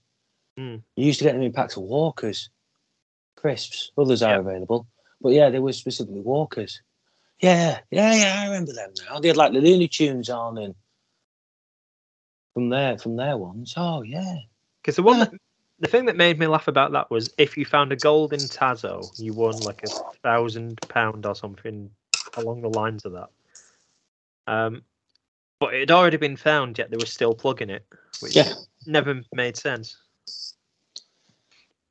Mm. 0.59 0.83
You 0.97 1.07
used 1.07 1.19
to 1.19 1.27
get 1.27 1.35
them 1.35 1.43
in 1.43 1.53
packs 1.53 1.77
of 1.77 1.83
Walkers, 1.83 2.49
crisps. 3.37 3.93
Others 3.99 4.23
are 4.23 4.41
available, 4.41 4.87
but 5.21 5.31
yeah, 5.31 5.51
they 5.51 5.59
were 5.59 5.73
specifically 5.73 6.23
Walkers. 6.23 6.81
Yeah, 7.41 7.81
yeah, 7.91 8.15
yeah. 8.15 8.41
I 8.41 8.47
remember 8.47 8.73
them 8.73 8.91
now. 9.07 9.21
They 9.21 9.29
had 9.29 9.37
like 9.37 9.53
the 9.53 9.61
Looney 9.61 9.87
Tunes 9.89 10.31
on, 10.31 10.57
and 10.57 10.75
from 12.55 12.71
there, 12.71 12.97
from 12.99 13.17
their 13.17 13.37
ones. 13.37 13.75
Oh 13.77 14.03
yeah. 14.03 14.37
Because 14.83 14.97
the 14.97 15.03
one, 15.03 15.19
Yeah. 15.19 15.25
that, 15.27 15.35
the 15.79 15.89
thing 15.89 16.07
that 16.07 16.17
made 16.17 16.39
me 16.39 16.47
laugh 16.47 16.69
about 16.69 16.93
that 16.93 17.11
was 17.11 17.33
if 17.37 17.57
you 17.57 17.65
found 17.67 17.93
a 17.93 17.97
golden 17.97 18.41
Tazo, 18.41 19.11
you 19.19 19.35
won 19.35 19.59
like 19.61 19.83
a 19.85 19.91
thousand 20.23 20.81
pound 20.89 21.27
or 21.27 21.35
something 21.35 21.91
along 22.37 22.63
the 22.63 22.71
lines 22.71 23.05
of 23.05 23.13
that. 23.13 23.29
Um, 24.47 24.83
but 25.61 25.75
it 25.75 25.81
had 25.81 25.91
already 25.91 26.17
been 26.17 26.37
found, 26.37 26.79
yet 26.79 26.91
they 26.91 26.97
were 26.97 27.07
still 27.07 27.35
plugging 27.35 27.71
it, 27.71 27.87
which 28.21 28.35
Yeah. 28.35 28.55
never 28.87 29.21
made 29.33 29.57
sense. 29.57 29.97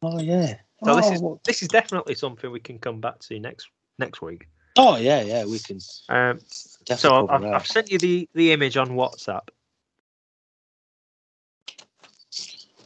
Oh 0.02 0.20
yeah. 0.20 0.56
So 0.84 0.96
this 0.96 1.06
oh, 1.08 1.14
is 1.14 1.22
well- 1.22 1.42
this 1.46 1.62
is 1.62 1.68
definitely 1.68 2.16
something 2.16 2.52
we 2.52 2.60
can 2.60 2.80
come 2.80 3.00
back 3.00 3.20
to 3.20 3.40
next 3.40 3.70
next 4.00 4.22
week. 4.22 4.48
oh 4.78 4.96
yeah, 4.96 5.22
yeah. 5.22 5.46
We 5.46 5.60
can 5.60 5.80
Um, 6.10 6.40
definitely. 6.86 6.98
so 6.98 7.28
I've. 7.30 7.44
I've 7.44 7.68
sent 7.68 7.92
you 7.92 8.00
the 8.00 8.28
the 8.34 8.52
image 8.52 8.76
on 8.78 8.90
WhatsApp. 8.90 9.50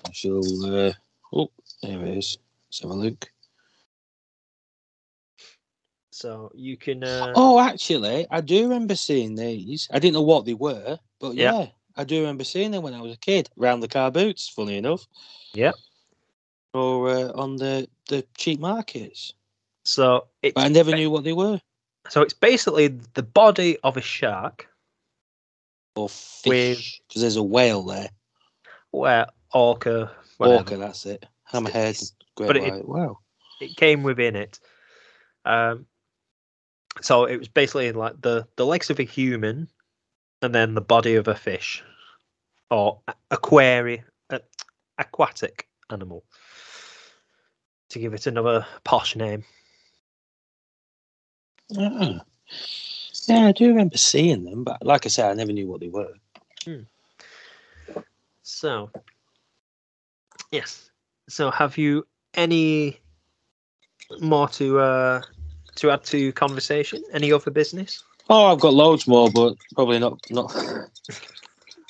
I 0.05 0.11
shall. 0.11 0.65
Uh, 0.65 0.93
oh, 1.31 1.51
there 1.81 2.03
it 2.05 2.17
is. 2.17 2.37
Let's 2.67 2.81
have 2.81 2.91
a 2.91 2.95
look. 2.95 3.31
So 6.13 6.51
you 6.53 6.77
can. 6.77 7.03
Uh, 7.03 7.33
Oh, 7.35 7.59
actually, 7.59 8.27
I 8.29 8.41
do 8.41 8.63
remember 8.63 8.95
seeing 8.95 9.35
these. 9.35 9.87
I 9.91 9.99
didn't 9.99 10.13
know 10.13 10.21
what 10.21 10.45
they 10.45 10.53
were, 10.53 10.99
but 11.19 11.33
Yeah. 11.35 11.51
yeah, 11.51 11.67
I 11.97 12.03
do 12.03 12.19
remember 12.19 12.43
seeing 12.43 12.71
them 12.71 12.83
when 12.83 12.93
I 12.93 13.01
was 13.01 13.13
a 13.13 13.17
kid 13.17 13.49
around 13.59 13.79
the 13.79 13.87
car 13.87 14.11
boots. 14.11 14.47
Funny 14.47 14.77
enough. 14.77 15.07
Yeah. 15.53 15.71
Or 16.73 17.09
uh, 17.09 17.31
on 17.33 17.55
the 17.57 17.87
the 18.09 18.25
cheap 18.37 18.59
markets, 18.59 19.33
So 19.85 20.27
I 20.55 20.69
never 20.69 20.95
knew 20.95 21.09
what 21.09 21.23
they 21.23 21.33
were. 21.33 21.59
so 22.09 22.21
it's 22.21 22.33
basically 22.33 22.87
the 23.15 23.23
body 23.23 23.77
of 23.83 23.97
a 23.97 24.01
shark 24.01 24.67
Or 25.95 26.09
fish, 26.09 27.01
because 27.07 27.21
there's 27.21 27.37
a 27.37 27.43
whale 27.43 27.83
there. 27.83 28.09
where 28.91 29.27
orca 29.51 30.11
whatever. 30.37 30.57
Walker, 30.57 30.77
that's 30.77 31.05
it. 31.05 31.25
Hammerhead, 31.51 32.11
great 32.35 32.47
but 32.47 32.57
it-. 32.57 32.87
Wow. 32.87 33.19
it 33.61 33.75
came 33.77 34.03
within 34.03 34.35
it. 34.35 34.59
Um, 35.45 35.85
so 37.01 37.25
it 37.25 37.37
was 37.37 37.47
basically 37.47 37.91
like 37.91 38.21
the 38.21 38.47
the 38.55 38.65
legs 38.65 38.89
of 38.89 38.99
a 38.99 39.03
human, 39.03 39.67
and 40.41 40.53
then 40.53 40.73
the 40.73 40.81
body 40.81 41.15
of 41.15 41.27
a 41.27 41.35
fish, 41.35 41.83
or 42.69 43.01
a- 43.07 43.15
aquari, 43.31 44.03
uh, 44.29 44.39
aquatic 44.97 45.67
animal. 45.89 46.23
To 47.89 47.99
give 47.99 48.13
it 48.13 48.27
another 48.27 48.65
posh 48.83 49.15
name. 49.15 49.43
Ah. 51.77 52.23
Yeah, 53.27 53.47
I 53.47 53.51
do 53.51 53.67
remember 53.67 53.97
seeing 53.97 54.43
them, 54.43 54.63
but 54.63 54.83
like 54.85 55.05
I 55.05 55.09
said, 55.09 55.29
I 55.29 55.33
never 55.33 55.53
knew 55.53 55.67
what 55.67 55.79
they 55.79 55.89
were. 55.89 56.13
So, 58.41 58.91
yes. 60.51 60.89
So, 61.29 61.51
have 61.51 61.77
you 61.77 62.05
any 62.33 62.99
more 64.19 64.49
to 64.49 64.79
uh, 64.79 65.21
to 65.75 65.91
add 65.91 66.03
to 66.05 66.31
conversation? 66.33 67.03
Any 67.11 67.31
other 67.31 67.51
business? 67.51 68.03
Oh, 68.29 68.45
I've 68.45 68.59
got 68.59 68.73
loads 68.73 69.07
more, 69.07 69.29
but 69.31 69.55
probably 69.75 69.99
not 69.99 70.19
not 70.29 70.53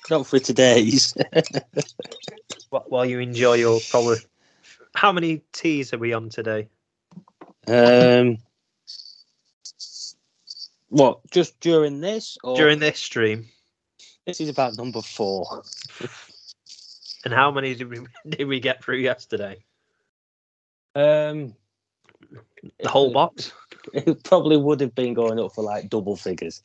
not 0.10 0.26
for 0.28 0.40
today's. 0.40 1.14
Wh- 2.72 2.90
While 2.92 3.06
you 3.06 3.20
enjoy 3.20 3.56
your 3.56 3.80
probably. 3.90 4.18
How 4.96 5.12
many 5.12 5.42
teas 5.54 5.94
are 5.94 5.98
we 5.98 6.14
on 6.14 6.30
today? 6.30 6.70
Um, 7.68 8.38
what? 10.90 11.20
Just 11.32 11.60
during 11.60 12.02
this? 12.02 12.38
Or 12.44 12.56
During 12.56 12.80
this 12.80 13.00
stream, 13.00 13.48
this 14.26 14.40
is 14.42 14.50
about 14.50 14.78
number 14.78 15.02
four. 15.02 15.64
and 17.26 17.34
how 17.34 17.52
many 17.52 17.74
did 17.76 17.90
we 17.90 18.00
did 18.30 18.46
we 18.48 18.60
get 18.60 18.84
through 18.84 18.98
yesterday? 18.98 19.64
Um, 20.96 21.56
The 22.82 22.90
whole 22.90 23.12
box. 23.12 23.52
it 23.94 24.24
probably 24.24 24.58
would 24.58 24.80
have 24.82 24.96
been 24.96 25.14
going 25.14 25.40
up 25.40 25.54
for 25.54 25.64
like 25.64 25.90
double 25.90 26.16
figures, 26.16 26.62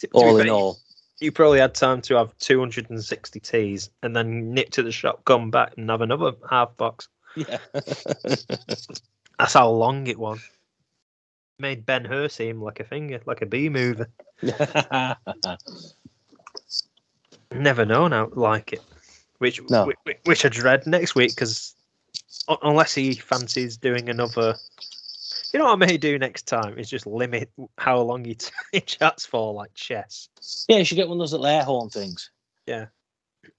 To- 0.00 0.06
to 0.06 0.12
be 0.12 0.18
all 0.18 0.36
in 0.38 0.50
all. 0.50 0.78
you 1.20 1.32
probably 1.32 1.58
had 1.60 1.74
time 1.74 2.00
to 2.02 2.14
have 2.16 2.36
260 2.38 3.40
teas 3.40 3.90
and 4.02 4.14
then 4.14 4.52
nip 4.52 4.70
to 4.70 4.82
the 4.82 4.92
shop, 4.92 5.24
come 5.24 5.50
back 5.50 5.72
and 5.76 5.88
have 5.90 6.00
another 6.02 6.32
half 6.50 6.76
box. 6.76 7.08
Yeah. 7.36 7.58
That's 7.72 9.52
how 9.54 9.68
long 9.70 10.06
it 10.06 10.18
was. 10.18 10.40
Made 11.58 11.86
Ben 11.86 12.04
Hur 12.04 12.28
seem 12.28 12.60
like 12.60 12.80
a 12.80 12.84
finger, 12.84 13.20
like 13.26 13.40
a 13.42 13.46
bee 13.46 13.68
mover. 13.68 14.08
Never 17.52 17.84
known 17.84 18.12
how 18.12 18.30
like 18.34 18.72
it. 18.72 18.82
Which 19.38 19.60
No. 19.70 19.86
which, 20.04 20.18
which 20.24 20.44
I 20.44 20.48
dread 20.48 20.86
next 20.86 21.14
week 21.14 21.30
because 21.30 21.74
unless 22.62 22.94
he 22.94 23.14
fancies 23.14 23.76
doing 23.76 24.08
another. 24.08 24.56
You 25.52 25.58
know 25.58 25.66
what 25.66 25.74
I 25.74 25.86
may 25.86 25.96
do 25.96 26.18
next 26.18 26.46
time 26.48 26.78
is 26.78 26.90
just 26.90 27.06
limit 27.06 27.50
how 27.78 28.00
long 28.00 28.24
he, 28.24 28.34
t- 28.34 28.50
he 28.72 28.80
chats 28.80 29.24
for, 29.24 29.52
like 29.54 29.72
chess. 29.74 30.28
yeah, 30.68 30.78
you 30.78 30.84
should 30.84 30.96
get 30.96 31.08
one 31.08 31.16
of 31.18 31.20
those 31.20 31.32
little 31.32 31.46
air 31.46 31.62
horn 31.62 31.90
things. 31.90 32.30
Yeah. 32.66 32.86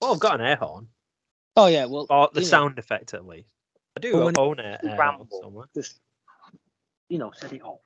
Well, 0.01 0.13
I've 0.13 0.19
got 0.19 0.39
an 0.39 0.45
air 0.45 0.55
horn, 0.57 0.87
Oh 1.55 1.67
yeah, 1.67 1.85
well, 1.85 2.05
or 2.09 2.29
the 2.33 2.41
you 2.41 2.45
know, 2.45 2.49
sound 2.49 2.79
effect 2.79 3.13
at 3.13 3.25
least. 3.25 3.47
I 3.95 4.01
do 4.01 4.11
But 4.13 4.37
own 4.37 4.57
horn 4.57 4.77
ramble. 4.97 5.39
somewhere. 5.41 5.67
just 5.73 5.99
you 7.07 7.17
know, 7.17 7.31
set 7.31 7.53
it 7.53 7.61
off. 7.61 7.79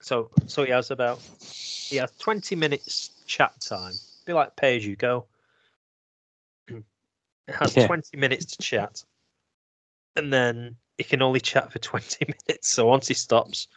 So 0.00 0.30
so 0.46 0.64
he 0.64 0.70
has 0.70 0.90
about 0.90 1.20
he 1.88 1.96
has 1.96 2.10
twenty 2.18 2.56
minutes 2.56 3.10
chat 3.26 3.60
time. 3.60 3.94
Be 4.26 4.32
like 4.32 4.56
pay 4.56 4.76
as 4.76 4.86
you 4.86 4.96
go. 4.96 5.26
It 7.46 7.54
has 7.56 7.76
Yeah. 7.76 7.86
twenty 7.86 8.16
minutes 8.16 8.56
to 8.56 8.62
chat. 8.62 9.04
And 10.16 10.32
then 10.32 10.76
he 10.98 11.04
can 11.04 11.22
only 11.22 11.40
chat 11.40 11.72
for 11.72 11.78
20 11.80 12.26
minutes. 12.48 12.68
So 12.68 12.86
once 12.86 13.08
he 13.08 13.14
stops, 13.14 13.68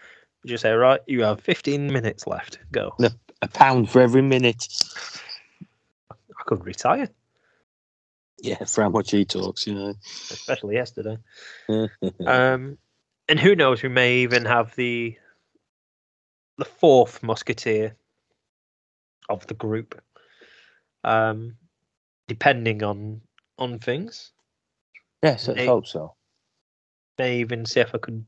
you 0.43 0.49
just 0.49 0.61
say, 0.61 0.71
right, 0.71 1.01
you 1.07 1.23
have 1.23 1.41
15 1.41 1.91
minutes 1.91 2.27
left. 2.27 2.59
Go. 2.71 2.93
No. 2.99 3.09
A 3.41 3.47
pound 3.47 3.89
for 3.89 4.01
every 4.01 4.21
minute. 4.23 4.67
I 6.11 6.43
could 6.47 6.65
retire, 6.65 7.07
Yeah, 8.39 8.63
for 8.65 8.81
how 8.83 8.89
much 8.89 9.11
he 9.11 9.25
talks, 9.25 9.67
you 9.67 9.75
know. 9.75 9.93
especially 10.31 10.75
yesterday. 10.75 11.17
Um, 12.25 12.77
and 13.29 13.39
who 13.39 13.55
knows, 13.55 13.83
we 13.83 13.89
may 13.89 14.17
even 14.19 14.45
have 14.45 14.75
the 14.75 15.15
the 16.57 16.65
fourth 16.65 17.21
musketeer 17.21 17.95
of 19.29 19.45
the 19.47 19.53
group. 19.53 20.01
Um, 21.03 21.57
depending 22.27 22.83
on 22.83 23.21
on 23.59 23.79
things. 23.79 24.31
yes, 25.23 25.47
let's 25.47 25.65
hope 25.65 25.87
so. 25.87 26.15
May 27.17 27.39
even 27.39 27.65
see 27.65 27.79
if 27.79 27.93
I 27.93 27.97
could. 27.97 28.25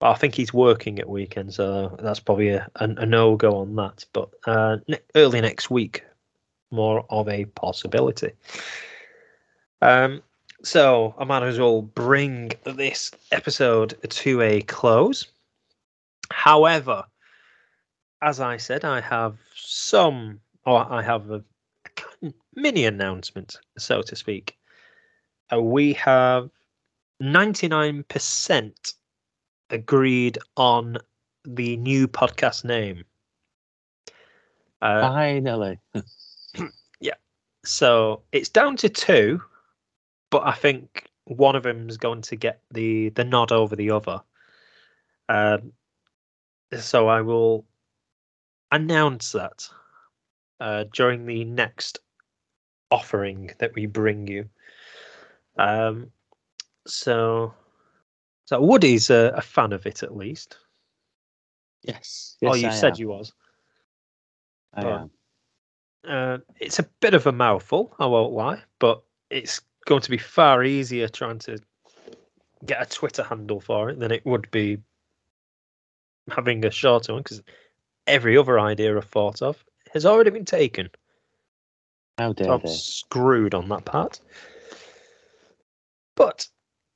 I 0.00 0.14
think 0.14 0.34
he's 0.34 0.54
working 0.54 1.00
at 1.00 1.08
weekends, 1.08 1.56
so 1.56 1.96
that's 2.00 2.20
probably 2.20 2.50
a, 2.50 2.68
a, 2.76 2.84
a 2.84 3.06
no 3.06 3.34
go 3.34 3.56
on 3.56 3.74
that. 3.76 4.04
But 4.12 4.30
uh, 4.46 4.76
ne- 4.86 5.00
early 5.16 5.40
next 5.40 5.70
week, 5.70 6.04
more 6.70 7.04
of 7.10 7.28
a 7.28 7.46
possibility. 7.46 8.32
Um, 9.82 10.22
so 10.62 11.14
I 11.18 11.24
might 11.24 11.42
as 11.42 11.58
well 11.58 11.82
bring 11.82 12.52
this 12.64 13.10
episode 13.32 13.96
to 14.08 14.40
a 14.42 14.62
close. 14.62 15.26
However, 16.30 17.04
as 18.22 18.40
I 18.40 18.56
said, 18.56 18.84
I 18.84 19.00
have 19.00 19.38
some, 19.54 20.40
or 20.66 20.90
I 20.92 21.02
have 21.02 21.30
a, 21.30 21.44
a 22.22 22.32
mini 22.54 22.84
announcement, 22.84 23.56
so 23.78 24.02
to 24.02 24.16
speak. 24.16 24.56
Uh, 25.52 25.60
we 25.62 25.92
have 25.94 26.50
99% 27.22 28.94
agreed 29.70 30.38
on 30.56 30.98
the 31.44 31.76
new 31.76 32.08
podcast 32.08 32.64
name. 32.64 33.04
Uh, 34.80 35.00
Finally. 35.00 35.78
Yeah. 37.00 37.14
So 37.64 38.22
it's 38.32 38.48
down 38.48 38.76
to 38.78 38.88
two, 38.88 39.40
but 40.30 40.44
I 40.44 40.52
think 40.52 41.08
one 41.24 41.54
of 41.54 41.62
them 41.62 41.88
is 41.88 41.96
going 41.96 42.22
to 42.22 42.36
get 42.36 42.60
the 42.72 43.10
the 43.10 43.24
nod 43.24 43.52
over 43.52 43.76
the 43.76 43.90
other. 43.90 44.20
Um, 45.28 45.72
so 46.76 47.08
I 47.08 47.20
will 47.20 47.66
announce 48.72 49.32
that 49.32 49.68
uh, 50.60 50.84
during 50.92 51.26
the 51.26 51.44
next 51.44 51.98
offering 52.90 53.50
that 53.58 53.74
we 53.74 53.86
bring 53.86 54.26
you. 54.26 54.48
Um, 55.58 56.10
so, 56.88 57.54
so 58.46 58.60
Woody's 58.60 59.10
a, 59.10 59.32
a 59.36 59.40
fan 59.42 59.72
of 59.72 59.86
it 59.86 60.02
at 60.02 60.16
least. 60.16 60.56
Yes. 61.82 62.36
oh, 62.44 62.54
you 62.54 62.68
I 62.68 62.70
said 62.70 62.94
am. 62.94 63.00
you 63.00 63.08
was. 63.08 63.32
I 64.74 64.82
but- 64.82 64.92
am. 64.92 65.10
Uh, 66.06 66.38
it's 66.58 66.78
a 66.78 66.84
bit 67.00 67.12
of 67.12 67.26
a 67.26 67.32
mouthful, 67.32 67.94
I 67.98 68.06
won't 68.06 68.32
lie, 68.32 68.62
but 68.78 69.02
it's 69.30 69.60
going 69.84 70.00
to 70.00 70.10
be 70.10 70.16
far 70.16 70.64
easier 70.64 71.08
trying 71.08 71.38
to 71.40 71.58
get 72.64 72.80
a 72.80 72.86
Twitter 72.88 73.22
handle 73.24 73.60
for 73.60 73.90
it 73.90 73.98
than 73.98 74.12
it 74.12 74.24
would 74.24 74.50
be 74.50 74.78
having 76.30 76.64
a 76.64 76.70
shorter 76.70 77.12
one 77.12 77.22
because 77.22 77.42
every 78.06 78.38
other 78.38 78.58
idea 78.60 78.96
I've 78.96 79.04
thought 79.04 79.42
of 79.42 79.62
has 79.92 80.06
already 80.06 80.30
been 80.30 80.44
taken. 80.44 80.88
How 82.16 82.28
So 82.30 82.34
dare 82.44 82.52
I'm 82.52 82.60
they? 82.62 82.68
screwed 82.72 83.52
on 83.54 83.68
that 83.68 83.84
part. 83.84 84.20
But 86.14 86.48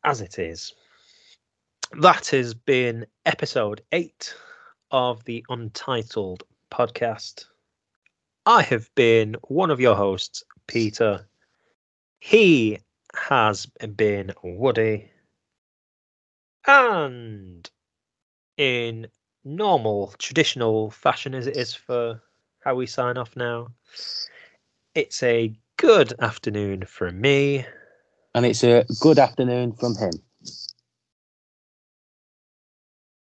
as 0.05 0.21
it 0.21 0.39
is, 0.39 0.75
that 2.01 2.29
has 2.29 2.55
been 2.55 3.07
episode 3.27 3.83
eight 3.93 4.35
of 4.91 5.25
the 5.25 5.45
Untitled 5.49 6.43
podcast. 6.71 7.47
I 8.47 8.63
have 8.63 8.93
been 8.95 9.37
one 9.49 9.71
of 9.71 9.81
your 9.81 9.95
hosts, 9.95 10.43
Peter. 10.67 11.27
He 12.19 12.79
has 13.15 13.67
been 13.97 14.33
Woody. 14.43 15.11
And 16.67 17.69
in 18.57 19.09
normal, 19.45 20.15
traditional 20.19 20.91
fashion 20.91 21.35
as 21.35 21.47
it 21.47 21.57
is 21.57 21.75
for 21.75 22.23
how 22.61 22.75
we 22.75 22.87
sign 22.87 23.17
off 23.17 23.37
now, 23.37 23.69
it's 24.95 25.23
a 25.23 25.53
good 25.77 26.15
afternoon 26.21 26.85
from 26.85 27.21
me. 27.21 27.67
And 28.35 28.47
it's 28.47 28.65
a 28.65 28.85
good 29.01 29.19
afternoon 29.19 29.75
from 29.75 29.97
him. 29.97 30.13